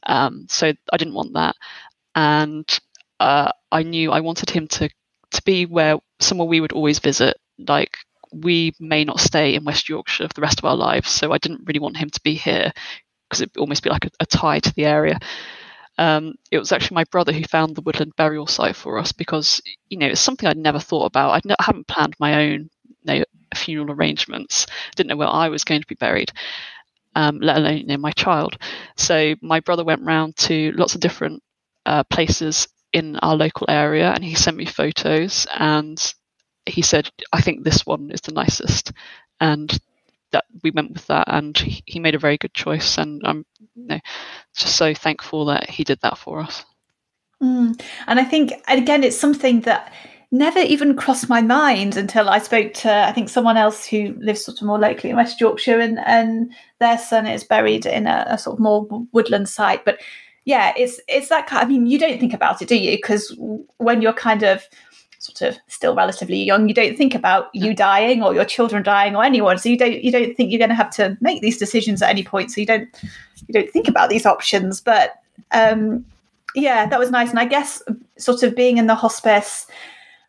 um, 0.05 0.47
so 0.49 0.73
I 0.91 0.97
didn't 0.97 1.13
want 1.15 1.35
that, 1.35 1.57
and 2.15 2.67
uh, 3.21 3.53
I 3.71 3.83
knew 3.83 4.13
I 4.13 4.21
wanted 4.21 4.49
him 4.49 4.67
to 4.69 4.89
to 5.33 5.43
be 5.45 5.67
where 5.67 5.99
somewhere 6.21 6.49
we 6.49 6.63
would 6.63 6.73
always 6.73 7.01
visit, 7.01 7.37
like 7.59 7.99
we 8.33 8.73
may 8.81 9.05
not 9.05 9.21
stay 9.21 9.55
in 9.57 9.65
West 9.65 9.91
Yorkshire 9.91 10.29
for 10.29 10.35
the 10.35 10.41
rest 10.41 10.59
of 10.59 10.65
our 10.65 10.77
lives, 10.77 11.11
so 11.11 11.33
I 11.33 11.39
didn't 11.39 11.67
really 11.67 11.81
want 11.81 11.99
him 11.99 12.09
to 12.09 12.21
be 12.25 12.33
here 12.33 12.73
because 13.29 13.43
it'd 13.43 13.59
almost 13.59 13.83
be 13.83 13.91
like 13.91 14.07
a, 14.07 14.11
a 14.21 14.27
tie 14.27 14.59
to 14.61 14.75
the 14.75 14.87
area. 14.87 15.19
Um, 16.01 16.35
it 16.51 16.59
was 16.59 16.73
actually 16.73 16.97
my 16.97 17.05
brother 17.05 17.33
who 17.33 17.45
found 17.45 17.77
the 17.77 17.83
woodland 17.83 18.17
burial 18.17 18.49
site 18.49 18.77
for 18.77 18.99
us 18.99 19.13
because 19.13 19.63
you 19.91 19.99
know 19.99 20.09
it's 20.09 20.21
something 20.23 20.49
I'd 20.49 20.59
never 20.59 20.81
thought 20.81 21.07
about. 21.07 21.33
I 21.33 21.43
ne- 21.49 21.57
haven't 21.61 21.89
planned 21.89 22.17
my 22.21 22.35
own 22.47 22.71
you 23.05 23.21
know, 23.21 23.25
funeral 23.57 23.93
arrangements. 23.93 24.67
Didn't 24.97 25.11
know 25.11 25.17
where 25.19 25.29
I 25.29 25.51
was 25.51 25.65
going 25.65 25.83
to 25.83 25.89
be 25.89 25.97
buried, 25.97 26.33
um, 27.17 27.39
let 27.41 27.57
alone 27.59 27.79
you 27.79 27.87
know, 27.87 27.97
my 27.99 28.13
child. 28.13 28.57
So 28.97 29.35
my 29.43 29.61
brother 29.61 29.85
went 29.85 30.03
round 30.03 30.37
to 30.39 30.73
lots 30.73 30.95
of 30.95 31.01
different 31.01 31.43
uh, 31.87 32.05
places 32.05 32.69
in 32.93 33.17
our 33.19 33.37
local 33.37 33.67
area, 33.69 34.13
and 34.13 34.25
he 34.25 34.35
sent 34.35 34.57
me 34.57 34.67
photos. 34.67 35.47
And 35.59 35.99
he 36.67 36.83
said, 36.83 37.11
"I 37.33 37.41
think 37.43 37.65
this 37.65 37.87
one 37.87 38.11
is 38.13 38.23
the 38.23 38.33
nicest." 38.33 38.93
And 39.41 39.77
that 40.33 40.45
we 40.63 40.71
went 40.71 40.93
with 40.93 41.07
that, 41.07 41.25
and 41.29 41.57
he 41.59 41.99
made 41.99 42.15
a 42.15 42.19
very 42.19 42.39
good 42.39 42.55
choice. 42.55 42.99
And 42.99 43.23
I'm 43.25 43.45
you 43.75 43.87
know, 43.87 44.01
just 44.57 44.77
so 44.77 44.95
thankful 44.95 45.47
that 45.47 45.69
he 45.69 45.85
did 45.85 46.01
that 46.03 46.19
for 46.19 46.41
us. 46.41 46.65
Mm. 47.43 47.81
And 48.07 48.21
I 48.21 48.25
think, 48.25 48.53
again, 48.69 49.03
it's 49.03 49.17
something 49.17 49.63
that 49.63 49.93
never 50.33 50.61
even 50.61 50.97
crossed 50.97 51.29
my 51.29 51.41
mind 51.41 51.97
until 51.97 52.29
I 52.29 52.39
spoke 52.39 52.73
to 52.75 52.93
I 52.93 53.13
think 53.13 53.29
someone 53.29 53.57
else 53.57 53.85
who 53.85 54.15
lives 54.21 54.45
sort 54.45 54.61
of 54.61 54.67
more 54.67 54.79
locally 54.79 55.11
in 55.11 55.17
West 55.17 55.41
Yorkshire, 55.41 55.81
and 55.81 55.99
and 56.01 56.53
their 56.79 56.99
son 56.99 57.27
is 57.27 57.45
buried 57.45 57.87
in 57.87 58.07
a, 58.07 58.25
a 58.29 58.39
sort 58.39 58.55
of 58.55 58.61
more 58.61 58.87
woodland 59.13 59.49
site. 59.49 59.85
But 59.85 60.01
yeah, 60.45 60.73
it's 60.77 61.01
it's 61.09 61.29
that 61.29 61.47
kind. 61.47 61.65
I 61.65 61.69
mean, 61.69 61.87
you 61.87 61.99
don't 61.99 62.21
think 62.21 62.35
about 62.35 62.63
it, 62.63 62.69
do 62.69 62.77
you? 62.77 62.97
Because 62.97 63.37
when 63.79 64.03
you're 64.03 64.13
kind 64.13 64.43
of 64.43 64.69
sort 65.21 65.43
of 65.43 65.59
still 65.69 65.95
relatively 65.95 66.43
young, 66.43 66.67
you 66.67 66.75
don't 66.75 66.97
think 66.97 67.15
about 67.15 67.51
you 67.53 67.75
dying 67.75 68.23
or 68.23 68.35
your 68.35 68.45
children 68.45 68.83
dying 68.83 69.15
or 69.15 69.23
anyone. 69.23 69.59
So 69.59 69.69
you 69.69 69.77
don't 69.77 70.03
you 70.03 70.11
don't 70.11 70.35
think 70.35 70.51
you're 70.51 70.59
going 70.59 70.71
to 70.71 70.75
have 70.75 70.91
to 70.97 71.17
make 71.21 71.43
these 71.43 71.59
decisions 71.59 72.03
at 72.03 72.09
any 72.09 72.25
point. 72.25 72.51
So 72.51 72.61
you 72.61 72.67
don't 72.67 72.89
you 73.47 73.53
don't 73.53 73.71
think 73.71 73.87
about 73.87 74.09
these 74.09 74.27
options. 74.27 74.81
But 74.81 75.21
um, 75.53 76.05
yeah, 76.55 76.87
that 76.87 76.99
was 76.99 77.11
nice. 77.11 77.31
And 77.31 77.39
I 77.39 77.45
guess 77.45 77.83
sort 78.17 78.43
of 78.43 78.57
being 78.57 78.79
in 78.79 78.87
the 78.87 78.95
hospice 78.95 79.67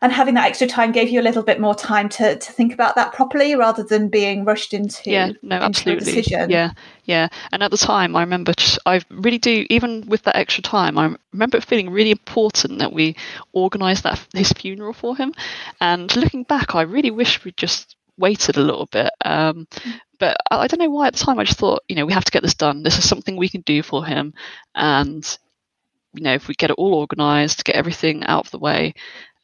and 0.02 0.12
having 0.12 0.34
that 0.34 0.46
extra 0.46 0.66
time 0.66 0.90
gave 0.90 1.08
you 1.08 1.20
a 1.20 1.22
little 1.22 1.44
bit 1.44 1.60
more 1.60 1.74
time 1.74 2.08
to 2.08 2.36
to 2.36 2.52
think 2.52 2.74
about 2.74 2.96
that 2.96 3.12
properly 3.14 3.54
rather 3.54 3.82
than 3.82 4.08
being 4.08 4.44
rushed 4.44 4.74
into 4.74 5.10
yeah 5.10 5.32
no 5.40 5.56
absolutely. 5.56 6.22
yeah 6.22 6.72
yeah. 7.04 7.28
And 7.50 7.62
at 7.62 7.70
the 7.70 7.76
time 7.76 8.14
i 8.14 8.20
remember 8.20 8.52
i 8.84 9.00
really 9.10 9.38
do 9.38 9.64
even 9.70 10.06
with 10.06 10.22
that 10.24 10.36
extra 10.36 10.62
time 10.62 10.98
i 10.98 11.14
remember 11.32 11.56
it 11.56 11.64
feeling 11.64 11.90
really 11.90 12.10
important 12.10 12.80
that 12.80 12.92
we 12.92 13.16
organized 13.52 14.02
that 14.02 14.24
his 14.34 14.52
funeral 14.52 14.92
for 14.92 15.16
him. 15.16 15.32
And 15.80 16.14
looking 16.16 16.42
back 16.42 16.74
i 16.74 16.82
really 16.82 17.10
wish 17.10 17.42
we'd 17.44 17.56
just 17.56 17.96
waited 18.18 18.58
a 18.58 18.62
little 18.62 18.86
bit. 18.86 19.10
Um, 19.24 19.66
but 20.18 20.36
I, 20.50 20.66
don't 20.68 20.78
know 20.78 20.90
why 20.90 21.06
at 21.06 21.14
the 21.14 21.24
time 21.24 21.38
i 21.38 21.44
just 21.44 21.58
thought 21.58 21.82
you 21.88 21.96
know 21.96 22.04
we 22.06 22.12
have 22.12 22.24
to 22.24 22.32
get 22.32 22.42
this 22.42 22.54
done. 22.54 22.82
This 22.82 22.98
is 22.98 23.08
something 23.08 23.36
we 23.36 23.48
can 23.48 23.62
do 23.62 23.82
for 23.82 24.04
him. 24.04 24.34
And 24.74 25.38
you 26.14 26.22
know 26.22 26.34
if 26.34 26.48
we 26.48 26.54
get 26.54 26.70
it 26.70 26.74
all 26.74 26.94
organized 26.94 27.64
get 27.64 27.76
everything 27.76 28.24
out 28.24 28.44
of 28.44 28.50
the 28.50 28.58
way 28.58 28.94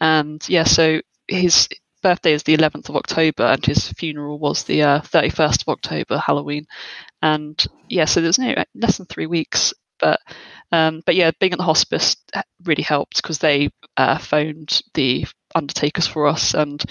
and 0.00 0.46
yeah, 0.48 0.64
so 0.64 1.00
his 1.26 1.68
birthday 2.02 2.32
is 2.32 2.42
the 2.44 2.54
11th 2.54 2.88
of 2.88 2.96
October, 2.96 3.44
and 3.44 3.64
his 3.64 3.88
funeral 3.92 4.38
was 4.38 4.64
the 4.64 4.82
uh, 4.82 5.00
31st 5.00 5.62
of 5.62 5.68
October, 5.68 6.18
Halloween. 6.18 6.66
And 7.22 7.62
yeah, 7.88 8.04
so 8.04 8.20
there's 8.20 8.38
no 8.38 8.54
less 8.74 8.98
than 8.98 9.06
three 9.06 9.26
weeks. 9.26 9.74
But 10.00 10.20
um, 10.70 11.02
but 11.06 11.16
yeah, 11.16 11.32
being 11.40 11.52
at 11.52 11.58
the 11.58 11.64
hospice 11.64 12.16
really 12.64 12.82
helped 12.82 13.16
because 13.16 13.38
they 13.38 13.70
uh, 13.96 14.18
phoned 14.18 14.80
the 14.94 15.26
undertakers 15.54 16.06
for 16.06 16.26
us, 16.28 16.54
and 16.54 16.82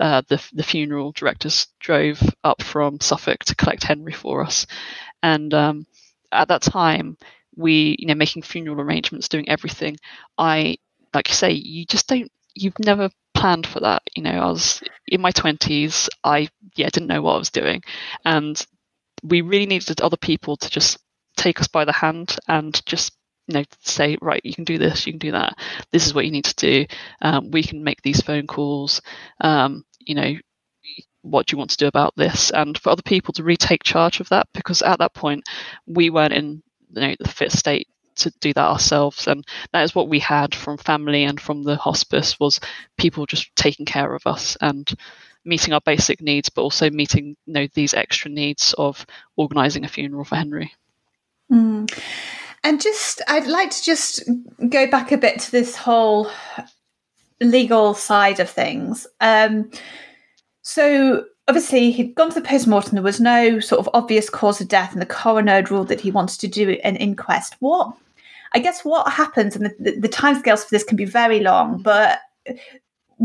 uh, 0.00 0.22
the 0.28 0.42
the 0.52 0.62
funeral 0.62 1.12
directors 1.12 1.66
drove 1.80 2.20
up 2.44 2.62
from 2.62 3.00
Suffolk 3.00 3.44
to 3.46 3.56
collect 3.56 3.84
Henry 3.84 4.12
for 4.12 4.42
us. 4.44 4.66
And 5.22 5.52
um, 5.54 5.86
at 6.30 6.48
that 6.48 6.62
time, 6.62 7.16
we 7.56 7.96
you 7.98 8.06
know 8.06 8.14
making 8.14 8.42
funeral 8.42 8.80
arrangements, 8.80 9.28
doing 9.28 9.48
everything. 9.48 9.96
I 10.38 10.76
like 11.14 11.28
you 11.28 11.34
say, 11.34 11.50
you 11.52 11.84
just 11.84 12.06
don't 12.08 12.30
you've 12.54 12.78
never 12.78 13.10
planned 13.34 13.66
for 13.66 13.80
that. 13.80 14.02
You 14.16 14.22
know, 14.22 14.30
I 14.30 14.46
was 14.46 14.82
in 15.08 15.20
my 15.20 15.30
twenties. 15.30 16.08
I 16.24 16.48
yeah 16.76 16.88
didn't 16.90 17.08
know 17.08 17.22
what 17.22 17.34
I 17.34 17.38
was 17.38 17.50
doing, 17.50 17.82
and 18.24 18.64
we 19.22 19.40
really 19.40 19.66
needed 19.66 20.00
other 20.00 20.16
people 20.16 20.56
to 20.56 20.70
just 20.70 20.98
take 21.36 21.60
us 21.60 21.68
by 21.68 21.84
the 21.84 21.92
hand 21.92 22.36
and 22.48 22.84
just 22.86 23.12
you 23.48 23.54
know 23.54 23.64
say 23.80 24.16
right 24.20 24.40
you 24.44 24.54
can 24.54 24.64
do 24.64 24.78
this 24.78 25.06
you 25.06 25.12
can 25.12 25.18
do 25.18 25.32
that 25.32 25.58
this 25.90 26.06
is 26.06 26.14
what 26.14 26.24
you 26.24 26.30
need 26.30 26.44
to 26.44 26.54
do 26.54 26.86
um, 27.22 27.50
we 27.50 27.62
can 27.62 27.82
make 27.82 28.00
these 28.02 28.20
phone 28.20 28.46
calls 28.46 29.00
um, 29.40 29.84
you 30.00 30.14
know 30.14 30.34
what 31.22 31.46
do 31.46 31.54
you 31.54 31.58
want 31.58 31.70
to 31.70 31.76
do 31.76 31.86
about 31.86 32.12
this 32.16 32.50
and 32.50 32.78
for 32.78 32.90
other 32.90 33.02
people 33.02 33.32
to 33.32 33.44
retake 33.44 33.82
charge 33.84 34.20
of 34.20 34.28
that 34.28 34.46
because 34.52 34.82
at 34.82 34.98
that 34.98 35.14
point 35.14 35.44
we 35.86 36.10
weren't 36.10 36.32
in 36.32 36.62
you 36.90 37.00
know 37.00 37.14
the 37.20 37.28
fit 37.28 37.52
state 37.52 37.88
to 38.16 38.30
do 38.40 38.52
that 38.52 38.70
ourselves. 38.70 39.26
And 39.26 39.44
that 39.72 39.82
is 39.82 39.94
what 39.94 40.08
we 40.08 40.18
had 40.18 40.54
from 40.54 40.78
family 40.78 41.24
and 41.24 41.40
from 41.40 41.62
the 41.62 41.76
hospice 41.76 42.38
was 42.38 42.60
people 42.96 43.26
just 43.26 43.54
taking 43.56 43.86
care 43.86 44.14
of 44.14 44.26
us 44.26 44.56
and 44.60 44.92
meeting 45.44 45.74
our 45.74 45.80
basic 45.80 46.20
needs 46.22 46.48
but 46.48 46.62
also 46.62 46.88
meeting 46.88 47.36
you 47.46 47.52
know 47.52 47.66
these 47.74 47.94
extra 47.94 48.30
needs 48.30 48.76
of 48.78 49.04
organizing 49.36 49.84
a 49.84 49.88
funeral 49.88 50.24
for 50.24 50.36
henry. 50.36 50.72
Mm. 51.50 51.92
and 52.62 52.80
just 52.80 53.20
i'd 53.26 53.48
like 53.48 53.70
to 53.70 53.82
just 53.82 54.22
go 54.68 54.86
back 54.88 55.10
a 55.10 55.18
bit 55.18 55.40
to 55.40 55.50
this 55.50 55.74
whole 55.74 56.30
legal 57.42 57.94
side 57.94 58.40
of 58.40 58.48
things. 58.48 59.06
Um, 59.20 59.70
so 60.62 61.24
obviously 61.48 61.90
he'd 61.90 62.14
gone 62.14 62.30
to 62.30 62.40
the 62.40 62.46
post-mortem. 62.46 62.94
There 62.94 63.02
was 63.02 63.20
no 63.20 63.60
sort 63.60 63.80
of 63.80 63.88
obvious 63.94 64.30
cause 64.30 64.60
of 64.60 64.68
death 64.68 64.92
and 64.92 65.02
the 65.02 65.06
coroner 65.06 65.52
had 65.52 65.70
ruled 65.70 65.88
that 65.88 66.00
he 66.00 66.10
wanted 66.10 66.40
to 66.40 66.48
do 66.48 66.78
an 66.84 66.96
inquest. 66.96 67.56
What 67.60 67.96
i 68.54 68.58
guess 68.58 68.84
what 68.84 69.10
happens 69.10 69.56
and 69.56 69.66
the, 69.66 69.74
the, 69.78 70.08
the 70.08 70.56
for 70.56 70.70
this 70.70 70.84
can 70.84 70.96
be 70.96 71.04
very 71.04 71.40
long 71.40 71.82
but 71.82 72.20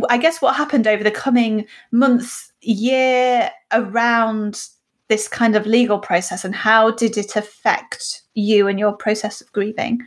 i 0.09 0.18
guess 0.18 0.41
what 0.41 0.55
happened 0.55 0.88
over 0.88 1.03
the 1.03 1.11
coming 1.11 1.65
months 1.91 2.51
year 2.61 3.49
around 3.72 4.68
this 5.09 5.28
kind 5.28 5.55
of 5.55 5.65
legal 5.65 5.99
process 5.99 6.43
and 6.43 6.55
how 6.55 6.91
did 6.91 7.18
it 7.18 7.36
affect 7.36 8.24
you 8.34 8.68
and 8.68 8.80
your 8.80 8.93
process 8.93 9.41
of 9.41 9.51
grieving 9.53 10.01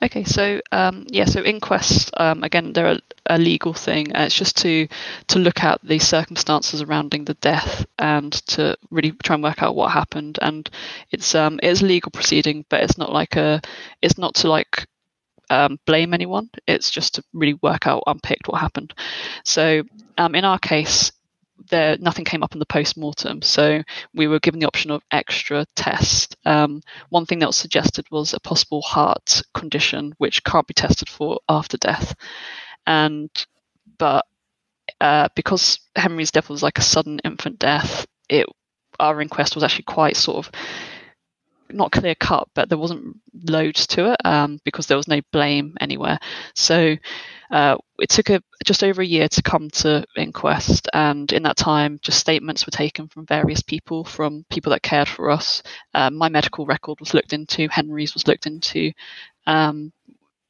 Okay, 0.00 0.22
so 0.22 0.60
um, 0.70 1.06
yeah, 1.08 1.24
so 1.24 1.42
inquest 1.42 2.10
um, 2.16 2.44
again, 2.44 2.72
they're 2.72 2.92
a, 2.92 3.00
a, 3.26 3.38
legal 3.38 3.74
thing. 3.74 4.14
Uh, 4.14 4.22
it's 4.22 4.34
just 4.34 4.56
to 4.58 4.86
to 5.26 5.38
look 5.40 5.64
at 5.64 5.80
the 5.82 5.98
circumstances 5.98 6.80
surrounding 6.80 7.24
the 7.24 7.34
death 7.34 7.84
and 7.98 8.32
to 8.46 8.76
really 8.90 9.10
try 9.24 9.34
and 9.34 9.42
work 9.42 9.60
out 9.60 9.74
what 9.74 9.90
happened. 9.90 10.38
And 10.40 10.70
it's 11.10 11.34
um 11.34 11.58
it 11.62 11.68
is 11.68 11.82
a 11.82 11.86
legal 11.86 12.12
proceeding, 12.12 12.64
but 12.68 12.82
it's 12.82 12.96
not 12.96 13.12
like 13.12 13.34
a 13.34 13.60
it's 14.00 14.18
not 14.18 14.36
to 14.36 14.48
like 14.48 14.86
um, 15.50 15.78
blame 15.84 16.14
anyone. 16.14 16.50
It's 16.66 16.90
just 16.90 17.16
to 17.16 17.24
really 17.32 17.58
work 17.62 17.86
out, 17.86 18.04
unpick 18.06 18.46
what 18.46 18.60
happened. 18.60 18.94
So 19.44 19.82
um, 20.16 20.34
in 20.34 20.44
our 20.44 20.58
case, 20.58 21.10
there 21.68 21.96
nothing 21.98 22.24
came 22.24 22.42
up 22.42 22.52
in 22.52 22.58
the 22.58 22.66
post-mortem 22.66 23.42
so 23.42 23.82
we 24.14 24.26
were 24.26 24.40
given 24.40 24.60
the 24.60 24.66
option 24.66 24.90
of 24.90 25.02
extra 25.10 25.64
tests 25.76 26.34
um, 26.44 26.80
one 27.10 27.26
thing 27.26 27.38
that 27.38 27.48
was 27.48 27.56
suggested 27.56 28.06
was 28.10 28.34
a 28.34 28.40
possible 28.40 28.82
heart 28.82 29.42
condition 29.54 30.14
which 30.18 30.44
can't 30.44 30.66
be 30.66 30.74
tested 30.74 31.08
for 31.08 31.38
after 31.48 31.76
death 31.76 32.14
and 32.86 33.30
but 33.98 34.24
uh, 35.00 35.28
because 35.34 35.80
henry's 35.96 36.30
death 36.30 36.48
was 36.48 36.62
like 36.62 36.78
a 36.78 36.82
sudden 36.82 37.20
infant 37.24 37.58
death 37.58 38.06
it 38.28 38.46
our 39.00 39.20
inquest 39.20 39.54
was 39.54 39.64
actually 39.64 39.84
quite 39.84 40.16
sort 40.16 40.44
of 40.46 40.52
not 41.70 41.92
clear 41.92 42.14
cut, 42.14 42.48
but 42.54 42.68
there 42.68 42.78
wasn't 42.78 43.16
loads 43.44 43.86
to 43.88 44.12
it 44.12 44.16
um, 44.24 44.58
because 44.64 44.86
there 44.86 44.96
was 44.96 45.08
no 45.08 45.20
blame 45.32 45.76
anywhere. 45.80 46.18
So 46.54 46.96
uh, 47.50 47.76
it 47.98 48.10
took 48.10 48.30
a, 48.30 48.42
just 48.64 48.84
over 48.84 49.02
a 49.02 49.06
year 49.06 49.28
to 49.28 49.42
come 49.42 49.70
to 49.70 50.04
inquest, 50.16 50.88
and 50.92 51.32
in 51.32 51.42
that 51.44 51.56
time, 51.56 51.98
just 52.02 52.18
statements 52.20 52.66
were 52.66 52.70
taken 52.70 53.08
from 53.08 53.26
various 53.26 53.62
people, 53.62 54.04
from 54.04 54.44
people 54.50 54.70
that 54.70 54.82
cared 54.82 55.08
for 55.08 55.30
us. 55.30 55.62
Um, 55.94 56.16
my 56.16 56.28
medical 56.28 56.66
record 56.66 57.00
was 57.00 57.14
looked 57.14 57.32
into, 57.32 57.68
Henry's 57.68 58.14
was 58.14 58.26
looked 58.26 58.46
into. 58.46 58.92
Um, 59.46 59.92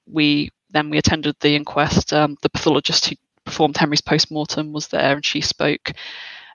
we 0.07 0.51
then 0.71 0.91
we 0.91 0.99
attended 0.99 1.37
the 1.41 1.55
inquest. 1.55 2.13
Um, 2.13 2.37
the 2.43 2.51
pathologist 2.51 3.07
who 3.07 3.17
performed 3.45 3.77
Henry's 3.77 4.01
post 4.01 4.31
mortem 4.31 4.73
was 4.73 4.89
there, 4.89 5.15
and 5.15 5.25
she 5.25 5.41
spoke. 5.41 5.93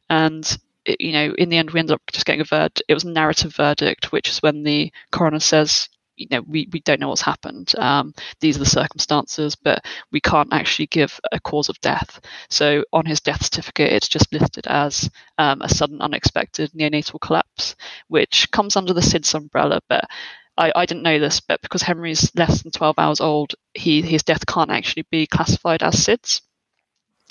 And 0.09 0.57
you 0.85 1.13
know, 1.13 1.33
in 1.37 1.49
the 1.49 1.57
end, 1.57 1.71
we 1.71 1.79
ended 1.79 1.95
up 1.95 2.01
just 2.11 2.25
getting 2.25 2.41
a 2.41 2.45
verdict. 2.45 2.83
It 2.87 2.93
was 2.93 3.05
a 3.05 3.09
narrative 3.09 3.55
verdict, 3.55 4.11
which 4.11 4.29
is 4.29 4.41
when 4.41 4.63
the 4.63 4.91
coroner 5.11 5.39
says, 5.39 5.87
you 6.15 6.27
know, 6.29 6.41
we, 6.41 6.67
we 6.71 6.79
don't 6.81 6.99
know 6.99 7.09
what's 7.09 7.21
happened. 7.21 7.73
Um, 7.77 8.13
these 8.39 8.55
are 8.55 8.59
the 8.59 8.65
circumstances, 8.65 9.55
but 9.55 9.85
we 10.11 10.19
can't 10.19 10.53
actually 10.53 10.87
give 10.87 11.19
a 11.31 11.39
cause 11.39 11.69
of 11.69 11.79
death. 11.81 12.19
So 12.49 12.83
on 12.93 13.05
his 13.05 13.19
death 13.19 13.43
certificate, 13.43 13.91
it's 13.91 14.07
just 14.07 14.31
listed 14.31 14.67
as 14.67 15.09
um, 15.37 15.61
a 15.61 15.69
sudden, 15.69 16.01
unexpected 16.01 16.71
neonatal 16.73 17.19
collapse, 17.19 17.75
which 18.07 18.49
comes 18.51 18.75
under 18.75 18.93
the 18.93 19.01
SIDS 19.01 19.33
umbrella. 19.33 19.81
But 19.89 20.05
I, 20.57 20.71
I 20.75 20.85
didn't 20.85 21.03
know 21.03 21.19
this, 21.19 21.39
but 21.39 21.61
because 21.61 21.81
Henry's 21.81 22.33
less 22.35 22.61
than 22.61 22.71
12 22.71 22.99
hours 22.99 23.21
old, 23.21 23.55
he 23.73 24.01
his 24.01 24.23
death 24.23 24.45
can't 24.45 24.71
actually 24.71 25.05
be 25.09 25.25
classified 25.25 25.83
as 25.83 25.95
SIDS 25.95 26.41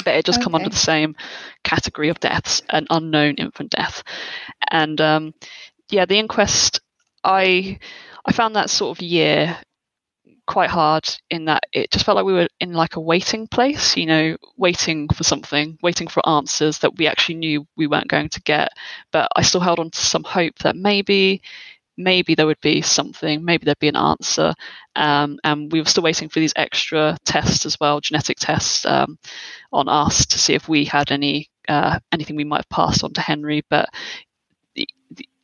but 0.05 0.15
it 0.15 0.25
does 0.25 0.37
okay. 0.37 0.45
come 0.45 0.55
under 0.55 0.69
the 0.69 0.77
same 0.77 1.15
category 1.63 2.09
of 2.09 2.19
deaths, 2.21 2.63
an 2.71 2.87
unknown 2.91 3.37
infant 3.37 3.71
death. 3.71 4.03
And 4.71 5.01
um, 5.01 5.35
yeah, 5.91 6.07
the 6.07 6.19
inquest, 6.19 6.81
I 7.25 7.79
I 8.25 8.33
found 8.33 8.57
that 8.57 8.71
sort 8.71 8.97
of 8.97 9.03
year 9.03 9.59
quite 10.47 10.71
hard 10.71 11.09
in 11.31 11.45
that 11.47 11.63
it 11.73 11.91
just 11.91 12.05
felt 12.05 12.17
like 12.17 12.25
we 12.25 12.33
were 12.33 12.49
in 12.61 12.73
like 12.73 12.97
a 12.97 13.01
waiting 13.01 13.47
place, 13.47 13.97
you 13.97 14.07
know, 14.07 14.37
waiting 14.57 15.09
for 15.09 15.25
something, 15.25 15.79
waiting 15.83 16.09
for 16.09 16.27
answers 16.29 16.79
that 16.79 16.97
we 16.97 17.07
actually 17.07 17.37
knew 17.37 17.67
we 17.77 17.87
weren't 17.87 18.09
going 18.09 18.29
to 18.29 18.41
get. 18.43 18.71
But 19.13 19.29
I 19.37 19.43
still 19.43 19.61
held 19.61 19.79
on 19.79 19.91
to 19.91 19.99
some 19.99 20.25
hope 20.25 20.59
that 20.59 20.77
maybe 20.77 21.43
maybe 21.97 22.35
there 22.35 22.47
would 22.47 22.61
be 22.61 22.81
something, 22.81 23.45
maybe 23.45 23.65
there'd 23.65 23.79
be 23.79 23.89
an 23.89 23.97
answer. 23.97 24.55
Um, 24.97 25.39
and 25.45 25.71
we 25.71 25.81
were 25.81 25.87
still 25.87 26.03
waiting 26.03 26.29
for 26.29 26.41
these 26.41 26.55
extra 26.57 27.17
tests 27.25 27.67
as 27.67 27.79
well, 27.81 28.01
genetic 28.01 28.39
tests 28.39 28.87
um, 28.87 29.19
on 29.73 29.89
us 29.89 30.27
to 30.27 30.39
see 30.39 30.55
if 30.55 30.69
we 30.69 30.85
had 30.85 31.11
any 31.13 31.49
uh, 31.69 31.99
anything 32.11 32.37
we 32.37 32.45
might 32.45 32.59
have 32.59 32.69
passed 32.69 33.05
on 33.05 33.13
to 33.15 33.21
Henry. 33.21 33.63
But 33.71 33.89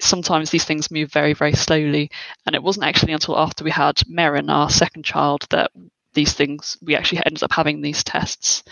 sometimes 0.01 0.51
these 0.51 0.65
things 0.65 0.91
move 0.91 1.13
very, 1.13 1.33
very 1.33 1.53
slowly. 1.53 2.11
And 2.47 2.55
it 2.55 2.63
wasn't 2.63 2.87
actually 2.87 3.13
until 3.13 3.39
after 3.39 3.65
we 3.65 3.71
had 3.71 3.97
Merrin, 4.11 4.51
our 4.51 4.71
second 4.71 5.05
child, 5.05 5.47
that 5.51 5.71
these 6.15 6.33
things, 6.33 6.77
we 6.83 6.97
actually 6.97 7.23
ended 7.25 7.43
up 7.43 7.53
having 7.53 7.81
these 7.81 8.05
tests 8.05 8.63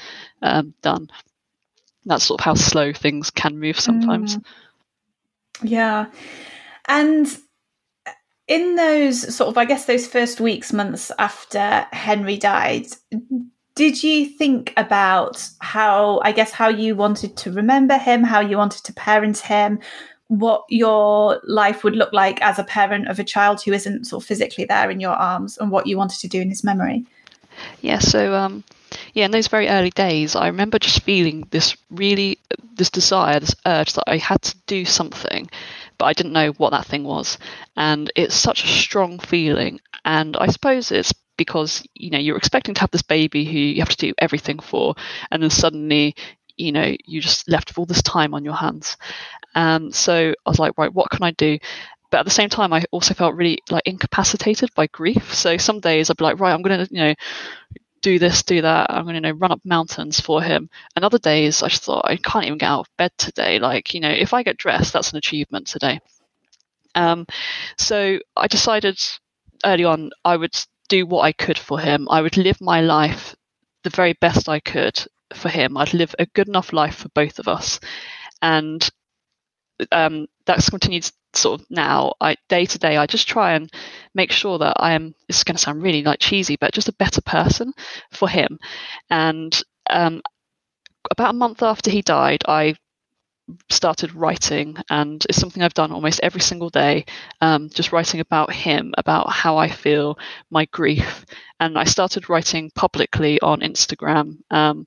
um, 0.42 0.74
done. 0.82 1.10
That's 2.04 2.24
sort 2.24 2.40
of 2.40 2.44
how 2.44 2.54
slow 2.54 2.92
things 2.92 3.30
can 3.30 3.58
move 3.58 3.78
sometimes. 3.78 4.36
Mm. 4.36 4.44
Yeah. 5.62 6.06
And 6.86 7.26
in 8.46 8.76
those 8.76 9.34
sort 9.34 9.48
of, 9.48 9.58
I 9.58 9.64
guess, 9.64 9.86
those 9.86 10.06
first 10.06 10.40
weeks, 10.40 10.72
months 10.72 11.10
after 11.18 11.86
Henry 11.92 12.36
died, 12.36 12.86
did 13.74 14.02
you 14.02 14.26
think 14.26 14.72
about 14.76 15.48
how, 15.60 16.20
I 16.22 16.32
guess, 16.32 16.52
how 16.52 16.68
you 16.68 16.94
wanted 16.94 17.36
to 17.38 17.50
remember 17.50 17.98
him, 17.98 18.22
how 18.22 18.40
you 18.40 18.56
wanted 18.56 18.84
to 18.84 18.92
parent 18.92 19.38
him, 19.38 19.80
what 20.28 20.64
your 20.68 21.40
life 21.44 21.84
would 21.84 21.94
look 21.94 22.12
like 22.12 22.40
as 22.42 22.58
a 22.58 22.64
parent 22.64 23.08
of 23.08 23.18
a 23.18 23.24
child 23.24 23.62
who 23.62 23.72
isn't 23.72 24.06
sort 24.06 24.22
of 24.22 24.26
physically 24.26 24.64
there 24.64 24.90
in 24.90 25.00
your 25.00 25.14
arms 25.14 25.56
and 25.58 25.70
what 25.70 25.86
you 25.86 25.96
wanted 25.96 26.18
to 26.20 26.28
do 26.28 26.40
in 26.40 26.48
his 26.48 26.64
memory? 26.64 27.04
Yeah, 27.80 28.00
so 28.00 28.34
um, 28.34 28.64
yeah, 29.14 29.24
in 29.24 29.30
those 29.30 29.48
very 29.48 29.68
early 29.68 29.90
days, 29.90 30.36
I 30.36 30.48
remember 30.48 30.78
just 30.78 31.02
feeling 31.02 31.46
this 31.50 31.76
really, 31.90 32.38
this 32.74 32.90
desire, 32.90 33.40
this 33.40 33.54
urge 33.66 33.94
that 33.94 34.04
I 34.06 34.18
had 34.18 34.42
to 34.42 34.56
do 34.66 34.84
something, 34.84 35.48
but 35.98 36.06
I 36.06 36.12
didn't 36.12 36.32
know 36.32 36.50
what 36.52 36.70
that 36.70 36.86
thing 36.86 37.04
was. 37.04 37.38
And 37.76 38.10
it's 38.14 38.34
such 38.34 38.64
a 38.64 38.68
strong 38.68 39.18
feeling. 39.18 39.80
And 40.04 40.36
I 40.36 40.48
suppose 40.48 40.92
it's 40.92 41.12
because, 41.36 41.86
you 41.94 42.10
know, 42.10 42.18
you're 42.18 42.36
expecting 42.36 42.74
to 42.74 42.80
have 42.80 42.90
this 42.90 43.02
baby 43.02 43.44
who 43.44 43.58
you 43.58 43.80
have 43.80 43.90
to 43.90 43.96
do 43.96 44.14
everything 44.18 44.58
for. 44.58 44.94
And 45.30 45.42
then 45.42 45.50
suddenly, 45.50 46.14
you 46.56 46.72
know, 46.72 46.96
you 47.04 47.20
just 47.20 47.48
left 47.48 47.76
all 47.76 47.86
this 47.86 48.02
time 48.02 48.34
on 48.34 48.44
your 48.44 48.54
hands. 48.54 48.96
And 49.56 49.92
so 49.92 50.32
I 50.44 50.50
was 50.50 50.60
like, 50.60 50.78
right, 50.78 50.94
what 50.94 51.10
can 51.10 51.24
I 51.24 51.32
do? 51.32 51.58
but 52.10 52.20
at 52.20 52.24
the 52.24 52.30
same 52.30 52.48
time, 52.48 52.72
I 52.72 52.84
also 52.92 53.14
felt 53.14 53.34
really 53.34 53.58
like 53.70 53.82
incapacitated 53.84 54.70
by 54.74 54.86
grief. 54.86 55.34
So 55.34 55.56
some 55.56 55.80
days 55.80 56.08
I'd 56.08 56.16
be 56.16 56.24
like, 56.24 56.40
right, 56.40 56.52
I'm 56.52 56.62
going 56.62 56.86
to, 56.86 56.94
you 56.94 57.00
know, 57.00 57.14
do 58.02 58.18
this, 58.18 58.42
do 58.42 58.62
that. 58.62 58.90
I'm 58.90 59.02
going 59.02 59.20
to 59.20 59.28
you 59.28 59.32
know, 59.32 59.38
run 59.38 59.52
up 59.52 59.60
mountains 59.64 60.20
for 60.20 60.40
him. 60.40 60.70
And 60.94 61.04
other 61.04 61.18
days, 61.18 61.62
I 61.62 61.68
just 61.68 61.82
thought 61.82 62.04
I 62.04 62.16
can't 62.16 62.46
even 62.46 62.58
get 62.58 62.68
out 62.68 62.80
of 62.80 62.96
bed 62.96 63.10
today. 63.18 63.58
Like, 63.58 63.92
you 63.94 64.00
know, 64.00 64.10
if 64.10 64.32
I 64.32 64.44
get 64.44 64.56
dressed, 64.56 64.92
that's 64.92 65.10
an 65.10 65.18
achievement 65.18 65.66
today. 65.66 66.00
Um, 66.94 67.26
so 67.76 68.18
I 68.36 68.46
decided 68.46 68.98
early 69.64 69.84
on 69.84 70.10
I 70.24 70.36
would 70.36 70.56
do 70.88 71.06
what 71.06 71.22
I 71.22 71.32
could 71.32 71.58
for 71.58 71.80
him. 71.80 72.06
I 72.08 72.22
would 72.22 72.36
live 72.36 72.60
my 72.60 72.80
life 72.80 73.34
the 73.82 73.90
very 73.90 74.14
best 74.14 74.48
I 74.48 74.60
could 74.60 75.04
for 75.34 75.48
him. 75.48 75.76
I'd 75.76 75.92
live 75.92 76.14
a 76.18 76.26
good 76.26 76.48
enough 76.48 76.72
life 76.72 76.96
for 76.96 77.08
both 77.10 77.38
of 77.38 77.48
us. 77.48 77.80
And 78.40 78.88
um, 79.92 80.26
that's 80.44 80.70
continued 80.70 81.10
sort 81.34 81.60
of 81.60 81.66
now. 81.70 82.14
I 82.20 82.36
day 82.48 82.66
to 82.66 82.78
day 82.78 82.96
I 82.96 83.06
just 83.06 83.28
try 83.28 83.54
and 83.54 83.70
make 84.14 84.32
sure 84.32 84.58
that 84.58 84.76
I 84.78 84.92
am 84.92 85.14
it's 85.28 85.44
going 85.44 85.56
to 85.56 85.62
sound 85.62 85.82
really 85.82 86.02
like 86.02 86.18
cheesy 86.18 86.56
but 86.56 86.72
just 86.72 86.88
a 86.88 86.94
better 86.94 87.20
person 87.20 87.72
for 88.12 88.28
him. 88.28 88.58
And 89.10 89.60
um, 89.90 90.22
about 91.10 91.30
a 91.30 91.38
month 91.38 91.62
after 91.62 91.90
he 91.90 92.02
died 92.02 92.42
I 92.48 92.74
started 93.70 94.12
writing 94.12 94.76
and 94.90 95.24
it's 95.28 95.38
something 95.38 95.62
I've 95.62 95.72
done 95.74 95.92
almost 95.92 96.18
every 96.20 96.40
single 96.40 96.68
day 96.68 97.04
um, 97.40 97.70
just 97.70 97.92
writing 97.92 98.18
about 98.18 98.52
him 98.52 98.92
about 98.98 99.30
how 99.30 99.56
I 99.56 99.68
feel 99.68 100.18
my 100.50 100.64
grief. 100.66 101.24
And 101.60 101.78
I 101.78 101.84
started 101.84 102.28
writing 102.28 102.72
publicly 102.74 103.40
on 103.40 103.60
Instagram 103.60 104.38
um, 104.50 104.86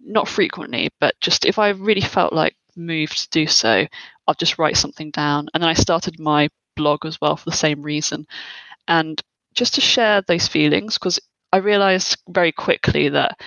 not 0.00 0.28
frequently 0.28 0.90
but 1.00 1.14
just 1.20 1.44
if 1.46 1.58
I 1.58 1.70
really 1.70 2.00
felt 2.00 2.32
like 2.32 2.54
moved 2.76 3.18
to 3.18 3.28
do 3.30 3.46
so 3.46 3.86
I'll 4.26 4.34
just 4.34 4.58
write 4.58 4.76
something 4.76 5.10
down. 5.10 5.48
And 5.54 5.62
then 5.62 5.70
I 5.70 5.74
started 5.74 6.18
my 6.18 6.48
blog 6.76 7.06
as 7.06 7.20
well 7.20 7.36
for 7.36 7.48
the 7.48 7.56
same 7.56 7.82
reason. 7.82 8.26
And 8.88 9.20
just 9.54 9.74
to 9.74 9.80
share 9.80 10.22
those 10.22 10.48
feelings, 10.48 10.94
because 10.98 11.18
I 11.52 11.58
realized 11.58 12.18
very 12.28 12.52
quickly 12.52 13.08
that 13.10 13.40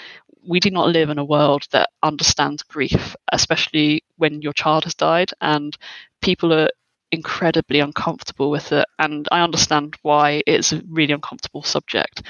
we 0.48 0.60
do 0.60 0.72
not 0.72 0.90
live 0.90 1.10
in 1.10 1.20
a 1.20 1.26
world 1.26 1.68
that 1.72 1.90
understands 2.02 2.64
grief, 2.64 3.16
especially 3.32 4.04
when 4.18 4.42
your 4.42 4.54
child 4.54 4.86
has 4.86 4.96
died 4.96 5.32
and 5.42 5.78
people 6.22 6.54
are 6.54 6.70
incredibly 7.12 7.80
uncomfortable 7.80 8.51
with 8.51 8.72
it. 8.72 8.86
And 8.99 9.28
I 9.32 9.41
understand 9.41 9.95
why 10.01 10.43
it's 10.45 10.72
a 10.72 10.82
really 10.89 11.14
uncomfortable 11.14 11.64
subject. 11.64 12.24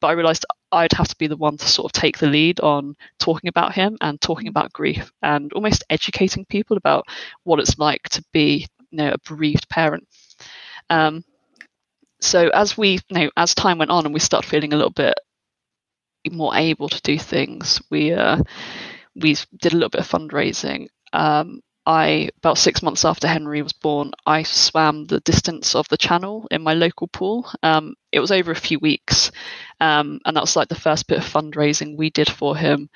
But 0.00 0.08
I 0.08 0.12
realized 0.12 0.46
I'd 0.72 0.92
have 0.92 1.08
to 1.08 1.16
be 1.16 1.28
the 1.28 1.36
one 1.36 1.56
to 1.56 1.68
sort 1.68 1.86
of 1.86 1.92
take 1.92 2.18
the 2.18 2.26
lead 2.26 2.60
on 2.60 2.96
talking 3.18 3.48
about 3.48 3.74
him 3.74 3.96
and 4.00 4.20
talking 4.20 4.48
about 4.48 4.72
grief 4.72 5.12
and 5.22 5.52
almost 5.52 5.84
educating 5.88 6.44
people 6.46 6.76
about 6.76 7.04
what 7.44 7.60
it's 7.60 7.78
like 7.78 8.02
to 8.10 8.24
be, 8.32 8.66
you 8.90 8.98
know, 8.98 9.12
a 9.12 9.28
bereaved 9.28 9.68
parent. 9.68 10.06
Um, 10.90 11.24
so 12.20 12.48
as 12.48 12.76
we, 12.76 12.92
you 13.08 13.18
know, 13.18 13.30
as 13.36 13.54
time 13.54 13.78
went 13.78 13.90
on 13.90 14.04
and 14.04 14.14
we 14.14 14.20
start 14.20 14.44
feeling 14.44 14.72
a 14.72 14.76
little 14.76 14.90
bit 14.90 15.14
more 16.30 16.56
able 16.56 16.88
to 16.88 17.00
do 17.02 17.18
things, 17.18 17.80
we 17.90 18.12
uh, 18.12 18.38
we 19.14 19.36
did 19.60 19.72
a 19.72 19.76
little 19.76 19.90
bit 19.90 20.00
of 20.00 20.08
fundraising. 20.08 20.88
Um, 21.12 21.60
I 21.86 22.30
about 22.38 22.58
six 22.58 22.82
months 22.82 23.04
after 23.04 23.28
Henry 23.28 23.60
was 23.62 23.72
born, 23.72 24.12
I 24.26 24.42
swam 24.42 25.06
the 25.06 25.20
distance 25.20 25.74
of 25.74 25.88
the 25.88 25.96
channel 25.98 26.46
in 26.50 26.62
my 26.62 26.74
local 26.74 27.08
pool. 27.08 27.50
Um, 27.62 27.94
it 28.10 28.20
was 28.20 28.32
over 28.32 28.50
a 28.50 28.56
few 28.56 28.78
weeks, 28.78 29.30
um, 29.80 30.20
and 30.24 30.36
that 30.36 30.42
was 30.42 30.56
like 30.56 30.68
the 30.68 30.74
first 30.74 31.06
bit 31.06 31.18
of 31.18 31.24
fundraising 31.24 31.96
we 31.96 32.10
did 32.10 32.30
for 32.30 32.56
him. 32.56 32.88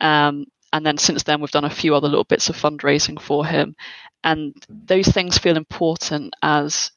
Um, 0.00 0.46
and 0.72 0.86
then 0.86 0.96
since 0.96 1.22
then, 1.24 1.40
we've 1.40 1.50
done 1.50 1.64
a 1.64 1.70
few 1.70 1.94
other 1.94 2.08
little 2.08 2.24
bits 2.24 2.48
of 2.48 2.56
fundraising 2.56 3.20
for 3.20 3.44
him, 3.44 3.76
and 4.24 4.54
those 4.68 5.08
things 5.08 5.36
feel 5.36 5.56
important 5.56 6.34
as 6.42 6.92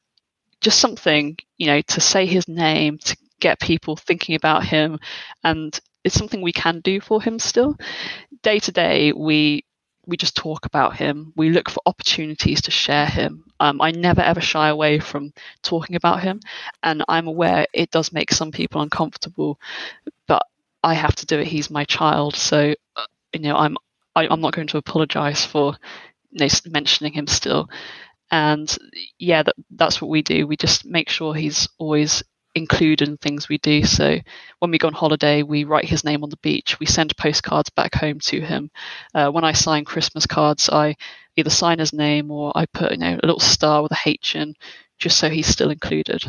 just 0.61 0.79
something 0.79 1.37
you 1.57 1.67
know 1.67 1.81
to 1.81 1.99
say 1.99 2.25
his 2.25 2.47
name 2.47 2.97
to 2.99 3.17
get 3.41 3.59
people 3.59 3.97
thinking 3.97 4.35
about 4.35 4.65
him, 4.65 4.97
and 5.43 5.77
it's 6.05 6.15
something 6.15 6.41
we 6.41 6.53
can 6.53 6.79
do 6.79 7.01
for 7.01 7.21
him 7.21 7.37
still. 7.39 7.75
Day 8.43 8.59
to 8.59 8.71
day, 8.71 9.11
we 9.11 9.65
we 10.05 10.17
just 10.17 10.35
talk 10.35 10.65
about 10.65 10.97
him. 10.97 11.33
We 11.35 11.49
look 11.49 11.69
for 11.69 11.81
opportunities 11.85 12.61
to 12.63 12.71
share 12.71 13.05
him. 13.05 13.45
Um, 13.59 13.81
I 13.81 13.91
never 13.91 14.21
ever 14.21 14.41
shy 14.41 14.69
away 14.69 14.99
from 14.99 15.33
talking 15.61 15.95
about 15.95 16.21
him, 16.23 16.41
and 16.81 17.03
I'm 17.07 17.27
aware 17.27 17.67
it 17.73 17.91
does 17.91 18.11
make 18.11 18.31
some 18.31 18.51
people 18.51 18.81
uncomfortable, 18.81 19.59
but 20.27 20.43
I 20.83 20.93
have 20.93 21.15
to 21.17 21.25
do 21.25 21.39
it. 21.39 21.47
He's 21.47 21.69
my 21.69 21.85
child, 21.85 22.35
so 22.35 22.73
uh, 22.95 23.05
you 23.33 23.41
know 23.41 23.55
I'm 23.55 23.77
I, 24.15 24.25
am 24.25 24.31
i 24.31 24.33
am 24.33 24.41
not 24.41 24.53
going 24.53 24.67
to 24.67 24.77
apologise 24.77 25.45
for 25.45 25.75
you 26.31 26.47
know, 26.47 26.71
mentioning 26.71 27.13
him 27.13 27.27
still. 27.27 27.69
And 28.31 28.75
yeah, 29.19 29.43
that, 29.43 29.55
that's 29.71 30.01
what 30.01 30.09
we 30.09 30.21
do. 30.23 30.47
We 30.47 30.57
just 30.57 30.85
make 30.85 31.09
sure 31.09 31.35
he's 31.35 31.67
always 31.77 32.23
include 32.55 33.01
in 33.01 33.17
things 33.17 33.49
we 33.49 33.57
do. 33.57 33.83
So 33.83 34.17
when 34.59 34.71
we 34.71 34.77
go 34.77 34.87
on 34.87 34.93
holiday, 34.93 35.43
we 35.43 35.63
write 35.63 35.85
his 35.85 36.03
name 36.03 36.23
on 36.23 36.29
the 36.29 36.37
beach. 36.37 36.79
We 36.79 36.85
send 36.85 37.15
postcards 37.17 37.69
back 37.69 37.95
home 37.95 38.19
to 38.21 38.41
him. 38.41 38.69
Uh, 39.13 39.29
when 39.29 39.43
I 39.43 39.53
sign 39.53 39.85
Christmas 39.85 40.25
cards, 40.25 40.69
I 40.69 40.95
either 41.35 41.49
sign 41.49 41.79
his 41.79 41.93
name 41.93 42.31
or 42.31 42.51
I 42.55 42.65
put 42.67 42.91
you 42.91 42.97
know 42.97 43.19
a 43.21 43.25
little 43.25 43.39
star 43.39 43.81
with 43.81 43.91
a 43.91 43.97
H 44.05 44.35
in, 44.35 44.55
just 44.99 45.17
so 45.17 45.29
he's 45.29 45.47
still 45.47 45.71
included. 45.71 46.23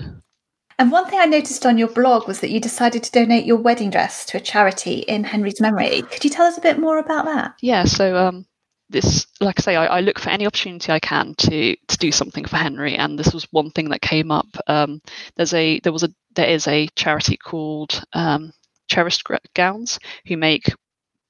And 0.78 0.90
one 0.90 1.06
thing 1.06 1.20
I 1.20 1.26
noticed 1.26 1.64
on 1.66 1.78
your 1.78 1.88
blog 1.88 2.26
was 2.26 2.40
that 2.40 2.50
you 2.50 2.58
decided 2.58 3.04
to 3.04 3.12
donate 3.12 3.44
your 3.44 3.58
wedding 3.58 3.90
dress 3.90 4.24
to 4.26 4.38
a 4.38 4.40
charity 4.40 5.00
in 5.00 5.22
Henry's 5.22 5.60
memory. 5.60 6.02
Could 6.02 6.24
you 6.24 6.30
tell 6.30 6.46
us 6.46 6.58
a 6.58 6.62
bit 6.62 6.80
more 6.80 6.98
about 6.98 7.26
that? 7.26 7.54
Yeah, 7.60 7.84
so 7.84 8.16
um, 8.16 8.46
this, 8.90 9.26
like 9.40 9.58
I 9.58 9.62
say, 9.62 9.76
I, 9.76 9.86
I, 9.86 10.00
look 10.00 10.18
for 10.18 10.30
any 10.30 10.46
opportunity 10.46 10.92
I 10.92 11.00
can 11.00 11.34
to 11.36 11.76
to 11.76 11.98
do 11.98 12.12
something 12.12 12.44
for 12.44 12.56
Henry, 12.56 12.96
and 12.96 13.18
this 13.18 13.32
was 13.32 13.44
one 13.50 13.70
thing 13.70 13.90
that 13.90 14.02
came 14.02 14.30
up. 14.30 14.46
Um, 14.66 15.00
there's 15.36 15.54
a 15.54 15.80
there 15.80 15.92
was 15.92 16.02
a 16.02 16.10
there 16.34 16.48
is 16.48 16.66
a 16.68 16.88
charity 16.94 17.36
called 17.36 18.02
um, 18.12 18.52
Cherished 18.88 19.26
Gowns 19.54 19.98
who 20.26 20.36
make 20.36 20.72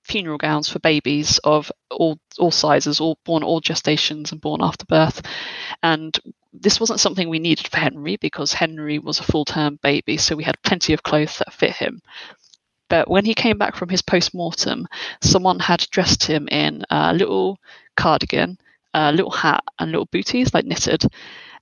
funeral 0.02 0.36
gowns 0.36 0.68
for 0.68 0.78
babies 0.80 1.38
of 1.44 1.70
all 1.90 2.18
all 2.38 2.50
sizes, 2.50 3.00
all 3.00 3.18
born 3.24 3.42
all 3.42 3.60
gestations 3.60 4.32
and 4.32 4.40
born 4.40 4.60
after 4.62 4.84
birth, 4.86 5.22
and 5.82 6.18
this 6.52 6.78
wasn't 6.78 7.00
something 7.00 7.28
we 7.28 7.38
needed 7.38 7.66
for 7.66 7.78
Henry 7.78 8.16
because 8.16 8.52
Henry 8.52 8.98
was 8.98 9.18
a 9.18 9.24
full 9.24 9.44
term 9.44 9.78
baby, 9.82 10.16
so 10.16 10.36
we 10.36 10.44
had 10.44 10.60
plenty 10.62 10.92
of 10.92 11.02
clothes 11.02 11.38
that 11.38 11.52
fit 11.52 11.72
him. 11.72 12.00
But 12.94 13.10
when 13.10 13.24
he 13.24 13.34
came 13.34 13.58
back 13.58 13.74
from 13.74 13.88
his 13.88 14.02
post 14.02 14.34
mortem, 14.34 14.86
someone 15.20 15.58
had 15.58 15.84
dressed 15.90 16.22
him 16.22 16.46
in 16.46 16.84
a 16.90 17.12
little 17.12 17.58
cardigan, 17.96 18.56
a 18.94 19.10
little 19.10 19.32
hat, 19.32 19.64
and 19.80 19.90
little 19.90 20.06
booties, 20.12 20.54
like 20.54 20.64
knitted. 20.64 21.02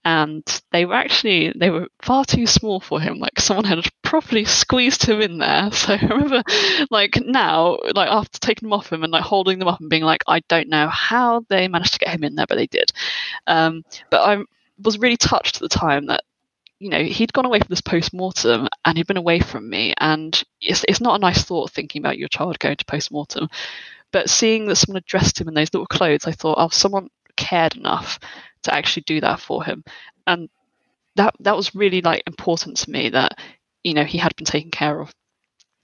And 0.04 0.44
they 0.72 0.84
were 0.84 0.92
actually 0.94 1.50
they 1.56 1.70
were 1.70 1.88
far 2.02 2.26
too 2.26 2.46
small 2.46 2.80
for 2.80 3.00
him. 3.00 3.18
Like 3.18 3.40
someone 3.40 3.64
had 3.64 3.88
properly 4.02 4.44
squeezed 4.44 5.04
him 5.04 5.22
in 5.22 5.38
there. 5.38 5.70
So 5.72 5.94
I 5.94 6.00
remember, 6.02 6.42
like 6.90 7.18
now, 7.24 7.78
like 7.94 8.10
after 8.10 8.38
taking 8.38 8.68
them 8.68 8.74
off 8.74 8.92
him 8.92 9.02
and 9.02 9.10
like 9.10 9.24
holding 9.24 9.58
them 9.58 9.68
up 9.68 9.80
and 9.80 9.88
being 9.88 10.02
like, 10.02 10.24
I 10.28 10.40
don't 10.48 10.68
know 10.68 10.88
how 10.88 11.46
they 11.48 11.66
managed 11.66 11.94
to 11.94 11.98
get 11.98 12.14
him 12.14 12.24
in 12.24 12.34
there, 12.34 12.46
but 12.46 12.56
they 12.56 12.66
did. 12.66 12.92
Um, 13.46 13.84
but 14.10 14.20
I 14.20 14.44
was 14.82 14.98
really 14.98 15.16
touched 15.16 15.56
at 15.56 15.62
the 15.62 15.70
time 15.70 16.06
that 16.06 16.24
you 16.82 16.88
know, 16.88 17.04
he'd 17.04 17.32
gone 17.32 17.46
away 17.46 17.60
from 17.60 17.68
this 17.70 17.80
post 17.80 18.12
mortem 18.12 18.66
and 18.84 18.96
he'd 18.96 19.06
been 19.06 19.16
away 19.16 19.38
from 19.38 19.70
me. 19.70 19.94
And 19.98 20.42
it's, 20.60 20.84
it's 20.88 21.00
not 21.00 21.14
a 21.14 21.20
nice 21.20 21.44
thought 21.44 21.70
thinking 21.70 22.02
about 22.02 22.18
your 22.18 22.28
child 22.28 22.58
going 22.58 22.76
to 22.76 22.84
post 22.84 23.12
mortem. 23.12 23.48
But 24.10 24.28
seeing 24.28 24.66
that 24.66 24.76
someone 24.76 24.96
had 24.96 25.06
dressed 25.06 25.40
him 25.40 25.46
in 25.46 25.54
those 25.54 25.72
little 25.72 25.86
clothes, 25.86 26.26
I 26.26 26.32
thought, 26.32 26.56
oh, 26.58 26.70
someone 26.70 27.08
cared 27.36 27.76
enough 27.76 28.18
to 28.64 28.74
actually 28.74 29.04
do 29.06 29.20
that 29.20 29.38
for 29.38 29.62
him. 29.62 29.84
And 30.26 30.48
that 31.14 31.34
that 31.40 31.56
was 31.56 31.74
really 31.74 32.00
like 32.00 32.24
important 32.26 32.78
to 32.78 32.90
me 32.90 33.10
that, 33.10 33.38
you 33.84 33.94
know, 33.94 34.04
he 34.04 34.18
had 34.18 34.34
been 34.34 34.44
taken 34.44 34.72
care 34.72 35.00
of. 35.00 35.12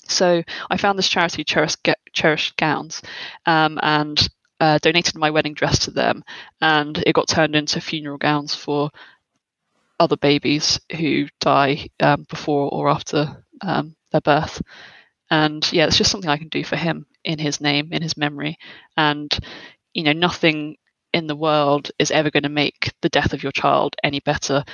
So 0.08 0.42
I 0.68 0.78
found 0.78 0.98
this 0.98 1.08
charity, 1.08 1.44
Cherished, 1.44 1.86
Cherished 2.12 2.56
Gowns, 2.56 3.02
um, 3.46 3.78
and 3.82 4.28
uh, 4.58 4.78
donated 4.82 5.14
my 5.16 5.30
wedding 5.30 5.54
dress 5.54 5.78
to 5.80 5.90
them, 5.92 6.24
and 6.60 7.02
it 7.06 7.12
got 7.12 7.28
turned 7.28 7.54
into 7.54 7.80
funeral 7.80 8.18
gowns 8.18 8.54
for 8.54 8.90
other 10.00 10.16
babies 10.16 10.80
who 10.96 11.26
die 11.40 11.88
um, 12.00 12.24
before 12.28 12.72
or 12.72 12.88
after 12.88 13.44
um, 13.60 13.96
their 14.12 14.20
birth. 14.20 14.62
And 15.30 15.70
yeah, 15.72 15.86
it's 15.86 15.98
just 15.98 16.10
something 16.10 16.30
I 16.30 16.38
can 16.38 16.48
do 16.48 16.64
for 16.64 16.76
him 16.76 17.06
in 17.24 17.38
his 17.38 17.60
name, 17.60 17.92
in 17.92 18.02
his 18.02 18.16
memory. 18.16 18.56
And, 18.96 19.36
you 19.92 20.02
know, 20.02 20.12
nothing 20.12 20.76
in 21.12 21.26
the 21.26 21.36
world 21.36 21.90
is 21.98 22.10
ever 22.10 22.30
going 22.30 22.44
to 22.44 22.48
make 22.48 22.92
the 23.02 23.08
death 23.08 23.32
of 23.32 23.42
your 23.42 23.52
child 23.52 23.96
any 24.02 24.20
better. 24.20 24.64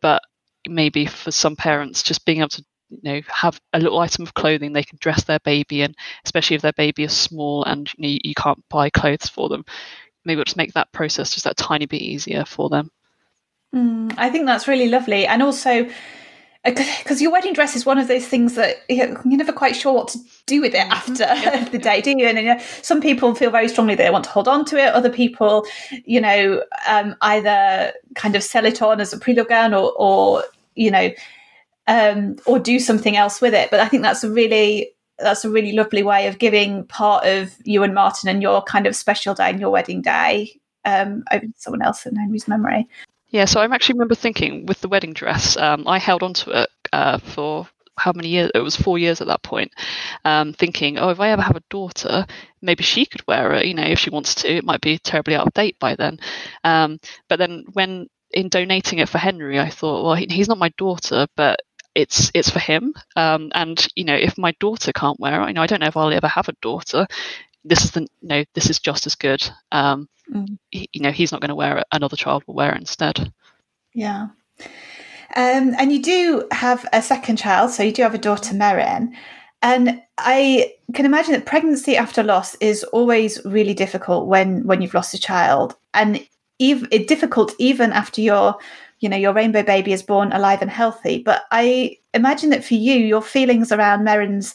But 0.00 0.22
maybe 0.68 1.06
for 1.06 1.30
some 1.30 1.56
parents, 1.56 2.02
just 2.02 2.24
being 2.24 2.38
able 2.38 2.48
to 2.48 2.64
you 2.90 3.00
know 3.02 3.20
have 3.26 3.58
a 3.72 3.80
little 3.80 3.98
item 3.98 4.22
of 4.22 4.34
clothing 4.34 4.72
they 4.72 4.82
can 4.82 4.98
dress 5.00 5.24
their 5.24 5.38
baby 5.40 5.80
in 5.80 5.94
especially 6.26 6.56
if 6.56 6.62
their 6.62 6.74
baby 6.74 7.04
is 7.04 7.12
small 7.16 7.64
and 7.64 7.90
you, 7.96 8.02
know, 8.02 8.18
you 8.22 8.34
can't 8.34 8.62
buy 8.68 8.90
clothes 8.90 9.28
for 9.28 9.48
them 9.48 9.64
maybe 10.24 10.34
it'll 10.34 10.44
just 10.44 10.58
make 10.58 10.74
that 10.74 10.92
process 10.92 11.30
just 11.30 11.44
that 11.44 11.56
tiny 11.56 11.86
bit 11.86 12.02
easier 12.02 12.44
for 12.44 12.68
them 12.68 12.90
mm, 13.74 14.14
i 14.18 14.30
think 14.30 14.46
that's 14.46 14.68
really 14.68 14.88
lovely 14.88 15.26
and 15.26 15.42
also 15.42 15.88
because 16.64 17.20
your 17.20 17.32
wedding 17.32 17.52
dress 17.52 17.74
is 17.74 17.84
one 17.84 17.98
of 17.98 18.06
those 18.06 18.26
things 18.26 18.54
that 18.54 18.76
you're 18.88 19.20
never 19.24 19.52
quite 19.52 19.74
sure 19.74 19.92
what 19.92 20.08
to 20.08 20.18
do 20.46 20.60
with 20.60 20.74
it 20.74 20.86
mm-hmm. 20.88 20.92
after 20.92 21.70
the 21.70 21.78
day, 21.78 22.00
do 22.00 22.10
you? 22.10 22.26
And 22.26 22.38
you 22.38 22.44
know, 22.44 22.60
some 22.82 23.00
people 23.00 23.34
feel 23.34 23.50
very 23.50 23.68
strongly 23.68 23.96
they 23.96 24.10
want 24.10 24.24
to 24.24 24.30
hold 24.30 24.46
on 24.46 24.64
to 24.66 24.76
it. 24.76 24.94
Other 24.94 25.10
people, 25.10 25.66
you 26.04 26.20
know, 26.20 26.62
um, 26.86 27.16
either 27.22 27.92
kind 28.14 28.36
of 28.36 28.44
sell 28.44 28.64
it 28.64 28.80
on 28.80 29.00
as 29.00 29.12
a 29.12 29.18
prelude 29.18 29.48
gown 29.48 29.74
or, 29.74 29.92
or 29.96 30.44
you 30.76 30.90
know, 30.90 31.10
um, 31.88 32.36
or 32.46 32.60
do 32.60 32.78
something 32.78 33.16
else 33.16 33.40
with 33.40 33.54
it. 33.54 33.70
But 33.70 33.80
I 33.80 33.88
think 33.88 34.04
that's 34.04 34.22
a 34.22 34.30
really 34.30 34.92
that's 35.18 35.44
a 35.44 35.50
really 35.50 35.72
lovely 35.72 36.04
way 36.04 36.28
of 36.28 36.38
giving 36.38 36.84
part 36.86 37.26
of 37.26 37.54
you 37.64 37.82
and 37.82 37.94
Martin 37.94 38.28
and 38.28 38.40
your 38.40 38.62
kind 38.62 38.86
of 38.86 38.94
special 38.94 39.34
day 39.34 39.50
and 39.50 39.60
your 39.60 39.70
wedding 39.70 40.00
day 40.00 40.60
um, 40.84 41.24
over 41.32 41.44
to 41.46 41.52
someone 41.56 41.82
else 41.82 42.06
in 42.06 42.14
Henry's 42.14 42.46
memory. 42.46 42.88
Yeah, 43.32 43.46
so 43.46 43.60
I 43.60 43.64
actually 43.64 43.94
remember 43.94 44.14
thinking 44.14 44.66
with 44.66 44.80
the 44.80 44.88
wedding 44.88 45.12
dress, 45.14 45.56
um, 45.56 45.88
I 45.88 45.98
held 45.98 46.22
on 46.22 46.34
to 46.34 46.62
it 46.62 46.70
uh, 46.92 47.18
for 47.18 47.68
how 47.98 48.12
many 48.14 48.28
years? 48.28 48.50
It 48.54 48.60
was 48.60 48.76
four 48.76 48.98
years 48.98 49.20
at 49.20 49.26
that 49.28 49.42
point. 49.42 49.72
Um, 50.24 50.52
thinking, 50.52 50.98
oh, 50.98 51.10
if 51.10 51.20
I 51.20 51.30
ever 51.30 51.42
have 51.42 51.56
a 51.56 51.62
daughter, 51.70 52.26
maybe 52.60 52.82
she 52.84 53.06
could 53.06 53.26
wear 53.26 53.52
it. 53.54 53.66
You 53.66 53.74
know, 53.74 53.84
if 53.84 53.98
she 53.98 54.10
wants 54.10 54.34
to, 54.36 54.52
it 54.56 54.64
might 54.64 54.80
be 54.82 54.98
terribly 54.98 55.34
out 55.34 55.46
of 55.46 55.54
date 55.54 55.78
by 55.80 55.96
then. 55.96 56.20
Um, 56.64 57.00
but 57.28 57.38
then 57.38 57.64
when 57.72 58.08
in 58.32 58.48
donating 58.48 58.98
it 59.00 59.08
for 59.08 59.18
Henry, 59.18 59.60
I 59.60 59.70
thought, 59.70 60.04
well, 60.04 60.14
he, 60.14 60.26
he's 60.30 60.48
not 60.48 60.58
my 60.58 60.70
daughter, 60.78 61.26
but 61.36 61.60
it's 61.94 62.30
it's 62.34 62.50
for 62.50 62.60
him. 62.60 62.94
Um, 63.16 63.50
and 63.54 63.86
you 63.96 64.04
know, 64.04 64.16
if 64.16 64.38
my 64.38 64.52
daughter 64.60 64.92
can't 64.92 65.20
wear 65.20 65.42
it, 65.42 65.48
you 65.48 65.54
know, 65.54 65.62
I 65.62 65.66
don't 65.66 65.80
know 65.80 65.86
if 65.88 65.96
I'll 65.96 66.12
ever 66.12 66.28
have 66.28 66.48
a 66.48 66.54
daughter 66.62 67.06
this 67.64 67.84
is 67.84 67.92
the 67.92 68.02
you 68.02 68.08
know 68.28 68.44
this 68.54 68.70
is 68.70 68.80
just 68.80 69.06
as 69.06 69.14
good. 69.16 69.42
Mm. 70.32 70.58
you 70.70 71.00
know, 71.00 71.10
he's 71.10 71.32
not 71.32 71.40
going 71.40 71.50
to 71.50 71.54
wear 71.54 71.78
it; 71.78 71.86
another 71.92 72.16
child 72.16 72.42
will 72.46 72.54
wear 72.54 72.74
it 72.74 72.80
instead. 72.80 73.32
Yeah. 73.94 74.28
Um, 75.34 75.74
and 75.78 75.92
you 75.92 76.02
do 76.02 76.46
have 76.52 76.86
a 76.92 77.02
second 77.02 77.36
child, 77.36 77.70
so 77.70 77.82
you 77.82 77.92
do 77.92 78.02
have 78.02 78.14
a 78.14 78.18
daughter, 78.18 78.54
Merrin. 78.54 79.12
And 79.62 80.02
I 80.18 80.74
can 80.94 81.06
imagine 81.06 81.32
that 81.32 81.46
pregnancy 81.46 81.96
after 81.96 82.22
loss 82.22 82.54
is 82.56 82.84
always 82.84 83.40
really 83.44 83.74
difficult 83.74 84.26
when 84.26 84.66
when 84.66 84.82
you've 84.82 84.94
lost 84.94 85.14
a 85.14 85.18
child, 85.18 85.76
and 85.94 86.26
even 86.58 86.88
difficult 87.06 87.54
even 87.58 87.92
after 87.92 88.20
your 88.20 88.56
you 89.00 89.08
know 89.08 89.16
your 89.16 89.32
rainbow 89.32 89.62
baby 89.62 89.92
is 89.92 90.02
born 90.02 90.32
alive 90.32 90.62
and 90.62 90.70
healthy. 90.70 91.18
But 91.18 91.44
I 91.50 91.98
imagine 92.14 92.50
that 92.50 92.64
for 92.64 92.74
you, 92.74 92.94
your 92.94 93.22
feelings 93.22 93.72
around 93.72 94.04
Merrin's 94.04 94.54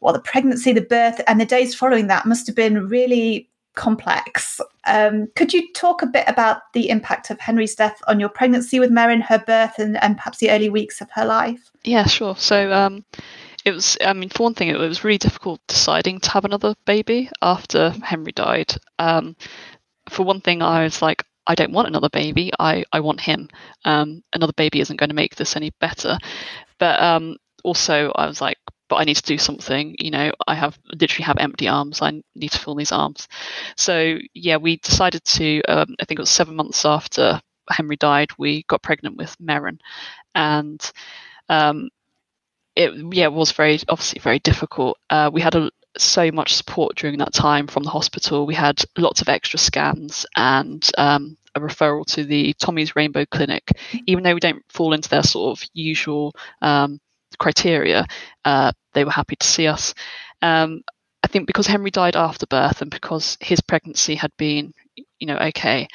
well, 0.00 0.14
the 0.14 0.20
pregnancy, 0.20 0.72
the 0.72 0.80
birth, 0.80 1.20
and 1.26 1.38
the 1.38 1.44
days 1.44 1.74
following 1.74 2.06
that 2.06 2.24
must 2.24 2.46
have 2.46 2.56
been 2.56 2.88
really 2.88 3.49
complex. 3.74 4.60
Um, 4.86 5.28
could 5.36 5.52
you 5.52 5.72
talk 5.72 6.02
a 6.02 6.06
bit 6.06 6.24
about 6.26 6.72
the 6.74 6.88
impact 6.90 7.30
of 7.30 7.40
Henry's 7.40 7.74
death 7.74 8.00
on 8.08 8.20
your 8.20 8.28
pregnancy 8.28 8.80
with 8.80 8.90
Merrin, 8.90 9.22
her 9.22 9.38
birth, 9.38 9.78
and, 9.78 10.02
and 10.02 10.16
perhaps 10.16 10.38
the 10.38 10.50
early 10.50 10.68
weeks 10.68 11.00
of 11.00 11.10
her 11.12 11.24
life? 11.24 11.70
Yeah, 11.84 12.06
sure. 12.06 12.36
So 12.36 12.72
um, 12.72 13.04
it 13.64 13.72
was, 13.72 13.96
I 14.04 14.12
mean, 14.12 14.28
for 14.28 14.44
one 14.44 14.54
thing, 14.54 14.68
it 14.68 14.78
was 14.78 15.04
really 15.04 15.18
difficult 15.18 15.60
deciding 15.66 16.20
to 16.20 16.30
have 16.30 16.44
another 16.44 16.74
baby 16.84 17.30
after 17.42 17.90
Henry 18.02 18.32
died. 18.32 18.74
Um, 18.98 19.36
for 20.08 20.24
one 20.24 20.40
thing, 20.40 20.62
I 20.62 20.84
was 20.84 21.02
like, 21.02 21.24
I 21.46 21.54
don't 21.54 21.72
want 21.72 21.88
another 21.88 22.10
baby. 22.10 22.50
I, 22.58 22.84
I 22.92 23.00
want 23.00 23.20
him. 23.20 23.48
Um, 23.84 24.22
another 24.32 24.52
baby 24.56 24.80
isn't 24.80 24.98
going 24.98 25.10
to 25.10 25.16
make 25.16 25.36
this 25.36 25.56
any 25.56 25.70
better. 25.80 26.18
But 26.78 27.00
um, 27.00 27.36
also, 27.64 28.12
I 28.14 28.26
was 28.26 28.40
like, 28.40 28.58
but 28.90 28.96
I 28.96 29.04
need 29.04 29.16
to 29.16 29.22
do 29.22 29.38
something. 29.38 29.96
You 29.98 30.10
know, 30.10 30.32
I 30.46 30.54
have 30.54 30.78
literally 30.92 31.24
have 31.24 31.38
empty 31.38 31.68
arms. 31.68 32.02
I 32.02 32.20
need 32.34 32.50
to 32.50 32.58
fill 32.58 32.74
these 32.74 32.92
arms. 32.92 33.28
So 33.76 34.18
yeah, 34.34 34.58
we 34.58 34.76
decided 34.76 35.24
to. 35.24 35.62
Um, 35.62 35.96
I 36.00 36.04
think 36.04 36.18
it 36.18 36.22
was 36.22 36.30
seven 36.30 36.56
months 36.56 36.84
after 36.84 37.40
Henry 37.70 37.96
died, 37.96 38.30
we 38.38 38.64
got 38.64 38.82
pregnant 38.82 39.16
with 39.16 39.36
Merrin, 39.38 39.78
and 40.34 40.90
um, 41.48 41.88
it 42.76 42.92
yeah 43.12 43.24
it 43.24 43.32
was 43.32 43.52
very 43.52 43.78
obviously 43.88 44.20
very 44.20 44.38
difficult. 44.40 44.98
Uh, 45.08 45.30
we 45.32 45.40
had 45.40 45.54
a, 45.54 45.70
so 45.98 46.30
much 46.30 46.54
support 46.54 46.96
during 46.96 47.18
that 47.18 47.32
time 47.32 47.66
from 47.66 47.82
the 47.82 47.90
hospital. 47.90 48.46
We 48.46 48.54
had 48.54 48.82
lots 48.96 49.20
of 49.20 49.28
extra 49.28 49.58
scans 49.58 50.24
and 50.36 50.88
um, 50.98 51.36
a 51.54 51.60
referral 51.60 52.06
to 52.14 52.24
the 52.24 52.52
Tommy's 52.54 52.94
Rainbow 52.94 53.24
Clinic, 53.26 53.70
even 54.06 54.22
though 54.22 54.34
we 54.34 54.40
don't 54.40 54.64
fall 54.68 54.92
into 54.92 55.08
their 55.08 55.22
sort 55.22 55.58
of 55.58 55.68
usual 55.72 56.34
um, 56.62 57.00
criteria, 57.38 58.06
uh, 58.44 58.72
they 58.94 59.04
were 59.04 59.10
happy 59.10 59.36
to 59.36 59.46
see 59.46 59.66
us. 59.66 59.94
Um, 60.42 60.82
I 61.22 61.28
think 61.28 61.46
because 61.46 61.66
Henry 61.66 61.90
died 61.90 62.16
after 62.16 62.46
birth 62.46 62.80
and 62.80 62.90
because 62.90 63.36
his 63.40 63.60
pregnancy 63.60 64.14
had 64.14 64.32
been, 64.36 64.72
you 65.18 65.26
know, 65.26 65.36
okay, 65.36 65.86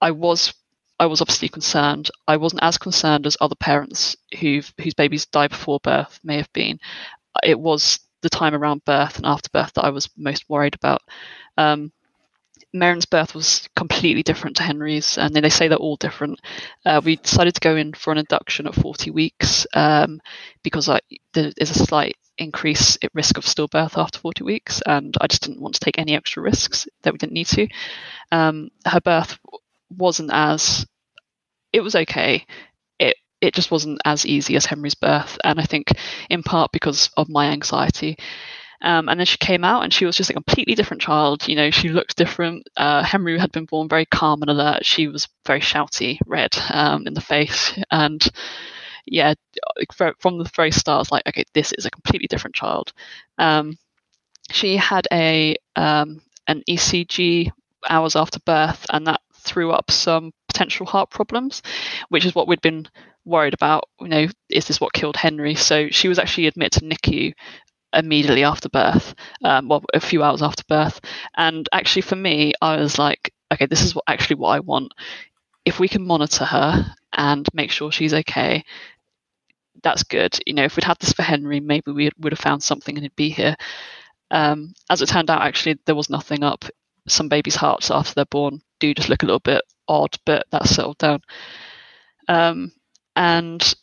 I 0.00 0.10
was 0.12 0.54
I 1.00 1.06
was 1.06 1.20
obviously 1.20 1.48
concerned. 1.48 2.10
I 2.26 2.36
wasn't 2.36 2.62
as 2.62 2.78
concerned 2.78 3.26
as 3.26 3.36
other 3.40 3.54
parents 3.56 4.16
who 4.40 4.60
whose 4.80 4.94
babies 4.94 5.26
died 5.26 5.50
before 5.50 5.80
birth 5.82 6.18
may 6.24 6.36
have 6.36 6.52
been. 6.52 6.78
It 7.44 7.58
was 7.58 8.00
the 8.22 8.28
time 8.30 8.54
around 8.54 8.84
birth 8.84 9.16
and 9.16 9.26
after 9.26 9.48
birth 9.52 9.72
that 9.74 9.84
I 9.84 9.90
was 9.90 10.08
most 10.16 10.48
worried 10.48 10.74
about. 10.74 11.02
Um, 11.56 11.92
Merrin's 12.72 13.06
birth 13.06 13.34
was 13.34 13.68
completely 13.76 14.22
different 14.22 14.56
to 14.56 14.62
Henry's, 14.62 15.16
and 15.18 15.34
they 15.34 15.48
say 15.48 15.68
they're 15.68 15.78
all 15.78 15.96
different. 15.96 16.40
Uh, 16.84 17.00
we 17.02 17.16
decided 17.16 17.54
to 17.54 17.60
go 17.60 17.76
in 17.76 17.94
for 17.94 18.12
an 18.12 18.18
induction 18.18 18.66
at 18.66 18.74
40 18.74 19.10
weeks 19.10 19.66
um, 19.74 20.20
because 20.62 20.88
I, 20.88 21.00
there 21.32 21.52
is 21.56 21.70
a 21.70 21.86
slight 21.86 22.16
increase 22.36 22.96
in 22.96 23.08
risk 23.14 23.36
of 23.38 23.44
stillbirth 23.44 23.96
after 23.98 24.18
40 24.18 24.44
weeks, 24.44 24.82
and 24.86 25.16
I 25.20 25.26
just 25.26 25.42
didn't 25.42 25.60
want 25.60 25.74
to 25.74 25.80
take 25.80 25.98
any 25.98 26.14
extra 26.14 26.42
risks 26.42 26.86
that 27.02 27.12
we 27.12 27.18
didn't 27.18 27.32
need 27.32 27.48
to. 27.48 27.68
Um, 28.32 28.68
her 28.86 29.00
birth 29.00 29.38
wasn't 29.90 30.30
as 30.32 30.86
it 31.72 31.80
was 31.80 31.94
okay. 31.94 32.46
It 32.98 33.16
it 33.40 33.54
just 33.54 33.70
wasn't 33.70 34.00
as 34.04 34.26
easy 34.26 34.56
as 34.56 34.66
Henry's 34.66 34.94
birth, 34.94 35.38
and 35.44 35.60
I 35.60 35.64
think 35.64 35.92
in 36.30 36.42
part 36.42 36.72
because 36.72 37.10
of 37.16 37.28
my 37.28 37.46
anxiety. 37.46 38.16
Um, 38.80 39.08
and 39.08 39.18
then 39.18 39.26
she 39.26 39.38
came 39.38 39.64
out 39.64 39.82
and 39.82 39.92
she 39.92 40.04
was 40.04 40.16
just 40.16 40.30
a 40.30 40.34
completely 40.34 40.74
different 40.74 41.02
child. 41.02 41.48
You 41.48 41.56
know, 41.56 41.70
she 41.70 41.88
looked 41.88 42.16
different. 42.16 42.68
Uh, 42.76 43.02
Henry 43.02 43.38
had 43.38 43.52
been 43.52 43.64
born 43.64 43.88
very 43.88 44.06
calm 44.06 44.42
and 44.42 44.50
alert. 44.50 44.84
She 44.86 45.08
was 45.08 45.28
very 45.46 45.60
shouty, 45.60 46.18
red 46.26 46.56
um, 46.70 47.06
in 47.06 47.14
the 47.14 47.20
face. 47.20 47.76
And 47.90 48.24
yeah, 49.04 49.34
from 50.18 50.38
the 50.38 50.50
very 50.54 50.70
start, 50.70 50.96
I 50.96 51.00
was 51.00 51.12
like, 51.12 51.26
okay, 51.26 51.44
this 51.54 51.72
is 51.72 51.86
a 51.86 51.90
completely 51.90 52.28
different 52.28 52.54
child. 52.54 52.92
Um, 53.38 53.78
she 54.50 54.76
had 54.76 55.06
a 55.12 55.56
um, 55.76 56.22
an 56.46 56.62
ECG 56.68 57.50
hours 57.88 58.16
after 58.16 58.40
birth, 58.40 58.86
and 58.90 59.06
that 59.06 59.20
threw 59.34 59.72
up 59.72 59.90
some 59.90 60.32
potential 60.48 60.86
heart 60.86 61.10
problems, 61.10 61.62
which 62.08 62.24
is 62.24 62.34
what 62.34 62.48
we'd 62.48 62.60
been 62.60 62.86
worried 63.24 63.54
about. 63.54 63.84
You 64.00 64.08
know, 64.08 64.26
is 64.48 64.66
this 64.66 64.80
what 64.80 64.92
killed 64.92 65.16
Henry? 65.16 65.54
So 65.54 65.88
she 65.90 66.08
was 66.08 66.18
actually 66.18 66.46
admitted 66.46 66.80
to 66.80 66.86
NICU 66.86 67.34
immediately 67.92 68.44
after 68.44 68.68
birth, 68.68 69.14
um, 69.44 69.68
well, 69.68 69.84
a 69.94 70.00
few 70.00 70.22
hours 70.22 70.42
after 70.42 70.64
birth. 70.68 71.00
And 71.36 71.68
actually, 71.72 72.02
for 72.02 72.16
me, 72.16 72.52
I 72.60 72.76
was 72.76 72.98
like, 72.98 73.32
okay, 73.52 73.66
this 73.66 73.82
is 73.82 73.94
what 73.94 74.04
actually 74.08 74.36
what 74.36 74.50
I 74.50 74.60
want. 74.60 74.92
If 75.64 75.80
we 75.80 75.88
can 75.88 76.06
monitor 76.06 76.44
her 76.44 76.94
and 77.12 77.46
make 77.54 77.70
sure 77.70 77.92
she's 77.92 78.14
okay, 78.14 78.64
that's 79.82 80.02
good. 80.02 80.38
You 80.46 80.54
know, 80.54 80.64
if 80.64 80.76
we'd 80.76 80.84
had 80.84 80.98
this 80.98 81.12
for 81.12 81.22
Henry, 81.22 81.60
maybe 81.60 81.92
we 81.92 82.10
would 82.18 82.32
have 82.32 82.38
found 82.38 82.62
something 82.62 82.96
and 82.96 83.04
he'd 83.04 83.16
be 83.16 83.30
here. 83.30 83.56
Um, 84.30 84.74
as 84.90 85.02
it 85.02 85.08
turned 85.08 85.30
out, 85.30 85.42
actually, 85.42 85.78
there 85.86 85.94
was 85.94 86.10
nothing 86.10 86.42
up. 86.42 86.64
Some 87.08 87.28
babies' 87.28 87.56
hearts 87.56 87.90
after 87.90 88.14
they're 88.14 88.24
born 88.26 88.60
do 88.80 88.94
just 88.94 89.08
look 89.08 89.22
a 89.22 89.26
little 89.26 89.40
bit 89.40 89.62
odd, 89.88 90.16
but 90.26 90.46
that's 90.50 90.70
settled 90.70 90.98
down. 90.98 91.22
Um, 92.28 92.72
and 93.16 93.74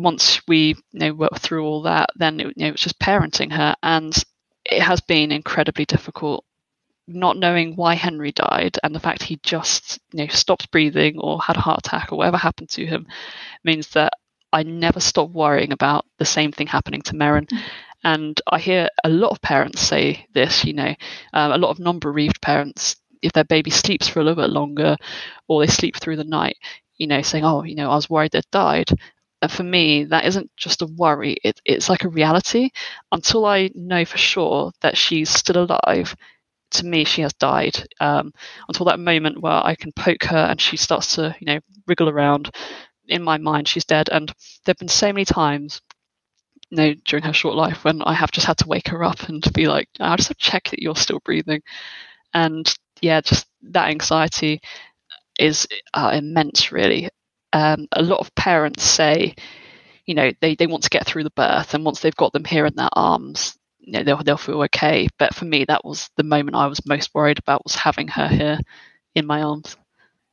once 0.00 0.40
we 0.48 0.68
you 0.92 1.00
know 1.00 1.12
worked 1.14 1.40
through 1.40 1.64
all 1.64 1.82
that, 1.82 2.10
then 2.16 2.40
it, 2.40 2.46
you 2.56 2.64
know, 2.64 2.68
it 2.68 2.72
was 2.72 2.80
just 2.80 2.98
parenting 2.98 3.52
her, 3.52 3.74
and 3.82 4.14
it 4.64 4.82
has 4.82 5.00
been 5.00 5.32
incredibly 5.32 5.84
difficult. 5.84 6.44
Not 7.06 7.36
knowing 7.38 7.74
why 7.76 7.94
Henry 7.94 8.32
died 8.32 8.78
and 8.84 8.94
the 8.94 9.00
fact 9.00 9.22
he 9.24 9.38
just 9.42 9.98
you 10.12 10.24
know 10.24 10.28
stopped 10.28 10.70
breathing 10.70 11.18
or 11.18 11.40
had 11.40 11.56
a 11.56 11.60
heart 11.60 11.80
attack 11.86 12.12
or 12.12 12.18
whatever 12.18 12.36
happened 12.36 12.70
to 12.70 12.86
him 12.86 13.06
means 13.64 13.88
that 13.88 14.12
I 14.52 14.62
never 14.62 15.00
stop 15.00 15.30
worrying 15.30 15.72
about 15.72 16.06
the 16.18 16.24
same 16.24 16.52
thing 16.52 16.66
happening 16.66 17.02
to 17.02 17.14
Merrin. 17.14 17.48
And 18.02 18.40
I 18.50 18.58
hear 18.58 18.88
a 19.04 19.08
lot 19.08 19.30
of 19.30 19.42
parents 19.42 19.80
say 19.80 20.26
this, 20.32 20.64
you 20.64 20.72
know, 20.72 20.94
um, 21.34 21.52
a 21.52 21.58
lot 21.58 21.70
of 21.70 21.78
non 21.78 21.98
bereaved 21.98 22.40
parents, 22.40 22.96
if 23.22 23.32
their 23.32 23.44
baby 23.44 23.70
sleeps 23.70 24.08
for 24.08 24.20
a 24.20 24.24
little 24.24 24.42
bit 24.42 24.50
longer 24.50 24.96
or 25.48 25.60
they 25.60 25.70
sleep 25.70 25.96
through 25.96 26.16
the 26.16 26.24
night, 26.24 26.56
you 26.96 27.06
know, 27.06 27.22
saying, 27.22 27.44
oh, 27.44 27.62
you 27.64 27.74
know, 27.74 27.90
I 27.90 27.96
was 27.96 28.08
worried 28.08 28.32
they'd 28.32 28.44
died. 28.50 28.88
And 29.42 29.50
for 29.50 29.62
me, 29.62 30.04
that 30.04 30.26
isn't 30.26 30.50
just 30.56 30.82
a 30.82 30.86
worry, 30.86 31.36
it, 31.44 31.60
it's 31.64 31.88
like 31.88 32.04
a 32.04 32.08
reality. 32.10 32.70
Until 33.12 33.46
I 33.46 33.70
know 33.74 34.04
for 34.04 34.18
sure 34.18 34.72
that 34.82 34.96
she's 34.98 35.30
still 35.30 35.64
alive, 35.64 36.14
to 36.72 36.86
me, 36.86 37.04
she 37.04 37.22
has 37.22 37.32
died. 37.34 37.88
Um, 38.00 38.32
until 38.68 38.86
that 38.86 39.00
moment 39.00 39.40
where 39.42 39.64
I 39.66 39.74
can 39.76 39.92
poke 39.92 40.24
her 40.24 40.38
and 40.38 40.60
she 40.60 40.76
starts 40.76 41.16
to, 41.16 41.36
you 41.40 41.46
know, 41.46 41.60
wriggle 41.86 42.08
around, 42.10 42.54
in 43.08 43.22
my 43.22 43.38
mind, 43.38 43.68
she's 43.68 43.84
dead. 43.84 44.08
And 44.10 44.28
there 44.64 44.72
have 44.74 44.78
been 44.78 44.88
so 44.88 45.12
many 45.12 45.24
times 45.24 45.80
you 46.70 46.76
know, 46.76 46.94
during 47.04 47.24
her 47.24 47.32
short 47.32 47.56
life 47.56 47.84
when 47.84 48.02
I 48.02 48.14
have 48.14 48.30
just 48.30 48.46
had 48.46 48.58
to 48.58 48.68
wake 48.68 48.88
her 48.88 49.02
up 49.04 49.28
and 49.28 49.42
be 49.54 49.66
like, 49.66 49.88
I 49.98 50.14
just 50.16 50.28
have 50.28 50.36
to 50.38 50.42
check 50.44 50.70
that 50.70 50.80
you're 50.82 50.96
still 50.96 51.20
breathing. 51.24 51.62
And 52.34 52.72
yeah, 53.02 53.20
just 53.22 53.46
that 53.62 53.90
anxiety 53.90 54.60
is 55.38 55.66
uh, 55.94 56.12
immense, 56.14 56.72
really. 56.72 57.10
Um, 57.52 57.86
a 57.92 58.02
lot 58.02 58.20
of 58.20 58.34
parents 58.34 58.82
say, 58.84 59.34
you 60.06 60.14
know, 60.14 60.32
they, 60.40 60.54
they 60.54 60.66
want 60.66 60.82
to 60.84 60.90
get 60.90 61.06
through 61.06 61.24
the 61.24 61.30
birth, 61.30 61.74
and 61.74 61.84
once 61.84 62.00
they've 62.00 62.14
got 62.16 62.32
them 62.32 62.44
here 62.44 62.66
in 62.66 62.74
their 62.76 62.90
arms, 62.92 63.58
you 63.80 63.92
know, 63.92 64.02
they'll, 64.02 64.22
they'll 64.22 64.36
feel 64.36 64.62
okay. 64.62 65.08
But 65.18 65.34
for 65.34 65.44
me, 65.44 65.64
that 65.64 65.84
was 65.84 66.10
the 66.16 66.22
moment 66.22 66.56
I 66.56 66.66
was 66.66 66.84
most 66.86 67.14
worried 67.14 67.38
about 67.38 67.64
was 67.64 67.74
having 67.74 68.08
her 68.08 68.28
here 68.28 68.58
in 69.14 69.26
my 69.26 69.42
arms. 69.42 69.76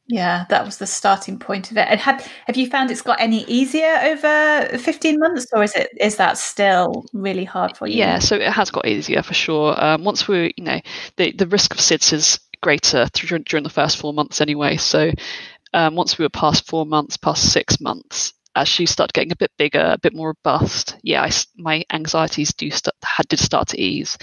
Yeah, 0.09 0.45
that 0.49 0.63
was 0.63 0.77
the 0.77 0.87
starting 0.87 1.37
point 1.37 1.69
of 1.69 1.77
it. 1.77 1.87
And 1.89 1.99
have 1.99 2.25
have 2.45 2.55
you 2.55 2.69
found 2.69 2.91
it's 2.91 3.01
got 3.01 3.19
any 3.19 3.43
easier 3.43 3.99
over 4.03 4.77
fifteen 4.77 5.19
months, 5.19 5.47
or 5.51 5.63
is 5.63 5.75
it 5.75 5.89
is 5.99 6.15
that 6.15 6.37
still 6.37 7.05
really 7.11 7.43
hard 7.43 7.75
for 7.75 7.87
you? 7.87 7.97
Yeah, 7.97 8.19
so 8.19 8.35
it 8.35 8.49
has 8.49 8.71
got 8.71 8.87
easier 8.87 9.21
for 9.21 9.33
sure. 9.33 9.75
Um, 9.83 10.05
once 10.05 10.25
we, 10.25 10.53
you 10.55 10.63
know, 10.63 10.79
the 11.17 11.33
the 11.33 11.47
risk 11.47 11.73
of 11.73 11.79
SIDS 11.81 12.13
is 12.13 12.39
greater 12.61 13.07
during, 13.13 13.43
during 13.43 13.63
the 13.63 13.69
first 13.69 13.97
four 13.97 14.13
months 14.13 14.39
anyway. 14.39 14.77
So 14.77 15.11
um, 15.77 15.95
once 15.95 16.17
we 16.17 16.25
were 16.25 16.29
past 16.29 16.65
four 16.65 16.87
months, 16.87 17.17
past 17.17 17.51
six 17.51 17.79
months, 17.79 18.33
as 18.55 18.67
she 18.67 18.87
started 18.87 19.13
getting 19.13 19.31
a 19.31 19.35
bit 19.35 19.51
bigger, 19.59 19.91
a 19.93 19.99
bit 19.99 20.15
more 20.15 20.29
robust, 20.29 20.97
yeah, 21.03 21.21
I, 21.21 21.29
my 21.55 21.85
anxieties 21.93 22.51
do 22.55 22.71
start, 22.71 22.95
had, 23.03 23.27
did 23.27 23.39
start 23.39 23.67
to 23.69 23.79
ease 23.79 24.17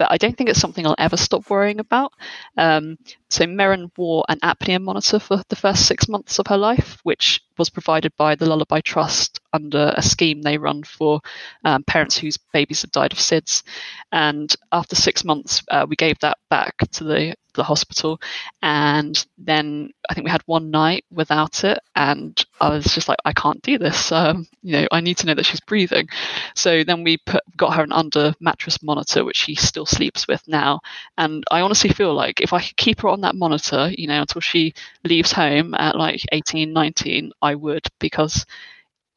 but 0.00 0.10
I 0.10 0.16
don't 0.16 0.34
think 0.34 0.48
it's 0.48 0.58
something 0.58 0.86
I'll 0.86 0.94
ever 0.96 1.18
stop 1.18 1.50
worrying 1.50 1.78
about. 1.78 2.14
Um, 2.56 2.96
so 3.28 3.44
Merryn 3.44 3.90
wore 3.98 4.24
an 4.30 4.38
apnea 4.38 4.80
monitor 4.80 5.18
for 5.18 5.42
the 5.50 5.56
first 5.56 5.84
six 5.84 6.08
months 6.08 6.38
of 6.38 6.46
her 6.46 6.56
life, 6.56 7.00
which 7.02 7.42
was 7.58 7.68
provided 7.68 8.16
by 8.16 8.34
the 8.34 8.46
Lullaby 8.46 8.80
Trust 8.80 9.40
under 9.52 9.92
a 9.94 10.00
scheme 10.00 10.40
they 10.40 10.56
run 10.56 10.84
for 10.84 11.20
um, 11.66 11.82
parents 11.82 12.16
whose 12.16 12.38
babies 12.38 12.80
have 12.80 12.92
died 12.92 13.12
of 13.12 13.18
SIDS. 13.18 13.62
And 14.10 14.56
after 14.72 14.96
six 14.96 15.22
months, 15.22 15.62
uh, 15.70 15.84
we 15.86 15.96
gave 15.96 16.18
that 16.20 16.38
back 16.48 16.78
to 16.92 17.04
the 17.04 17.34
the 17.54 17.64
hospital. 17.64 18.20
And 18.62 19.24
then 19.38 19.90
I 20.08 20.14
think 20.14 20.24
we 20.24 20.30
had 20.30 20.42
one 20.46 20.70
night 20.70 21.04
without 21.10 21.64
it, 21.64 21.78
and 21.94 22.42
I 22.60 22.70
was 22.70 22.84
just 22.86 23.08
like, 23.08 23.18
I 23.24 23.32
can't 23.32 23.62
do 23.62 23.78
this. 23.78 24.12
Um, 24.12 24.46
you 24.62 24.72
know, 24.72 24.86
I 24.92 25.00
need 25.00 25.16
to 25.18 25.26
know 25.26 25.34
that 25.34 25.46
she's 25.46 25.60
breathing. 25.60 26.08
So 26.54 26.84
then 26.84 27.04
we 27.04 27.18
put 27.18 27.42
got 27.56 27.74
her 27.74 27.82
an 27.82 27.92
under 27.92 28.34
mattress 28.40 28.82
monitor, 28.82 29.24
which 29.24 29.36
she 29.36 29.54
still 29.54 29.86
sleeps 29.86 30.28
with 30.28 30.46
now. 30.48 30.80
And 31.18 31.44
I 31.50 31.60
honestly 31.60 31.90
feel 31.90 32.14
like 32.14 32.40
if 32.40 32.52
I 32.52 32.60
could 32.60 32.76
keep 32.76 33.00
her 33.00 33.08
on 33.08 33.22
that 33.22 33.34
monitor, 33.34 33.90
you 33.96 34.06
know, 34.06 34.20
until 34.20 34.40
she 34.40 34.74
leaves 35.04 35.32
home 35.32 35.74
at 35.74 35.96
like 35.96 36.20
18, 36.32 36.72
19, 36.72 37.32
I 37.42 37.54
would 37.54 37.86
because 37.98 38.44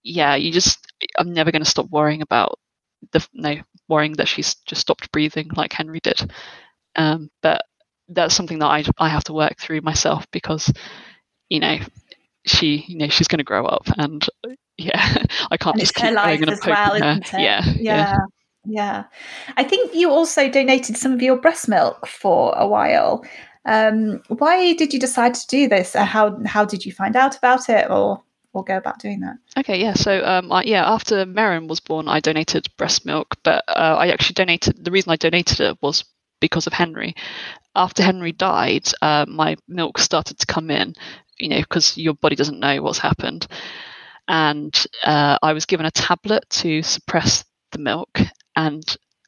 yeah, 0.04 0.36
you 0.36 0.52
just 0.52 0.92
I'm 1.18 1.34
never 1.34 1.52
going 1.52 1.64
to 1.64 1.70
stop 1.70 1.90
worrying 1.90 2.22
about 2.22 2.60
the 3.12 3.26
no 3.34 3.56
worrying 3.88 4.14
that 4.14 4.28
she's 4.28 4.56
just 4.66 4.82
stopped 4.82 5.12
breathing 5.12 5.50
like 5.56 5.74
Henry 5.74 6.00
did. 6.02 6.32
Um, 6.96 7.30
but 7.42 7.64
that's 8.10 8.36
something 8.36 8.60
that 8.60 8.68
I 8.68 8.84
I 8.98 9.10
have 9.10 9.24
to 9.26 9.34
work 9.34 9.60
through 9.60 9.82
myself 9.82 10.26
because 10.32 10.72
you 11.50 11.60
know 11.60 11.78
she 12.46 12.86
you 12.88 12.98
know 12.98 13.08
she's 13.08 13.28
going 13.28 13.40
to 13.40 13.44
grow 13.44 13.66
up 13.66 13.88
and 13.98 14.28
yeah 14.78 15.16
I 15.52 15.58
can't 15.58 15.76
and 15.76 15.82
just 15.82 15.96
keep 15.96 16.14
going 16.14 16.44
and 16.44 16.60
well, 16.66 17.00
her. 17.00 17.22
Yeah, 17.34 17.64
yeah, 17.66 17.74
yeah. 17.76 18.18
Yeah. 18.66 19.04
I 19.58 19.64
think 19.64 19.94
you 19.94 20.10
also 20.10 20.50
donated 20.50 20.98
some 20.98 21.12
of 21.12 21.22
your 21.22 21.38
breast 21.38 21.68
milk 21.68 22.08
for 22.08 22.54
a 22.56 22.68
while. 22.68 23.26
Um, 23.66 24.22
why 24.28 24.74
did 24.74 24.94
you 24.94 25.00
decide 25.00 25.34
to 25.34 25.48
do 25.48 25.68
this? 25.68 25.96
Uh, 25.96 26.06
how 26.06 26.38
how 26.46 26.66
did 26.66 26.86
you 26.86 26.92
find 26.92 27.16
out 27.16 27.38
about 27.38 27.70
it, 27.70 27.90
or 27.90 28.22
or 28.54 28.64
go 28.64 28.78
about 28.78 29.00
doing 29.00 29.22
that? 29.22 29.36
Okay, 29.58 29.82
yeah. 29.82 29.94
So 29.94 30.24
um, 30.26 30.52
I, 30.52 30.64
yeah, 30.64 30.90
after 30.90 31.26
Merryn 31.26 31.68
was 31.68 31.80
born, 31.80 32.08
I 32.08 32.20
donated 32.20 32.68
breast 32.78 33.06
milk, 33.06 33.36
but 33.44 33.64
uh, 33.68 33.96
I 34.00 34.10
actually 34.10 34.34
donated. 34.34 34.84
The 34.84 34.92
reason 34.92 35.12
I 35.12 35.16
donated 35.16 35.62
it 35.62 35.78
was 35.82 36.04
because 36.44 36.68
of 36.68 36.74
Henry. 36.74 37.16
After 37.74 38.04
Henry 38.04 38.34
died, 38.34 38.86
uh, 39.02 39.26
my 39.30 39.56
milk 39.70 39.98
started 39.98 40.38
to 40.40 40.46
come 40.46 40.70
in, 40.70 40.94
you 41.40 41.48
know, 41.48 41.62
because 41.62 41.98
your 41.98 42.16
body 42.16 42.36
doesn't 42.36 42.60
know 42.60 42.82
what's 42.82 43.00
happened. 43.00 43.48
And 44.28 44.76
uh, 45.06 45.38
I 45.42 45.54
was 45.54 45.66
given 45.66 45.86
a 45.86 45.92
tablet 45.92 46.44
to 46.50 46.84
suppress 46.84 47.46
the 47.72 47.80
milk. 47.80 48.20
And 48.58 48.84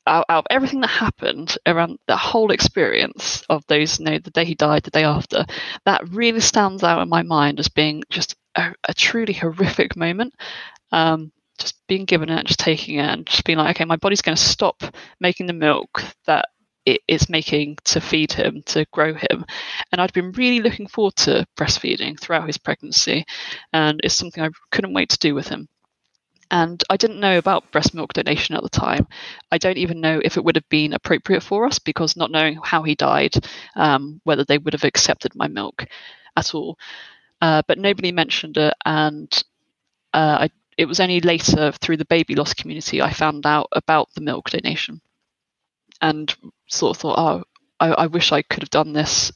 out, 0.05 0.25
out, 0.27 0.39
of 0.39 0.47
everything 0.49 0.81
that 0.81 0.89
happened 0.89 1.57
around 1.65 1.99
the 2.07 2.17
whole 2.17 2.51
experience 2.51 3.43
of 3.49 3.63
those, 3.67 3.97
you 3.97 4.05
know, 4.05 4.19
the 4.19 4.31
day 4.31 4.43
he 4.43 4.55
died, 4.55 4.83
the 4.83 4.91
day 4.91 5.05
after, 5.05 5.45
that 5.85 6.09
really 6.09 6.41
stands 6.41 6.83
out 6.83 7.01
in 7.01 7.07
my 7.07 7.23
mind 7.23 7.61
as 7.61 7.69
being 7.69 8.03
just 8.09 8.35
a, 8.55 8.73
a 8.89 8.93
truly 8.93 9.33
horrific 9.33 9.95
moment. 9.95 10.33
Um, 10.91 11.31
just 11.57 11.75
being 11.87 12.03
given 12.03 12.29
it, 12.29 12.45
just 12.45 12.59
taking 12.59 12.95
it, 12.95 13.05
and 13.05 13.25
just 13.25 13.45
being 13.45 13.57
like, 13.57 13.77
okay, 13.77 13.85
my 13.85 13.95
body's 13.95 14.21
going 14.21 14.35
to 14.35 14.43
stop 14.43 14.83
making 15.21 15.45
the 15.47 15.53
milk 15.53 16.03
that 16.25 16.49
it 16.85 17.01
is 17.07 17.29
making 17.29 17.77
to 17.85 17.99
feed 17.99 18.31
him, 18.31 18.61
to 18.67 18.85
grow 18.91 19.13
him. 19.13 19.45
And 19.91 19.99
I'd 19.99 20.13
been 20.13 20.31
really 20.33 20.61
looking 20.61 20.87
forward 20.87 21.15
to 21.17 21.45
breastfeeding 21.57 22.19
throughout 22.19 22.47
his 22.47 22.57
pregnancy, 22.57 23.25
and 23.73 23.99
it's 24.03 24.15
something 24.15 24.43
I 24.43 24.49
couldn't 24.71 24.93
wait 24.93 25.09
to 25.09 25.17
do 25.17 25.33
with 25.35 25.47
him. 25.47 25.67
And 26.51 26.83
I 26.91 26.97
didn't 26.97 27.19
know 27.19 27.39
about 27.39 27.71
breast 27.71 27.95
milk 27.95 28.13
donation 28.13 28.55
at 28.55 28.61
the 28.61 28.69
time. 28.69 29.07
I 29.51 29.57
don't 29.57 29.79
even 29.79 29.99
know 29.99 30.21
if 30.23 30.37
it 30.37 30.43
would 30.43 30.55
have 30.55 30.69
been 30.69 30.93
appropriate 30.93 31.41
for 31.41 31.65
us 31.65 31.79
because 31.79 32.15
not 32.15 32.29
knowing 32.29 32.59
how 32.63 32.83
he 32.83 32.93
died, 32.93 33.33
um, 33.75 34.21
whether 34.25 34.45
they 34.45 34.59
would 34.59 34.73
have 34.73 34.83
accepted 34.83 35.33
my 35.35 35.47
milk 35.47 35.85
at 36.37 36.53
all. 36.53 36.77
Uh, 37.41 37.63
but 37.67 37.79
nobody 37.79 38.11
mentioned 38.11 38.57
it, 38.57 38.73
and 38.85 39.43
uh, 40.13 40.37
I, 40.41 40.49
it 40.77 40.85
was 40.85 40.99
only 40.99 41.19
later 41.19 41.71
through 41.71 41.97
the 41.97 42.05
baby 42.05 42.35
loss 42.35 42.53
community 42.53 43.01
I 43.01 43.11
found 43.11 43.45
out 43.45 43.67
about 43.71 44.13
the 44.13 44.21
milk 44.21 44.51
donation 44.51 45.01
and 46.01 46.33
sort 46.67 46.95
of 46.95 47.01
thought, 47.01 47.19
oh, 47.19 47.43
I, 47.79 47.89
I 47.91 48.07
wish 48.07 48.31
I 48.31 48.41
could 48.41 48.63
have 48.63 48.69
done 48.69 48.93
this, 48.93 49.31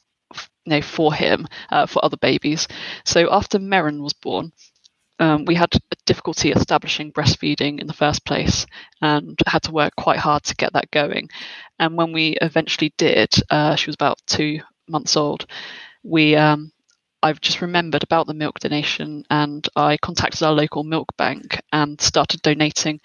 you 0.64 0.70
know, 0.70 0.82
for 0.82 1.12
him, 1.12 1.46
uh, 1.70 1.86
for 1.86 2.04
other 2.04 2.16
babies. 2.16 2.68
So 3.04 3.32
after 3.32 3.58
Merryn 3.58 4.00
was 4.02 4.12
born, 4.12 4.52
um, 5.18 5.44
we 5.44 5.54
had 5.54 5.74
a 5.74 5.96
difficulty 6.06 6.50
establishing 6.50 7.12
breastfeeding 7.12 7.78
in 7.78 7.86
the 7.86 7.92
first 7.92 8.24
place 8.24 8.64
and 9.02 9.38
had 9.46 9.62
to 9.64 9.72
work 9.72 9.94
quite 9.96 10.18
hard 10.18 10.42
to 10.44 10.56
get 10.56 10.72
that 10.72 10.90
going. 10.90 11.28
And 11.78 11.96
when 11.96 12.12
we 12.12 12.36
eventually 12.40 12.94
did, 12.96 13.28
uh, 13.50 13.76
she 13.76 13.88
was 13.88 13.94
about 13.94 14.18
two 14.26 14.60
months 14.88 15.16
old. 15.16 15.44
We 16.02 16.36
um, 16.36 16.72
I've 17.22 17.40
just 17.40 17.60
remembered 17.60 18.02
about 18.02 18.26
the 18.26 18.34
milk 18.34 18.60
donation 18.60 19.24
and 19.28 19.68
I 19.76 19.98
contacted 19.98 20.42
our 20.42 20.52
local 20.52 20.84
milk 20.84 21.08
bank 21.18 21.60
and 21.72 22.00
started 22.00 22.40
donating. 22.40 23.00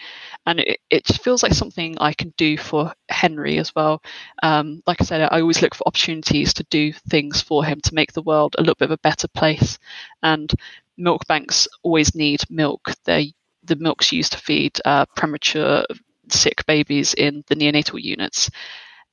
And 0.46 0.60
it, 0.60 0.80
it 0.89 1.08
feels 1.08 1.43
like 1.43 1.54
something 1.54 1.98
I 2.00 2.14
can 2.14 2.34
do 2.38 2.58
for 2.58 2.93
Henry 3.10 3.58
as 3.58 3.74
well. 3.76 4.02
Um, 4.43 4.82
like 4.86 5.02
I 5.02 5.06
said, 5.06 5.22
I 5.22 5.41
always 5.41 5.62
look 5.62 5.74
for 5.76 5.88
opportunities 5.88 6.54
to 6.56 6.64
do 6.70 6.93
things 6.93 7.41
for 7.41 7.66
him 7.66 7.82
to 7.82 7.96
make 7.96 8.14
the 8.14 8.22
world 8.22 8.56
a 8.58 8.62
little 8.62 8.76
bit 8.76 8.86
of 8.86 8.91
a 8.91 8.98
better 9.00 9.28
place. 9.28 9.80
And 10.22 10.54
milk 10.98 11.26
banks 11.28 11.68
always 11.84 12.16
need 12.16 12.41
milk. 12.50 12.91
They 13.06 13.34
the 13.64 13.76
milk's 13.76 14.12
used 14.12 14.34
to 14.34 14.38
feed 14.38 14.80
uh, 14.86 15.06
premature 15.16 15.84
sick 16.30 16.66
babies 16.68 17.14
in 17.16 17.43
the 17.48 17.56
neonatal 17.56 18.02
units. 18.02 18.50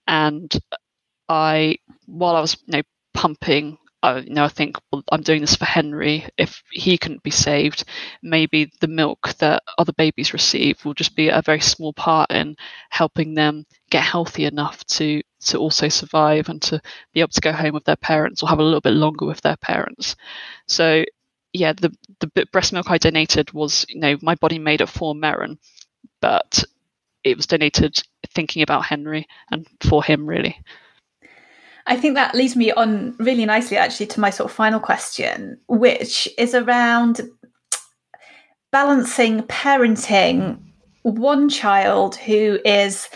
And 0.06 0.52
I, 1.28 1.78
while 2.06 2.36
I 2.36 2.40
was 2.40 2.56
you 2.66 2.78
know, 2.78 2.82
pumping 3.14 3.78
I, 4.02 4.18
you 4.18 4.30
know, 4.34 4.44
I 4.44 4.48
think 4.48 4.76
well, 4.90 5.02
I'm 5.12 5.22
doing 5.22 5.40
this 5.40 5.54
for 5.56 5.64
Henry. 5.64 6.26
If 6.36 6.62
he 6.72 6.98
couldn't 6.98 7.22
be 7.22 7.30
saved, 7.30 7.84
maybe 8.22 8.70
the 8.80 8.88
milk 8.88 9.34
that 9.38 9.62
other 9.78 9.92
babies 9.92 10.32
receive 10.32 10.84
will 10.84 10.94
just 10.94 11.14
be 11.14 11.28
a 11.28 11.42
very 11.42 11.60
small 11.60 11.92
part 11.92 12.30
in 12.32 12.56
helping 12.90 13.34
them 13.34 13.64
get 13.90 14.02
healthy 14.02 14.44
enough 14.44 14.84
to 14.86 15.22
to 15.46 15.58
also 15.58 15.88
survive 15.88 16.48
and 16.48 16.60
to 16.62 16.80
be 17.12 17.20
able 17.20 17.30
to 17.30 17.40
go 17.40 17.52
home 17.52 17.74
with 17.74 17.84
their 17.84 17.96
parents 17.96 18.42
or 18.42 18.48
have 18.48 18.58
a 18.58 18.62
little 18.62 18.80
bit 18.80 18.94
longer 18.94 19.24
with 19.26 19.40
their 19.42 19.56
parents. 19.56 20.16
So, 20.66 21.04
yeah, 21.52 21.72
the 21.74 21.94
the 22.20 22.46
breast 22.52 22.72
milk 22.72 22.90
I 22.90 22.98
donated 22.98 23.52
was, 23.52 23.86
you 23.88 24.00
know, 24.00 24.16
my 24.22 24.34
body 24.36 24.58
made 24.58 24.80
it 24.80 24.88
for 24.88 25.14
Merryn, 25.14 25.58
but 26.20 26.64
it 27.24 27.36
was 27.36 27.46
donated 27.46 28.02
thinking 28.34 28.62
about 28.62 28.86
Henry 28.86 29.26
and 29.50 29.66
for 29.82 30.04
him 30.04 30.26
really. 30.26 30.58
I 31.86 31.96
think 31.96 32.14
that 32.14 32.34
leads 32.34 32.56
me 32.56 32.72
on 32.72 33.16
really 33.18 33.44
nicely, 33.44 33.76
actually, 33.76 34.06
to 34.06 34.20
my 34.20 34.30
sort 34.30 34.50
of 34.50 34.56
final 34.56 34.80
question, 34.80 35.58
which 35.68 36.28
is 36.38 36.54
around 36.54 37.22
balancing 38.70 39.42
parenting 39.42 40.58
one 41.02 41.48
child 41.48 42.16
who 42.16 42.58
is 42.64 43.08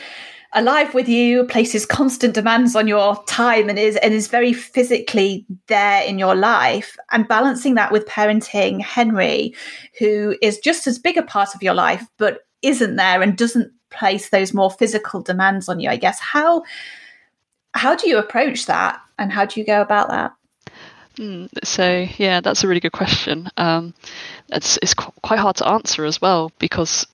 alive 0.53 0.95
with 0.95 1.09
you, 1.09 1.45
places 1.45 1.87
constant 1.87 2.35
demands 2.35 2.75
on 2.75 2.89
your 2.89 3.23
time 3.25 3.69
and 3.69 3.79
is 3.79 3.97
and 3.97 4.15
is 4.15 4.29
very 4.29 4.53
physically 4.53 5.47
there 5.69 6.03
in 6.03 6.19
your 6.19 6.35
life 6.35 6.97
and 7.13 7.29
balancing 7.29 7.75
that 7.75 7.93
with 7.93 8.07
parenting 8.07 8.81
Henry 8.81 9.55
who 9.99 10.37
is 10.43 10.59
just 10.59 10.87
as 10.87 10.99
big 10.99 11.17
a 11.17 11.23
part 11.23 11.55
of 11.55 11.63
your 11.63 11.75
life 11.75 12.07
but 12.19 12.41
isn't 12.63 12.97
there 12.97 13.23
and 13.23 13.37
doesn't 13.37 13.71
place 13.91 14.31
those 14.31 14.55
more 14.55 14.71
physical 14.71 15.21
demands 15.21 15.69
on 15.69 15.79
you 15.79 15.91
I 15.91 15.97
guess. 15.97 16.19
How 16.19 16.63
how 17.77 17.95
do 17.95 18.09
you 18.09 18.19
approach 18.19 18.67
that 18.67 19.01
and 19.19 19.33
how 19.33 19.45
do 19.45 19.61
you 19.61 19.67
go 19.67 19.81
about 19.81 20.09
that? 20.09 20.35
Mm, 21.17 21.49
so 21.65 22.07
yeah, 22.19 22.41
that's 22.41 22.63
a 22.63 22.69
really 22.69 22.81
good 22.81 22.93
question. 22.93 23.49
Um, 23.57 23.95
it's 24.51 24.79
it's 24.83 24.95
quite 24.95 25.39
hard 25.39 25.57
to 25.57 25.69
answer 25.69 26.05
as 26.05 26.21
well 26.21 26.53
because 26.59 27.07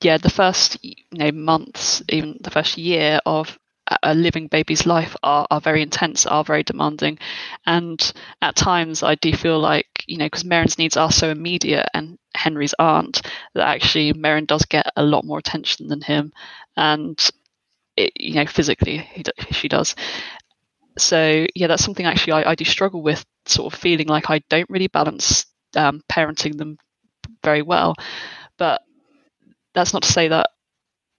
yeah, 0.00 0.16
the 0.18 0.30
first 0.30 0.78
you 0.82 0.94
know 1.12 1.30
months, 1.32 2.02
even 2.08 2.38
the 2.40 2.50
first 2.50 2.78
year 2.78 3.20
of 3.26 3.58
a 4.02 4.14
living 4.14 4.46
baby's 4.46 4.86
life 4.86 5.16
are, 5.22 5.46
are 5.50 5.60
very 5.60 5.82
intense, 5.82 6.24
are 6.24 6.44
very 6.44 6.62
demanding, 6.62 7.18
and 7.66 8.12
at 8.40 8.56
times 8.56 9.02
I 9.02 9.16
do 9.16 9.32
feel 9.34 9.58
like 9.58 10.04
you 10.06 10.16
know 10.16 10.26
because 10.26 10.44
Merrin's 10.44 10.78
needs 10.78 10.96
are 10.96 11.12
so 11.12 11.28
immediate 11.28 11.88
and 11.92 12.18
Henry's 12.34 12.74
aren't 12.78 13.22
that 13.54 13.66
actually 13.66 14.14
Merrin 14.14 14.46
does 14.46 14.64
get 14.64 14.90
a 14.96 15.02
lot 15.02 15.24
more 15.24 15.38
attention 15.38 15.88
than 15.88 16.00
him, 16.00 16.32
and 16.76 17.30
it, 17.96 18.12
you 18.18 18.34
know 18.34 18.46
physically 18.46 18.98
he, 18.98 19.24
she 19.50 19.68
does. 19.68 19.94
So 20.98 21.46
yeah, 21.54 21.68
that's 21.68 21.84
something 21.84 22.06
actually 22.06 22.34
I, 22.44 22.50
I 22.50 22.54
do 22.54 22.64
struggle 22.64 23.02
with, 23.02 23.24
sort 23.46 23.72
of 23.72 23.78
feeling 23.78 24.08
like 24.08 24.30
I 24.30 24.40
don't 24.50 24.68
really 24.70 24.88
balance 24.88 25.46
um, 25.76 26.02
parenting 26.10 26.56
them 26.58 26.78
very 27.44 27.62
well, 27.62 27.94
but 28.58 28.82
that's 29.74 29.92
not 29.92 30.02
to 30.02 30.12
say 30.12 30.28
that 30.28 30.50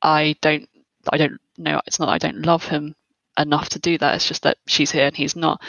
I 0.01 0.35
don't 0.41 0.69
I 1.11 1.17
don't 1.17 1.39
know 1.57 1.81
it's 1.87 1.99
not 1.99 2.07
that 2.07 2.13
I 2.13 2.17
don't 2.17 2.45
love 2.45 2.65
him 2.65 2.95
enough 3.37 3.69
to 3.69 3.79
do 3.79 3.97
that. 3.97 4.15
It's 4.15 4.27
just 4.27 4.43
that 4.43 4.57
she's 4.67 4.91
here 4.91 5.07
and 5.07 5.15
he's 5.15 5.35
not. 5.35 5.61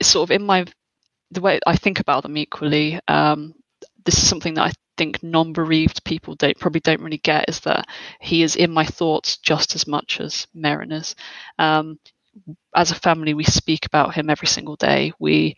It's 0.00 0.08
sort 0.10 0.28
of 0.30 0.34
in 0.34 0.44
my 0.46 0.64
the 1.30 1.40
way 1.40 1.60
I 1.66 1.76
think 1.76 2.00
about 2.00 2.22
them 2.22 2.36
equally. 2.36 3.00
Um, 3.08 3.54
this 4.04 4.18
is 4.18 4.28
something 4.28 4.54
that 4.54 4.68
I 4.68 4.72
think 4.96 5.22
non-bereaved 5.22 6.04
people 6.04 6.34
don't 6.34 6.58
probably 6.58 6.80
don't 6.80 7.00
really 7.00 7.18
get 7.18 7.48
is 7.48 7.60
that 7.60 7.86
he 8.20 8.42
is 8.42 8.56
in 8.56 8.70
my 8.70 8.84
thoughts 8.84 9.36
just 9.38 9.74
as 9.74 9.86
much 9.86 10.20
as 10.20 10.46
Merrin 10.56 10.92
is. 10.92 11.14
Um, 11.58 11.98
as 12.74 12.90
a 12.90 12.96
family, 12.96 13.34
we 13.34 13.44
speak 13.44 13.86
about 13.86 14.14
him 14.14 14.28
every 14.28 14.48
single 14.48 14.76
day. 14.76 15.12
We 15.18 15.56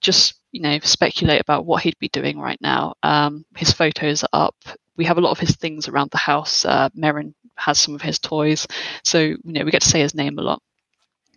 just 0.00 0.34
you 0.52 0.60
know 0.60 0.78
speculate 0.80 1.40
about 1.40 1.66
what 1.66 1.82
he'd 1.82 1.98
be 1.98 2.08
doing 2.08 2.38
right 2.38 2.60
now. 2.60 2.94
Um, 3.02 3.44
his 3.56 3.72
photos 3.72 4.22
are 4.24 4.28
up 4.32 4.56
we 4.96 5.04
have 5.04 5.18
a 5.18 5.20
lot 5.20 5.30
of 5.30 5.38
his 5.38 5.56
things 5.56 5.88
around 5.88 6.10
the 6.10 6.18
house. 6.18 6.64
Uh, 6.64 6.88
has 7.58 7.78
some 7.78 7.94
of 7.94 8.02
his 8.02 8.18
toys, 8.18 8.66
so 9.02 9.18
you 9.18 9.38
know 9.44 9.64
we 9.64 9.70
get 9.70 9.82
to 9.82 9.88
say 9.88 10.00
his 10.00 10.14
name 10.14 10.38
a 10.38 10.42
lot. 10.42 10.62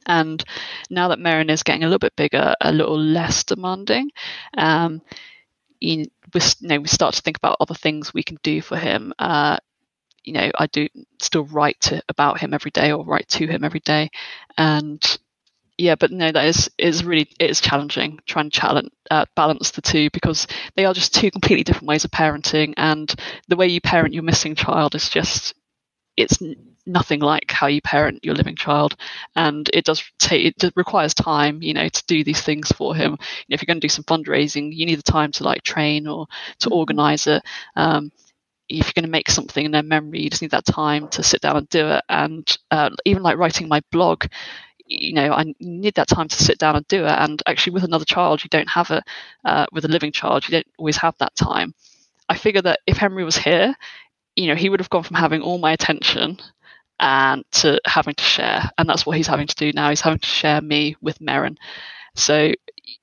And 0.06 0.44
now 0.90 1.10
that 1.10 1.20
Merrin 1.20 1.50
is 1.50 1.64
getting 1.64 1.84
a 1.84 1.86
little 1.86 2.00
bit 2.00 2.16
bigger, 2.16 2.54
a 2.60 2.72
little 2.72 3.00
less 3.00 3.44
demanding, 3.44 4.10
um, 4.58 5.02
we, 5.82 6.08
you 6.60 6.68
know, 6.68 6.80
we 6.80 6.88
start 6.88 7.16
to 7.16 7.22
think 7.22 7.38
about 7.38 7.58
other 7.60 7.74
things 7.74 8.14
we 8.14 8.24
can 8.24 8.38
do 8.44 8.62
for 8.62 8.78
him. 8.78 9.14
Uh, 9.20 9.58
you 10.24 10.34
know, 10.34 10.52
I 10.58 10.68
do 10.68 10.88
still 11.22 11.46
write 11.46 11.80
to, 11.82 12.02
about 12.10 12.40
him 12.40 12.54
every 12.54 12.72
day 12.72 12.92
or 12.92 13.04
write 13.06 13.28
to 13.30 13.48
him 13.48 13.64
every 13.64 13.80
day, 13.80 14.10
and 14.58 15.04
yeah, 15.78 15.96
but 15.96 16.12
no, 16.12 16.32
that 16.32 16.46
is 16.46 16.70
is 16.78 17.06
really 17.06 17.30
it 17.40 17.50
is 17.50 17.62
challenging 17.62 18.20
trying 18.26 18.50
to 18.50 18.60
challenge, 18.60 18.90
uh, 19.10 19.26
balance 19.36 19.72
the 19.72 19.82
two 19.82 20.10
because 20.12 20.46
they 20.76 20.86
are 20.86 20.94
just 20.94 21.16
two 21.16 21.32
completely 21.32 21.64
different 21.64 21.88
ways 21.88 22.04
of 22.04 22.12
parenting, 22.12 22.74
and 22.78 23.16
the 23.48 23.56
way 23.56 23.68
you 23.68 23.80
parent 23.82 24.14
your 24.14 24.24
missing 24.24 24.56
child 24.56 24.94
is 24.96 25.10
just 25.10 25.54
it's 26.20 26.40
nothing 26.86 27.20
like 27.20 27.52
how 27.52 27.68
you 27.68 27.82
parent 27.82 28.24
your 28.24 28.36
living 28.36 28.56
child, 28.56 28.96
and 29.36 29.70
it 29.74 29.86
does 29.86 30.04
take 30.18 30.64
it 30.64 30.74
requires 30.76 31.14
time, 31.14 31.62
you 31.62 31.74
know, 31.74 31.88
to 31.88 32.04
do 32.08 32.24
these 32.24 32.42
things 32.42 32.72
for 32.72 32.96
him. 32.96 33.12
You 33.12 33.18
know, 33.50 33.54
if 33.56 33.62
you're 33.62 33.68
going 33.68 33.80
to 33.82 33.86
do 33.86 33.90
some 33.90 34.06
fundraising, 34.06 34.76
you 34.76 34.86
need 34.86 35.00
the 35.00 35.12
time 35.12 35.32
to 35.34 35.44
like 35.44 35.64
train 35.64 36.08
or 36.08 36.28
to 36.60 36.70
mm-hmm. 36.70 36.78
organize 36.78 37.28
it. 37.28 37.44
Um, 37.76 38.12
if 38.68 38.86
you're 38.86 38.94
going 38.94 39.06
to 39.06 39.12
make 39.12 39.32
something 39.32 39.66
in 39.66 39.72
their 39.72 39.84
memory, 39.84 40.22
you 40.22 40.30
just 40.30 40.44
need 40.44 40.52
that 40.52 40.66
time 40.66 41.08
to 41.10 41.24
sit 41.24 41.42
down 41.42 41.58
and 41.58 41.70
do 41.70 41.88
it. 41.90 42.04
And 42.08 42.48
uh, 42.70 42.92
even 43.04 43.24
like 43.24 43.38
writing 43.38 43.68
my 43.68 43.82
blog, 43.92 44.26
you 44.86 45.14
know 45.14 45.32
I 45.34 45.54
need 45.60 45.96
that 45.96 46.08
time 46.08 46.28
to 46.28 46.44
sit 46.44 46.58
down 46.58 46.76
and 46.76 46.88
do 46.88 47.06
it. 47.06 47.12
And 47.12 47.42
actually, 47.46 47.74
with 47.74 47.84
another 47.84 48.06
child, 48.06 48.44
you 48.44 48.50
don't 48.50 48.70
have 48.70 48.92
it. 48.92 49.04
Uh, 49.46 49.66
with 49.72 49.86
a 49.86 49.90
living 49.90 50.12
child, 50.12 50.48
you 50.48 50.52
don't 50.52 50.68
always 50.78 50.98
have 50.98 51.16
that 51.20 51.36
time. 51.36 51.74
I 52.28 52.38
figure 52.38 52.62
that 52.62 52.80
if 52.86 52.98
Henry 52.98 53.24
was 53.24 53.38
here, 53.38 53.76
you 54.40 54.48
know, 54.48 54.56
he 54.56 54.70
would 54.70 54.80
have 54.80 54.90
gone 54.90 55.04
from 55.04 55.18
having 55.18 55.42
all 55.42 55.58
my 55.58 55.74
attention 55.74 56.40
and 57.00 57.44
to 57.52 57.80
having 57.86 58.16
to 58.16 58.24
share, 58.24 58.70
and 58.78 58.88
that's 58.88 59.06
what 59.06 59.18
he's 59.18 59.28
having 59.28 59.48
to 59.48 59.56
do 59.56 59.72
now. 59.74 59.90
He's 59.90 60.02
having 60.02 60.20
to 60.20 60.28
share 60.28 60.62
me 60.62 60.96
with 61.02 61.20
Merrin. 61.20 61.58
So 62.16 62.54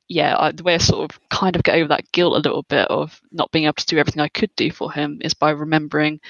yeah, 0.09 0.37
I, 0.39 0.53
the 0.53 0.63
way 0.63 0.75
I 0.75 0.79
sort 0.79 1.11
of 1.11 1.21
kind 1.29 1.57
of 1.57 1.63
get 1.63 1.77
over 1.77 1.89
that 1.89 2.11
guilt 2.13 2.35
a 2.35 2.49
little 2.49 2.63
bit 2.63 2.89
of 2.89 3.21
not 3.33 3.51
being 3.51 3.65
able 3.65 3.75
to 3.75 3.87
do 3.87 3.99
everything 3.99 4.23
I 4.23 4.29
could 4.29 4.55
do 4.57 4.71
for 4.71 4.91
him 4.91 5.19
is 5.21 5.35
by 5.35 5.51
remembering 5.51 6.21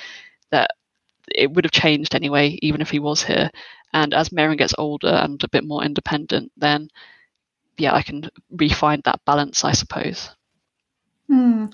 that 0.51 0.71
it 1.35 1.53
would 1.53 1.65
have 1.65 1.73
changed 1.73 2.15
anyway, 2.15 2.59
even 2.63 2.81
if 2.81 2.91
he 2.91 2.99
was 2.99 3.23
here. 3.23 3.51
And 3.93 4.15
as 4.15 4.31
Merrin 4.31 4.59
gets 4.59 4.75
older 4.77 5.09
and 5.09 5.43
a 5.43 5.49
bit 5.49 5.65
more 5.65 5.85
independent, 5.85 6.53
then 6.57 6.89
yeah, 7.79 7.95
I 7.95 8.03
can 8.03 8.29
refine 8.51 9.03
that 9.05 9.25
balance, 9.25 9.65
I 9.65 9.73
suppose. 9.73 10.31
Hmm. 11.27 11.67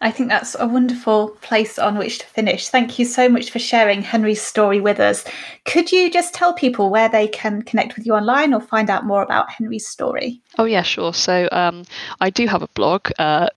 I 0.00 0.10
think 0.10 0.28
that's 0.28 0.56
a 0.58 0.66
wonderful 0.66 1.28
place 1.40 1.78
on 1.78 1.98
which 1.98 2.18
to 2.18 2.26
finish. 2.26 2.68
Thank 2.68 2.98
you 2.98 3.04
so 3.04 3.28
much 3.28 3.50
for 3.50 3.58
sharing 3.58 4.02
Henry's 4.02 4.42
story 4.42 4.80
with 4.80 5.00
us. 5.00 5.24
Could 5.64 5.92
you 5.92 6.10
just 6.10 6.34
tell 6.34 6.52
people 6.52 6.90
where 6.90 7.08
they 7.08 7.28
can 7.28 7.62
connect 7.62 7.96
with 7.96 8.06
you 8.06 8.14
online 8.14 8.52
or 8.52 8.60
find 8.60 8.90
out 8.90 9.06
more 9.06 9.22
about 9.22 9.50
Henry's 9.50 9.86
story? 9.86 10.40
Oh, 10.58 10.64
yeah, 10.64 10.82
sure. 10.82 11.14
So 11.14 11.48
um, 11.52 11.84
I 12.20 12.30
do 12.30 12.46
have 12.46 12.62
a 12.62 12.68
blog. 12.68 13.10
Uh, 13.18 13.48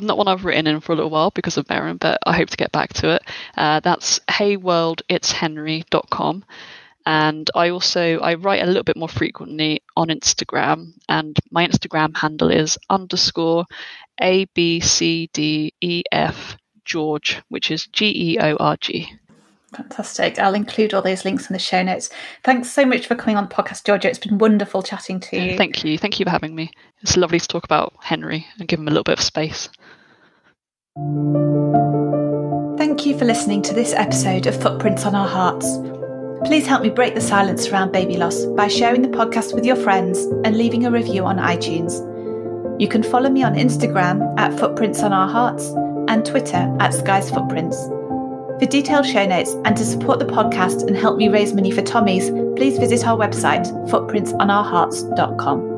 not 0.00 0.18
one 0.18 0.28
I've 0.28 0.44
written 0.44 0.66
in 0.66 0.80
for 0.80 0.92
a 0.92 0.96
little 0.96 1.10
while 1.10 1.30
because 1.30 1.56
of 1.56 1.66
Merrin, 1.68 2.00
but 2.00 2.18
I 2.26 2.32
hope 2.32 2.50
to 2.50 2.56
get 2.56 2.72
back 2.72 2.92
to 2.94 3.14
it. 3.14 3.22
Uh, 3.56 3.78
that's 3.80 4.18
heyworlditshenry.com. 4.28 6.44
And 7.08 7.48
I 7.54 7.68
also 7.68 8.18
I 8.18 8.34
write 8.34 8.62
a 8.62 8.66
little 8.66 8.82
bit 8.82 8.96
more 8.96 9.08
frequently 9.08 9.80
on 9.96 10.08
Instagram, 10.08 10.92
and 11.08 11.38
my 11.52 11.64
Instagram 11.64 12.16
handle 12.16 12.50
is 12.50 12.76
underscore 12.90 13.64
a 14.20 14.46
B 14.54 14.80
C 14.80 15.30
D 15.32 15.72
E 15.80 16.02
F 16.12 16.56
George, 16.84 17.42
which 17.48 17.70
is 17.70 17.86
G 17.86 18.32
E 18.32 18.38
O 18.40 18.56
R 18.56 18.76
G. 18.80 19.12
Fantastic. 19.74 20.38
I'll 20.38 20.54
include 20.54 20.94
all 20.94 21.02
those 21.02 21.24
links 21.24 21.50
in 21.50 21.52
the 21.52 21.58
show 21.58 21.82
notes. 21.82 22.08
Thanks 22.44 22.70
so 22.70 22.86
much 22.86 23.06
for 23.06 23.14
coming 23.14 23.36
on 23.36 23.48
the 23.48 23.54
podcast, 23.54 23.84
Georgia. 23.84 24.08
It's 24.08 24.18
been 24.18 24.38
wonderful 24.38 24.82
chatting 24.82 25.20
to 25.20 25.36
you. 25.36 25.56
Thank 25.56 25.84
you. 25.84 25.98
Thank 25.98 26.18
you 26.18 26.24
for 26.24 26.30
having 26.30 26.54
me. 26.54 26.70
It's 27.02 27.16
lovely 27.16 27.40
to 27.40 27.48
talk 27.48 27.64
about 27.64 27.92
Henry 28.00 28.46
and 28.58 28.68
give 28.68 28.78
him 28.78 28.88
a 28.88 28.90
little 28.90 29.04
bit 29.04 29.18
of 29.18 29.24
space. 29.24 29.68
Thank 32.78 33.04
you 33.04 33.18
for 33.18 33.26
listening 33.26 33.60
to 33.62 33.74
this 33.74 33.92
episode 33.92 34.46
of 34.46 34.60
Footprints 34.60 35.04
on 35.04 35.14
Our 35.14 35.28
Hearts. 35.28 35.66
Please 36.46 36.66
help 36.66 36.82
me 36.82 36.88
break 36.88 37.14
the 37.14 37.20
silence 37.20 37.68
around 37.68 37.92
baby 37.92 38.16
loss 38.16 38.46
by 38.46 38.68
sharing 38.68 39.02
the 39.02 39.08
podcast 39.08 39.54
with 39.54 39.66
your 39.66 39.76
friends 39.76 40.20
and 40.44 40.56
leaving 40.56 40.86
a 40.86 40.90
review 40.90 41.24
on 41.24 41.36
iTunes. 41.36 42.00
You 42.78 42.88
can 42.88 43.02
follow 43.02 43.30
me 43.30 43.42
on 43.42 43.54
Instagram 43.54 44.38
at 44.38 44.58
Footprints 44.58 45.02
on 45.02 45.12
Our 45.12 45.28
Hearts 45.28 45.68
and 46.08 46.24
Twitter 46.24 46.76
at 46.80 46.94
Skies 46.94 47.30
Footprints. 47.30 47.76
For 48.58 48.66
detailed 48.66 49.06
show 49.06 49.26
notes 49.26 49.52
and 49.64 49.76
to 49.76 49.84
support 49.84 50.18
the 50.18 50.24
podcast 50.24 50.86
and 50.86 50.96
help 50.96 51.18
me 51.18 51.28
raise 51.28 51.52
money 51.52 51.70
for 51.70 51.82
Tommy's, 51.82 52.30
please 52.56 52.78
visit 52.78 53.06
our 53.06 53.16
website, 53.16 53.66
footprintsonourhearts.com. 53.90 55.75